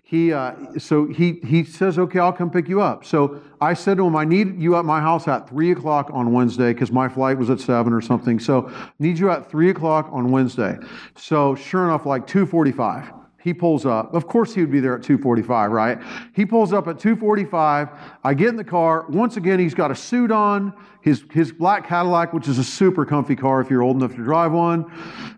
he, 0.04 0.32
uh, 0.32 0.54
so 0.78 1.06
he, 1.06 1.40
he 1.44 1.64
says, 1.64 1.98
okay, 1.98 2.20
I'll 2.20 2.32
come 2.32 2.48
pick 2.48 2.68
you 2.68 2.80
up. 2.80 3.04
So 3.04 3.42
I 3.60 3.74
said 3.74 3.96
to 3.96 4.06
him, 4.06 4.14
I 4.14 4.24
need 4.24 4.56
you 4.60 4.76
at 4.76 4.84
my 4.84 5.00
house 5.00 5.26
at 5.26 5.48
three 5.48 5.72
o'clock 5.72 6.10
on 6.12 6.32
Wednesday 6.32 6.72
because 6.72 6.92
my 6.92 7.08
flight 7.08 7.36
was 7.36 7.50
at 7.50 7.58
seven 7.58 7.92
or 7.92 8.00
something. 8.00 8.38
So 8.38 8.72
need 9.00 9.18
you 9.18 9.32
at 9.32 9.50
three 9.50 9.70
o'clock 9.70 10.08
on 10.12 10.30
Wednesday. 10.30 10.78
So 11.16 11.56
sure 11.56 11.84
enough, 11.84 12.06
like 12.06 12.28
245. 12.28 13.17
He 13.40 13.54
pulls 13.54 13.86
up. 13.86 14.12
Of 14.14 14.26
course 14.26 14.52
he 14.52 14.60
would 14.60 14.72
be 14.72 14.80
there 14.80 14.96
at 14.96 15.02
245, 15.02 15.70
right? 15.70 15.98
He 16.34 16.44
pulls 16.44 16.72
up 16.72 16.88
at 16.88 16.98
245. 16.98 17.88
I 18.24 18.34
get 18.34 18.48
in 18.48 18.56
the 18.56 18.64
car. 18.64 19.06
Once 19.08 19.36
again, 19.36 19.60
he's 19.60 19.74
got 19.74 19.92
a 19.92 19.94
suit 19.94 20.32
on, 20.32 20.72
his, 21.02 21.24
his 21.30 21.52
black 21.52 21.86
Cadillac, 21.86 22.32
which 22.32 22.48
is 22.48 22.58
a 22.58 22.64
super 22.64 23.06
comfy 23.06 23.36
car 23.36 23.60
if 23.60 23.70
you're 23.70 23.82
old 23.82 23.96
enough 23.96 24.16
to 24.16 24.24
drive 24.24 24.50
one. 24.50 24.90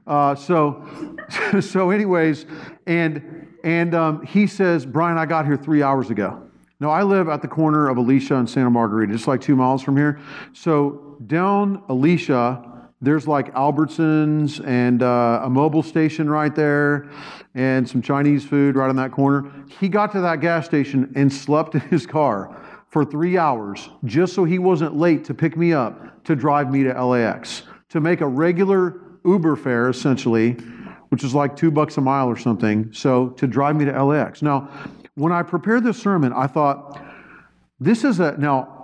Uh, 0.06 0.34
so, 0.34 0.86
so 1.60 1.90
anyways, 1.90 2.46
and, 2.86 3.46
and 3.64 3.94
um, 3.94 4.24
he 4.24 4.46
says, 4.46 4.86
Brian, 4.86 5.18
I 5.18 5.26
got 5.26 5.44
here 5.44 5.58
three 5.58 5.82
hours 5.82 6.08
ago. 6.08 6.42
Now, 6.80 6.88
I 6.88 7.02
live 7.02 7.28
at 7.28 7.42
the 7.42 7.48
corner 7.48 7.88
of 7.88 7.98
Alicia 7.98 8.36
and 8.36 8.48
Santa 8.48 8.70
Margarita, 8.70 9.12
just 9.12 9.28
like 9.28 9.42
two 9.42 9.54
miles 9.54 9.82
from 9.82 9.98
here. 9.98 10.18
So 10.54 11.18
down 11.26 11.82
Alicia, 11.90 12.69
there's 13.00 13.26
like 13.26 13.54
Albertsons 13.54 14.64
and 14.66 15.02
uh, 15.02 15.40
a 15.42 15.48
Mobil 15.48 15.84
station 15.84 16.28
right 16.28 16.54
there 16.54 17.10
and 17.54 17.88
some 17.88 18.02
Chinese 18.02 18.44
food 18.44 18.76
right 18.76 18.88
on 18.88 18.96
that 18.96 19.12
corner. 19.12 19.50
He 19.80 19.88
got 19.88 20.12
to 20.12 20.20
that 20.20 20.40
gas 20.40 20.66
station 20.66 21.12
and 21.16 21.32
slept 21.32 21.74
in 21.74 21.80
his 21.82 22.06
car 22.06 22.56
for 22.88 23.04
three 23.04 23.38
hours 23.38 23.88
just 24.04 24.34
so 24.34 24.44
he 24.44 24.58
wasn't 24.58 24.96
late 24.96 25.24
to 25.24 25.34
pick 25.34 25.56
me 25.56 25.72
up 25.72 26.24
to 26.24 26.36
drive 26.36 26.70
me 26.70 26.82
to 26.84 27.04
LAX 27.04 27.62
to 27.88 28.00
make 28.00 28.20
a 28.20 28.26
regular 28.26 29.00
Uber 29.24 29.56
fare, 29.56 29.88
essentially, 29.88 30.52
which 31.08 31.24
is 31.24 31.34
like 31.34 31.56
two 31.56 31.70
bucks 31.70 31.96
a 31.96 32.00
mile 32.00 32.28
or 32.28 32.36
something. 32.36 32.92
So 32.92 33.30
to 33.30 33.46
drive 33.46 33.76
me 33.76 33.84
to 33.86 34.04
LAX. 34.04 34.42
Now, 34.42 34.68
when 35.14 35.32
I 35.32 35.42
prepared 35.42 35.84
this 35.84 35.98
sermon, 35.98 36.32
I 36.32 36.46
thought, 36.46 37.02
this 37.78 38.04
is 38.04 38.20
a, 38.20 38.36
now, 38.38 38.79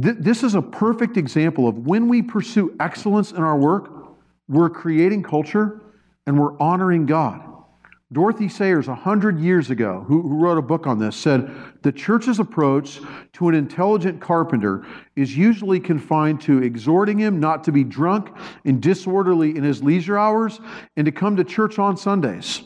Th- 0.00 0.16
this 0.18 0.42
is 0.42 0.54
a 0.54 0.62
perfect 0.62 1.16
example 1.16 1.68
of 1.68 1.86
when 1.86 2.08
we 2.08 2.22
pursue 2.22 2.74
excellence 2.80 3.30
in 3.30 3.42
our 3.42 3.56
work, 3.56 3.90
we're 4.48 4.70
creating 4.70 5.22
culture 5.22 5.80
and 6.26 6.38
we're 6.38 6.58
honoring 6.58 7.06
God. 7.06 7.42
Dorothy 8.12 8.48
Sayers, 8.48 8.86
100 8.86 9.40
years 9.40 9.70
ago, 9.70 10.04
who, 10.06 10.22
who, 10.22 10.38
wrote 10.38 10.58
a 10.58 10.62
book 10.62 10.86
on 10.86 10.98
this, 10.98 11.16
said 11.16 11.50
the 11.82 11.90
church's 11.90 12.38
approach 12.38 13.00
to 13.32 13.48
an 13.48 13.54
intelligent 13.54 14.20
carpenter 14.20 14.86
is 15.16 15.36
usually 15.36 15.80
confined 15.80 16.40
to 16.42 16.62
exhorting 16.62 17.18
him 17.18 17.40
not 17.40 17.64
to 17.64 17.72
be 17.72 17.82
drunk 17.82 18.30
and 18.64 18.80
disorderly 18.80 19.56
in 19.56 19.64
his 19.64 19.82
leisure 19.82 20.18
hours 20.18 20.60
and 20.96 21.06
to 21.06 21.12
come 21.12 21.34
to 21.36 21.44
church 21.44 21.78
on 21.78 21.96
Sundays. 21.96 22.62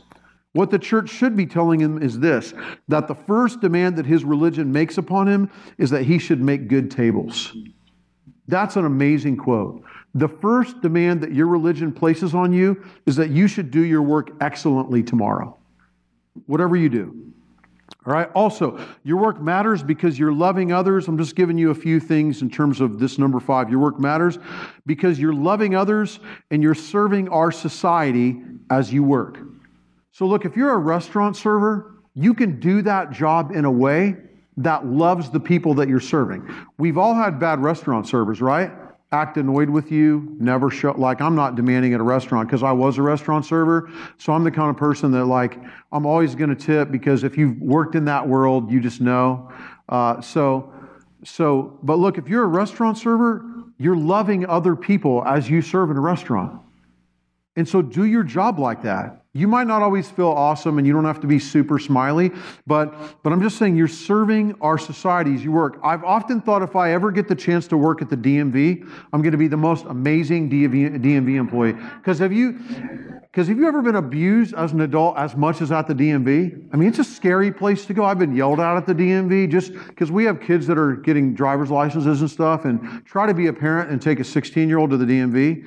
What 0.53 0.71
the 0.71 0.79
church 0.79 1.11
should 1.11 1.37
be 1.37 1.47
telling 1.47 1.81
him 1.81 2.03
is 2.03 2.19
this 2.19 2.55
that 2.89 3.07
the 3.07 3.15
first 3.15 3.61
demand 3.61 3.97
that 3.97 4.07
his 4.07 4.25
religion 4.25 4.73
makes 4.73 4.99
upon 4.99 5.29
him 5.29 5.51
is 5.77 5.91
that 5.91 6.05
he 6.05 6.19
should 6.19 6.41
make 6.41 6.69
good 6.69 6.91
tables. 6.91 7.55
That's 8.47 8.77
an 8.77 8.87
amazing 8.87 9.37
quote. 9.37 9.83
The 10.15 10.29
first 10.29 10.81
demand 10.81 11.21
that 11.21 11.33
your 11.33 11.47
religion 11.47 11.93
places 11.93 12.35
on 12.35 12.53
you 12.53 12.83
is 13.05 13.15
that 13.17 13.29
you 13.29 13.47
should 13.47 13.71
do 13.71 13.83
your 13.83 14.03
work 14.03 14.31
excellently 14.41 15.03
tomorrow, 15.03 15.57
whatever 16.47 16.77
you 16.77 16.89
do. 16.89 17.29
All 18.07 18.15
right. 18.15 18.31
Also, 18.35 18.79
your 19.05 19.19
work 19.19 19.41
matters 19.41 19.83
because 19.83 20.19
you're 20.19 20.33
loving 20.33 20.73
others. 20.73 21.09
I'm 21.09 21.19
just 21.19 21.37
giving 21.37 21.59
you 21.59 21.71
a 21.71 21.75
few 21.75 22.01
things 22.01 22.41
in 22.41 22.49
terms 22.49 22.81
of 22.81 22.99
this 22.99 23.19
number 23.19 23.39
five. 23.39 23.69
Your 23.69 23.81
work 23.81 24.01
matters 24.01 24.39
because 24.87 25.21
you're 25.21 25.35
loving 25.35 25.75
others 25.75 26.19
and 26.51 26.63
you're 26.63 26.75
serving 26.75 27.29
our 27.29 27.53
society 27.53 28.41
as 28.71 28.91
you 28.91 29.03
work. 29.03 29.39
So, 30.19 30.27
look, 30.27 30.45
if 30.45 30.57
you're 30.57 30.73
a 30.73 30.79
restaurant 30.79 31.37
server, 31.37 31.93
you 32.13 32.35
can 32.35 32.59
do 32.59 32.83
that 32.83 33.13
job 33.13 33.53
in 33.53 33.65
a 33.65 33.71
way 33.71 34.17
that 34.57 34.85
loves 34.85 35.31
the 35.31 35.39
people 35.39 35.75
that 35.75 35.89
you're 35.89 36.01
serving. 36.01 36.45
We've 36.77 36.99
all 36.99 37.15
had 37.15 37.39
bad 37.39 37.61
restaurant 37.61 38.09
servers, 38.09 38.41
right? 38.41 38.73
Act 39.13 39.37
annoyed 39.37 39.71
with 39.71 39.93
you, 39.93 40.37
never 40.41 40.73
show, 40.73 40.91
like, 40.91 41.21
I'm 41.21 41.37
not 41.37 41.55
demanding 41.55 41.95
at 41.95 42.01
a 42.01 42.03
restaurant 42.03 42.49
because 42.49 42.65
I 42.65 42.73
was 42.73 42.99
a 42.99 43.03
restaurant 43.03 43.47
server. 43.47 43.93
So 44.17 44.33
I'm 44.33 44.43
the 44.43 44.51
kind 44.51 44.71
of 44.71 44.77
person 44.77 45.13
that, 45.13 45.27
like, 45.27 45.57
I'm 45.93 46.05
always 46.05 46.35
going 46.35 46.51
to 46.51 46.57
tip 46.57 46.91
because 46.91 47.23
if 47.23 47.39
you've 47.39 47.57
worked 47.61 47.95
in 47.95 48.05
that 48.07 48.27
world, 48.27 48.73
you 48.73 48.81
just 48.81 49.01
know. 49.01 49.53
Uh, 49.89 50.21
so, 50.21 50.75
so, 51.23 51.79
but 51.85 52.01
look, 52.01 52.19
if 52.19 52.27
you're 52.27 52.43
a 52.43 52.49
restaurant 52.49 52.99
server, 52.99 53.45
you're 53.79 53.97
loving 53.97 54.47
other 54.47 54.75
people 54.75 55.23
as 55.25 55.49
you 55.49 55.63
serve 55.63 55.93
in 55.93 55.97
a 55.97 56.01
restaurant. 56.01 56.61
And 57.55 57.69
so 57.69 57.83
do 57.83 58.05
your 58.05 58.25
job 58.25 58.59
like 58.59 58.83
that. 58.83 59.18
You 59.39 59.47
might 59.47 59.69
not 59.69 59.83
always 59.83 60.11
feel 60.11 60.29
awesome 60.29 60.79
and 60.79 60.87
you 60.87 60.93
don't 60.93 61.05
have 61.05 61.21
to 61.21 61.29
be 61.29 61.39
super 61.39 61.79
smiley, 61.79 62.33
but, 62.67 63.23
but 63.23 63.33
I'm 63.33 63.41
just 63.41 63.57
saying 63.57 63.77
you're 63.77 63.87
serving 63.87 64.57
our 64.61 64.79
societies. 64.79 65.45
you 65.45 65.53
work. 65.53 65.79
I've 65.85 66.03
often 66.03 66.41
thought 66.41 66.63
if 66.63 66.75
I 66.75 66.93
ever 66.93 67.13
get 67.13 67.29
the 67.29 67.37
chance 67.37 67.69
to 67.69 67.77
work 67.77 68.03
at 68.03 68.11
the 68.11 68.17
DMV, 68.17 68.83
I'm 69.13 69.23
going 69.23 69.33
to 69.33 69.39
be 69.39 69.47
the 69.47 69.57
most 69.57 69.85
amazing 69.85 70.51
DMV, 70.51 70.99
DMV 71.01 71.37
employee. 71.37 71.75
Because 71.75 72.19
have 72.19 72.33
you, 72.33 72.59
because 73.23 73.47
have 73.47 73.57
you 73.57 73.69
ever 73.69 73.81
been 73.81 73.95
abused 73.95 74.55
as 74.55 74.73
an 74.73 74.81
adult 74.81 75.17
as 75.17 75.37
much 75.37 75.63
as 75.63 75.71
at 75.71 75.87
the 75.87 75.95
DMV? 75.95 76.71
I 76.73 76.77
mean, 76.77 76.89
it's 76.89 76.99
a 76.99 77.05
scary 77.05 77.53
place 77.53 77.87
to 77.87 77.95
go. 77.95 78.05
I've 78.05 78.19
been 78.19 78.35
yelled 78.35 78.59
at 78.59 78.77
at 78.77 78.87
the 78.87 78.95
DMV 78.95 79.53
just 79.53 79.73
because 79.73 80.11
we 80.11 80.25
have 80.25 80.41
kids 80.41 80.67
that 80.67 80.77
are 80.77 80.97
getting 80.97 81.35
driver's 81.35 81.71
licenses 81.71 82.23
and 82.23 82.31
stuff 82.31 82.65
and 82.65 83.05
try 83.07 83.27
to 83.27 83.35
be 83.35 83.47
a 83.47 83.53
parent 83.53 83.91
and 83.91 84.03
take 84.03 84.19
a 84.19 84.25
16 84.25 84.69
year 84.69 84.79
old 84.79 84.91
to 84.91 84.97
the 84.97 85.05
DMV. 85.05 85.65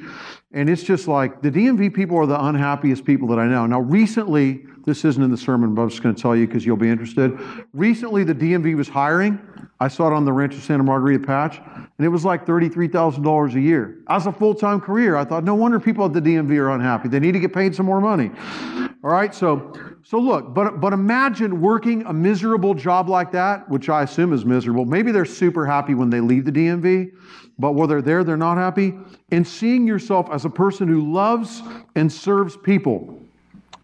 And 0.54 0.70
it's 0.70 0.84
just 0.84 1.08
like 1.08 1.42
the 1.42 1.50
DMV 1.50 1.94
people 1.94 2.18
are 2.18 2.26
the 2.26 2.44
unhappiest 2.44 3.06
people 3.06 3.28
that 3.30 3.40
I 3.40 3.48
know. 3.48 3.66
Now, 3.66 3.80
recently, 3.80 4.66
this 4.86 5.06
isn't 5.06 5.24
in 5.24 5.32
the 5.32 5.38
sermon, 5.38 5.74
but 5.74 5.84
I'm 5.84 5.90
just 5.90 6.04
going 6.04 6.14
to 6.14 6.22
tell 6.22 6.36
you 6.36 6.46
because 6.46 6.66
you'll 6.66 6.76
be 6.76 6.90
interested. 6.90 7.38
Recently, 7.74 8.24
the 8.24 8.36
DMV 8.36 8.76
was 8.76 8.90
hiring. 8.90 9.40
I 9.80 9.88
saw 9.88 10.08
it 10.08 10.14
on 10.14 10.26
the 10.26 10.34
Rancho 10.34 10.60
Santa 10.60 10.84
Margarita 10.84 11.26
patch, 11.26 11.58
and 11.58 12.06
it 12.06 12.10
was 12.10 12.26
like 12.26 12.46
$33,000 12.46 13.56
a 13.56 13.60
year. 13.60 14.04
As 14.10 14.28
a 14.28 14.32
full 14.32 14.54
time 14.54 14.82
career, 14.82 15.16
I 15.16 15.24
thought, 15.24 15.44
no 15.44 15.56
wonder 15.56 15.80
people 15.80 16.06
at 16.06 16.14
the 16.14 16.22
DMV 16.22 16.52
are 16.58 16.72
unhappy. 16.72 17.08
They 17.10 17.20
need 17.20 17.32
to 17.32 17.40
get 17.40 17.54
paid 17.54 17.74
some 17.74 17.86
more 17.86 18.02
money. 18.02 18.32
All 19.04 19.10
right, 19.10 19.34
so, 19.34 19.74
so 20.04 20.20
look, 20.20 20.54
but, 20.54 20.80
but 20.80 20.94
imagine 20.94 21.62
working 21.62 22.04
a 22.06 22.14
miserable 22.14 22.76
job 22.76 23.10
like 23.10 23.32
that, 23.32 23.68
which 23.70 23.90
I 23.90 24.04
assume 24.04 24.34
is 24.34 24.46
miserable. 24.46 24.86
Maybe 24.86 25.12
they're 25.12 25.26
super 25.26 25.66
happy 25.66 25.96
when 25.96 26.12
they 26.12 26.20
leave 26.20 26.46
the 26.46 26.52
DMV, 26.52 27.12
but 27.62 27.74
while 27.74 27.88
they're 27.88 28.02
there, 28.02 28.24
they're 28.24 28.36
not 28.36 28.58
happy. 28.58 28.94
And 29.32 29.48
seeing 29.48 29.88
yourself 29.88 30.30
as 30.32 30.46
a 30.46 30.50
person 30.50 30.88
who 30.88 31.14
loves 31.14 31.62
and 31.96 32.12
serves 32.12 32.58
people 32.58 33.22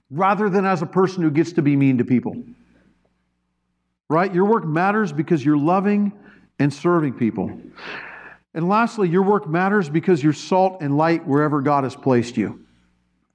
rather 0.09 0.49
than 0.49 0.65
as 0.65 0.81
a 0.81 0.85
person 0.85 1.21
who 1.21 1.29
gets 1.29 1.53
to 1.53 1.61
be 1.61 1.75
mean 1.75 1.99
to 1.99 2.03
people. 2.03 2.35
Right? 4.09 4.33
Your 4.33 4.45
work 4.45 4.65
matters 4.65 5.13
because 5.13 5.45
you're 5.45 5.57
loving 5.57 6.11
and 6.59 6.73
serving 6.73 7.13
people. 7.13 7.61
And 8.53 8.67
lastly, 8.67 9.09
your 9.09 9.21
work 9.21 9.47
matters 9.47 9.89
because 9.89 10.23
you're 10.23 10.33
salt 10.33 10.81
and 10.81 10.97
light 10.97 11.27
wherever 11.27 11.61
God 11.61 11.83
has 11.83 11.95
placed 11.95 12.35
you. 12.35 12.65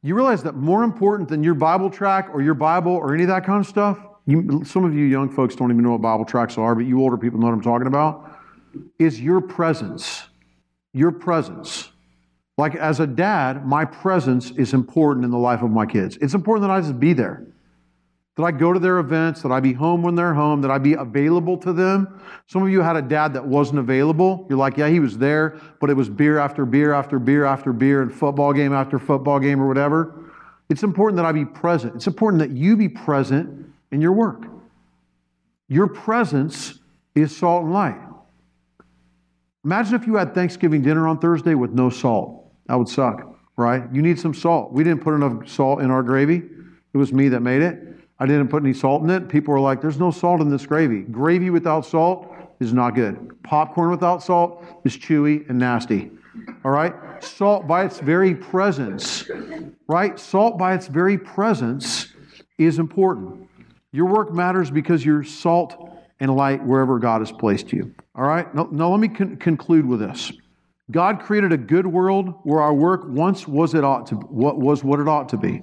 You 0.03 0.17
realize 0.17 0.43
that 0.43 0.57
more 0.57 0.83
important 0.83 1.29
than 1.29 1.45
your 1.45 1.55
Bible 1.55 1.89
tract 1.89 2.35
or 2.35 2.43
your 2.43 2.55
Bible 2.55 2.93
or 2.93 3.15
any 3.15 3.23
of 3.23 3.29
that 3.29 3.45
kind 3.45 3.61
of 3.61 3.67
stuff, 3.67 3.99
you, 4.27 4.65
some 4.65 4.85
of 4.85 4.95
you 4.95 5.05
young 5.05 5.29
folks 5.29 5.55
don't 5.55 5.71
even 5.71 5.85
know 5.85 5.93
what 5.93 6.01
Bible 6.01 6.25
tracts 6.25 6.59
are, 6.59 6.75
but 6.75 6.87
you 6.87 7.01
older 7.01 7.17
people 7.17 7.39
know 7.39 7.47
what 7.47 7.53
I'm 7.53 7.63
talking 7.63 7.87
about, 7.87 8.41
is 8.99 9.21
your 9.21 9.41
presence 9.41 10.25
your 10.93 11.13
presence. 11.13 11.91
Like 12.59 12.75
as 12.75 13.01
a 13.01 13.07
dad, 13.07 13.67
my 13.67 13.85
presence 13.85 14.51
is 14.53 14.75
important 14.75 15.25
in 15.25 15.31
the 15.31 15.39
life 15.39 15.63
of 15.63 15.71
my 15.71 15.87
kids. 15.87 16.19
It's 16.21 16.35
important 16.35 16.69
that 16.69 16.71
I 16.71 16.81
just 16.81 17.01
be 17.01 17.13
there. 17.13 17.47
That 18.37 18.45
I 18.45 18.51
go 18.51 18.73
to 18.73 18.79
their 18.79 18.99
events, 18.99 19.43
that 19.43 19.53
I 19.53 19.61
be 19.61 19.75
home 19.75 20.03
when 20.03 20.15
they're 20.15 20.33
home, 20.33 20.63
that 20.63 20.71
I 20.71 20.79
be 20.79 20.95
available 20.95 21.59
to 21.59 21.73
them. 21.73 22.21
Some 22.47 22.63
of 22.63 22.71
you 22.71 22.81
had 22.81 22.97
a 22.97 23.03
dad 23.03 23.35
that 23.35 23.45
wasn't 23.45 23.79
available. 23.79 24.47
You're 24.49 24.59
like, 24.59 24.79
yeah, 24.79 24.89
he 24.89 25.01
was 25.01 25.19
there, 25.19 25.61
but 25.81 25.91
it 25.91 25.95
was 25.95 26.09
beer 26.09 26.39
after 26.39 26.65
beer 26.65 26.95
after 26.95 27.19
beer 27.19 27.45
after 27.45 27.73
beer 27.75 28.01
and 28.01 28.13
football 28.13 28.55
game 28.55 28.73
after 28.73 28.99
football 28.99 29.39
game 29.39 29.61
or 29.61 29.69
whatever. 29.69 30.31
It's 30.71 30.83
important 30.83 31.17
that 31.17 31.27
I 31.27 31.33
be 31.33 31.45
present. 31.45 31.95
It's 31.95 32.07
important 32.07 32.41
that 32.41 32.51
you 32.57 32.77
be 32.77 32.89
present 32.89 33.67
in 33.91 34.01
your 34.01 34.13
work. 34.13 34.45
Your 35.69 35.87
presence 35.87 36.79
is 37.15 37.37
salt 37.37 37.65
and 37.65 37.73
light. 37.75 38.01
Imagine 39.65 39.95
if 39.95 40.07
you 40.09 40.17
had 40.17 40.35
Thanksgiving 40.35 40.83
dinner 40.83 41.07
on 41.07 41.19
Thursday 41.19 41.55
with 41.55 41.71
no 41.71 41.89
salt. 41.89 42.51
That 42.67 42.75
would 42.75 42.89
suck, 42.89 43.39
right? 43.57 43.85
You 43.93 44.03
need 44.03 44.19
some 44.19 44.35
salt. 44.35 44.73
We 44.73 44.83
didn't 44.83 45.03
put 45.03 45.15
enough 45.15 45.49
salt 45.49 45.83
in 45.83 45.91
our 45.91 46.03
gravy. 46.03 46.43
It 46.93 46.97
was 46.97 47.13
me 47.13 47.29
that 47.29 47.41
made 47.41 47.63
it. 47.63 47.81
I 48.19 48.27
didn't 48.27 48.49
put 48.49 48.63
any 48.63 48.75
salt 48.75 49.03
in 49.03 49.11
it. 49.11 49.29
People 49.29 49.55
were 49.55 49.61
like, 49.61 49.81
there's 49.81 49.99
no 49.99 50.11
salt 50.11 50.41
in 50.41 50.49
this 50.49 50.67
gravy. 50.67 51.01
Gravy 51.03 51.51
without 51.51 51.87
salt 51.87 52.35
is 52.59 52.73
not 52.73 52.95
good. 52.97 53.43
Popcorn 53.45 53.91
without 53.91 54.23
salt 54.23 54.65
is 54.85 54.97
chewy 54.97 55.49
and 55.49 55.59
nasty. 55.59 56.11
All 56.65 56.73
right? 56.73 56.95
Salt 57.23 57.69
by 57.69 57.85
its 57.85 58.01
very 58.01 58.35
presence, 58.35 59.31
right? 59.87 60.19
Salt 60.19 60.59
by 60.59 60.75
its 60.75 60.89
very 60.89 61.19
presence 61.19 62.09
is 62.59 62.79
important. 62.79 63.49
Your 63.93 64.07
work 64.07 64.33
matters 64.33 64.71
because 64.71 65.05
you're 65.05 65.25
salt 65.25 65.92
and 66.23 66.37
light 66.37 66.65
wherever 66.65 67.01
God 67.01 67.21
has 67.21 67.33
placed 67.33 67.73
you. 67.73 67.93
All 68.15 68.25
right? 68.25 68.55
Now, 68.55 68.69
now 68.71 68.91
let 68.91 69.01
me 69.01 69.09
con- 69.09 69.37
conclude 69.39 69.85
with 69.85 69.99
this. 69.99 70.31
God 70.93 71.21
created 71.21 71.53
a 71.53 71.57
good 71.57 71.87
world 71.87 72.33
where 72.45 72.61
our 72.61 72.73
work 72.73 73.03
once 73.07 73.49
was 73.49 73.75
it 73.75 73.83
ought 73.83 74.07
to 74.07 74.15
what 74.15 74.61
was 74.61 74.85
what 74.85 75.01
it 75.01 75.09
ought 75.09 75.29
to 75.31 75.37
be. 75.37 75.63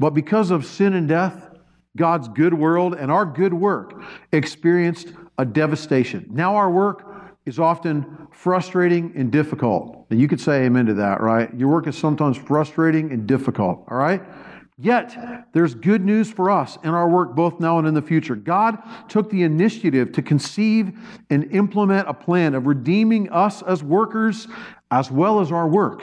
But 0.00 0.10
because 0.10 0.50
of 0.50 0.66
sin 0.66 0.94
and 0.94 1.06
death, 1.06 1.50
God's 1.96 2.26
good 2.26 2.52
world 2.52 2.94
and 2.94 3.10
our 3.10 3.24
good 3.24 3.54
work 3.54 4.02
experienced 4.32 5.12
a 5.38 5.44
devastation. 5.44 6.26
Now 6.28 6.56
our 6.56 6.70
work 6.70 7.06
is 7.46 7.60
often 7.60 8.26
frustrating 8.32 9.12
and 9.14 9.30
difficult. 9.30 10.06
And 10.10 10.20
you 10.20 10.26
could 10.26 10.40
say 10.40 10.64
amen 10.64 10.86
to 10.86 10.94
that, 10.94 11.20
right? 11.20 11.54
Your 11.54 11.68
work 11.68 11.86
is 11.86 11.96
sometimes 11.96 12.36
frustrating 12.36 13.12
and 13.12 13.28
difficult, 13.28 13.84
all 13.88 13.96
right? 13.96 14.22
Yet, 14.82 15.46
there's 15.52 15.74
good 15.74 16.02
news 16.02 16.32
for 16.32 16.50
us 16.50 16.78
in 16.82 16.90
our 16.90 17.06
work 17.06 17.36
both 17.36 17.60
now 17.60 17.78
and 17.78 17.86
in 17.86 17.92
the 17.92 18.00
future. 18.00 18.34
God 18.34 18.78
took 19.08 19.28
the 19.28 19.42
initiative 19.42 20.12
to 20.12 20.22
conceive 20.22 20.98
and 21.28 21.52
implement 21.52 22.08
a 22.08 22.14
plan 22.14 22.54
of 22.54 22.66
redeeming 22.66 23.30
us 23.30 23.60
as 23.60 23.82
workers 23.82 24.48
as 24.90 25.10
well 25.10 25.40
as 25.40 25.52
our 25.52 25.68
work 25.68 26.02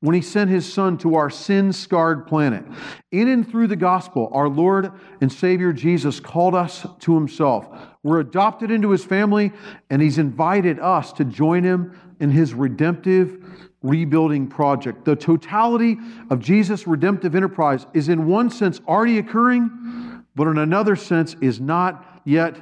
when 0.00 0.14
he 0.14 0.22
sent 0.22 0.50
his 0.50 0.70
son 0.70 0.96
to 0.98 1.14
our 1.14 1.28
sin 1.28 1.72
scarred 1.72 2.26
planet. 2.26 2.64
In 3.12 3.28
and 3.28 3.46
through 3.46 3.66
the 3.66 3.76
gospel, 3.76 4.30
our 4.32 4.48
Lord 4.48 4.92
and 5.20 5.30
Savior 5.30 5.72
Jesus 5.72 6.18
called 6.18 6.54
us 6.54 6.86
to 7.00 7.14
himself. 7.14 7.68
We're 8.02 8.20
adopted 8.20 8.70
into 8.70 8.90
his 8.90 9.04
family, 9.04 9.52
and 9.90 10.00
he's 10.00 10.18
invited 10.18 10.78
us 10.78 11.12
to 11.14 11.24
join 11.24 11.64
him 11.64 11.98
in 12.20 12.30
his 12.30 12.54
redemptive 12.54 13.44
rebuilding 13.88 14.46
project. 14.46 15.04
The 15.04 15.16
totality 15.16 15.98
of 16.30 16.40
Jesus' 16.40 16.86
redemptive 16.86 17.34
enterprise 17.34 17.86
is, 17.94 18.08
in 18.08 18.26
one 18.26 18.50
sense, 18.50 18.80
already 18.86 19.18
occurring, 19.18 20.24
but 20.34 20.46
in 20.46 20.58
another 20.58 20.96
sense, 20.96 21.36
is 21.40 21.60
not 21.60 22.20
yet 22.24 22.56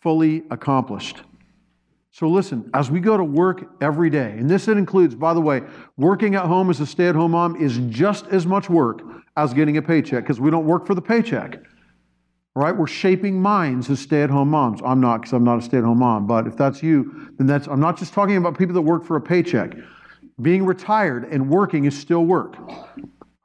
fully 0.00 0.42
accomplished. 0.50 1.22
So, 2.14 2.28
listen, 2.28 2.68
as 2.74 2.90
we 2.90 3.00
go 3.00 3.16
to 3.16 3.24
work 3.24 3.64
every 3.80 4.10
day, 4.10 4.32
and 4.36 4.48
this 4.48 4.68
it 4.68 4.76
includes, 4.76 5.14
by 5.14 5.32
the 5.32 5.40
way, 5.40 5.62
working 5.96 6.34
at 6.34 6.44
home 6.44 6.68
as 6.68 6.78
a 6.80 6.86
stay 6.86 7.08
at 7.08 7.14
home 7.14 7.30
mom 7.30 7.56
is 7.56 7.78
just 7.88 8.26
as 8.26 8.46
much 8.46 8.68
work 8.68 9.00
as 9.36 9.54
getting 9.54 9.78
a 9.78 9.82
paycheck 9.82 10.24
because 10.24 10.38
we 10.38 10.50
don't 10.50 10.66
work 10.66 10.86
for 10.86 10.94
the 10.94 11.00
paycheck. 11.00 11.62
Right? 12.54 12.76
We're 12.76 12.86
shaping 12.86 13.40
minds 13.40 13.88
as 13.88 13.98
stay 13.98 14.22
at 14.22 14.28
home 14.28 14.50
moms. 14.50 14.82
I'm 14.84 15.00
not 15.00 15.22
because 15.22 15.32
I'm 15.32 15.44
not 15.44 15.60
a 15.60 15.62
stay 15.62 15.78
at 15.78 15.84
home 15.84 16.00
mom, 16.00 16.26
but 16.26 16.46
if 16.46 16.54
that's 16.54 16.82
you, 16.82 17.30
then 17.38 17.46
that's, 17.46 17.66
I'm 17.66 17.80
not 17.80 17.96
just 17.96 18.12
talking 18.12 18.36
about 18.36 18.58
people 18.58 18.74
that 18.74 18.82
work 18.82 19.06
for 19.06 19.16
a 19.16 19.20
paycheck. 19.20 19.74
Being 20.42 20.66
retired 20.66 21.24
and 21.30 21.48
working 21.48 21.84
is 21.84 21.98
still 21.98 22.24
work. 22.24 22.56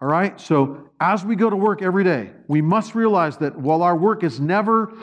All 0.02 0.08
right? 0.08 0.40
So 0.40 0.90
as 1.00 1.24
we 1.24 1.36
go 1.36 1.50
to 1.50 1.56
work 1.56 1.82
every 1.82 2.04
day, 2.04 2.32
we 2.48 2.62
must 2.62 2.96
realize 2.96 3.38
that 3.38 3.58
while 3.58 3.84
our 3.84 3.96
work 3.96 4.24
is 4.24 4.40
never, 4.40 4.94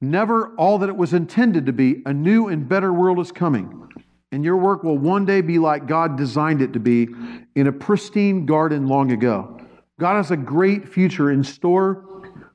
never 0.00 0.54
all 0.56 0.78
that 0.78 0.88
it 0.88 0.96
was 0.96 1.12
intended 1.12 1.66
to 1.66 1.72
be, 1.72 2.02
a 2.06 2.12
new 2.12 2.48
and 2.48 2.68
better 2.68 2.92
world 2.92 3.18
is 3.20 3.30
coming. 3.30 3.88
And 4.32 4.44
your 4.44 4.56
work 4.56 4.82
will 4.82 4.98
one 4.98 5.24
day 5.24 5.42
be 5.42 5.58
like 5.58 5.86
God 5.86 6.16
designed 6.16 6.60
it 6.60 6.72
to 6.72 6.80
be 6.80 7.08
in 7.54 7.68
a 7.68 7.72
pristine 7.72 8.46
garden 8.46 8.88
long 8.88 9.12
ago. 9.12 9.60
God 10.00 10.16
has 10.16 10.32
a 10.32 10.36
great 10.36 10.88
future 10.88 11.30
in 11.30 11.44
store 11.44 12.04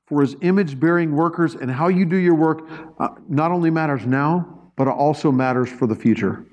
for 0.08 0.22
his 0.22 0.36
image 0.42 0.80
bearing 0.80 1.16
workers, 1.16 1.54
and 1.54 1.70
how 1.70 1.88
you 1.88 2.04
do 2.04 2.18
your 2.18 2.34
work 2.34 2.68
uh, 3.00 3.10
not 3.30 3.52
only 3.52 3.70
matters 3.70 4.06
now, 4.08 4.72
but 4.76 4.88
it 4.88 4.92
also 4.92 5.32
matters 5.32 5.70
for 5.70 5.86
the 5.86 5.96
future. 5.96 6.46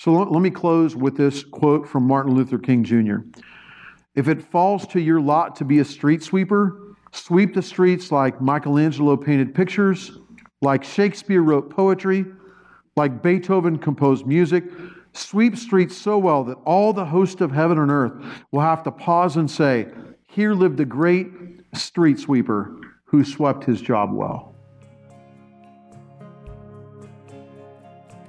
So 0.00 0.14
let 0.14 0.40
me 0.40 0.48
close 0.48 0.96
with 0.96 1.18
this 1.18 1.44
quote 1.44 1.86
from 1.86 2.06
Martin 2.06 2.34
Luther 2.34 2.56
King 2.56 2.84
Jr. 2.84 3.16
If 4.14 4.28
it 4.28 4.42
falls 4.42 4.86
to 4.86 4.98
your 4.98 5.20
lot 5.20 5.56
to 5.56 5.64
be 5.66 5.80
a 5.80 5.84
street 5.84 6.22
sweeper, 6.22 6.96
sweep 7.12 7.52
the 7.52 7.60
streets 7.60 8.10
like 8.10 8.40
Michelangelo 8.40 9.14
painted 9.18 9.54
pictures, 9.54 10.12
like 10.62 10.84
Shakespeare 10.84 11.42
wrote 11.42 11.68
poetry, 11.68 12.24
like 12.96 13.22
Beethoven 13.22 13.76
composed 13.76 14.26
music. 14.26 14.64
Sweep 15.12 15.54
streets 15.54 15.98
so 15.98 16.16
well 16.16 16.44
that 16.44 16.56
all 16.64 16.94
the 16.94 17.04
host 17.04 17.42
of 17.42 17.52
heaven 17.52 17.76
and 17.76 17.90
earth 17.90 18.24
will 18.52 18.62
have 18.62 18.82
to 18.84 18.90
pause 18.90 19.36
and 19.36 19.50
say, 19.50 19.88
Here 20.28 20.54
lived 20.54 20.80
a 20.80 20.86
great 20.86 21.28
street 21.74 22.18
sweeper 22.18 22.74
who 23.04 23.22
swept 23.22 23.64
his 23.64 23.82
job 23.82 24.14
well. 24.14 24.54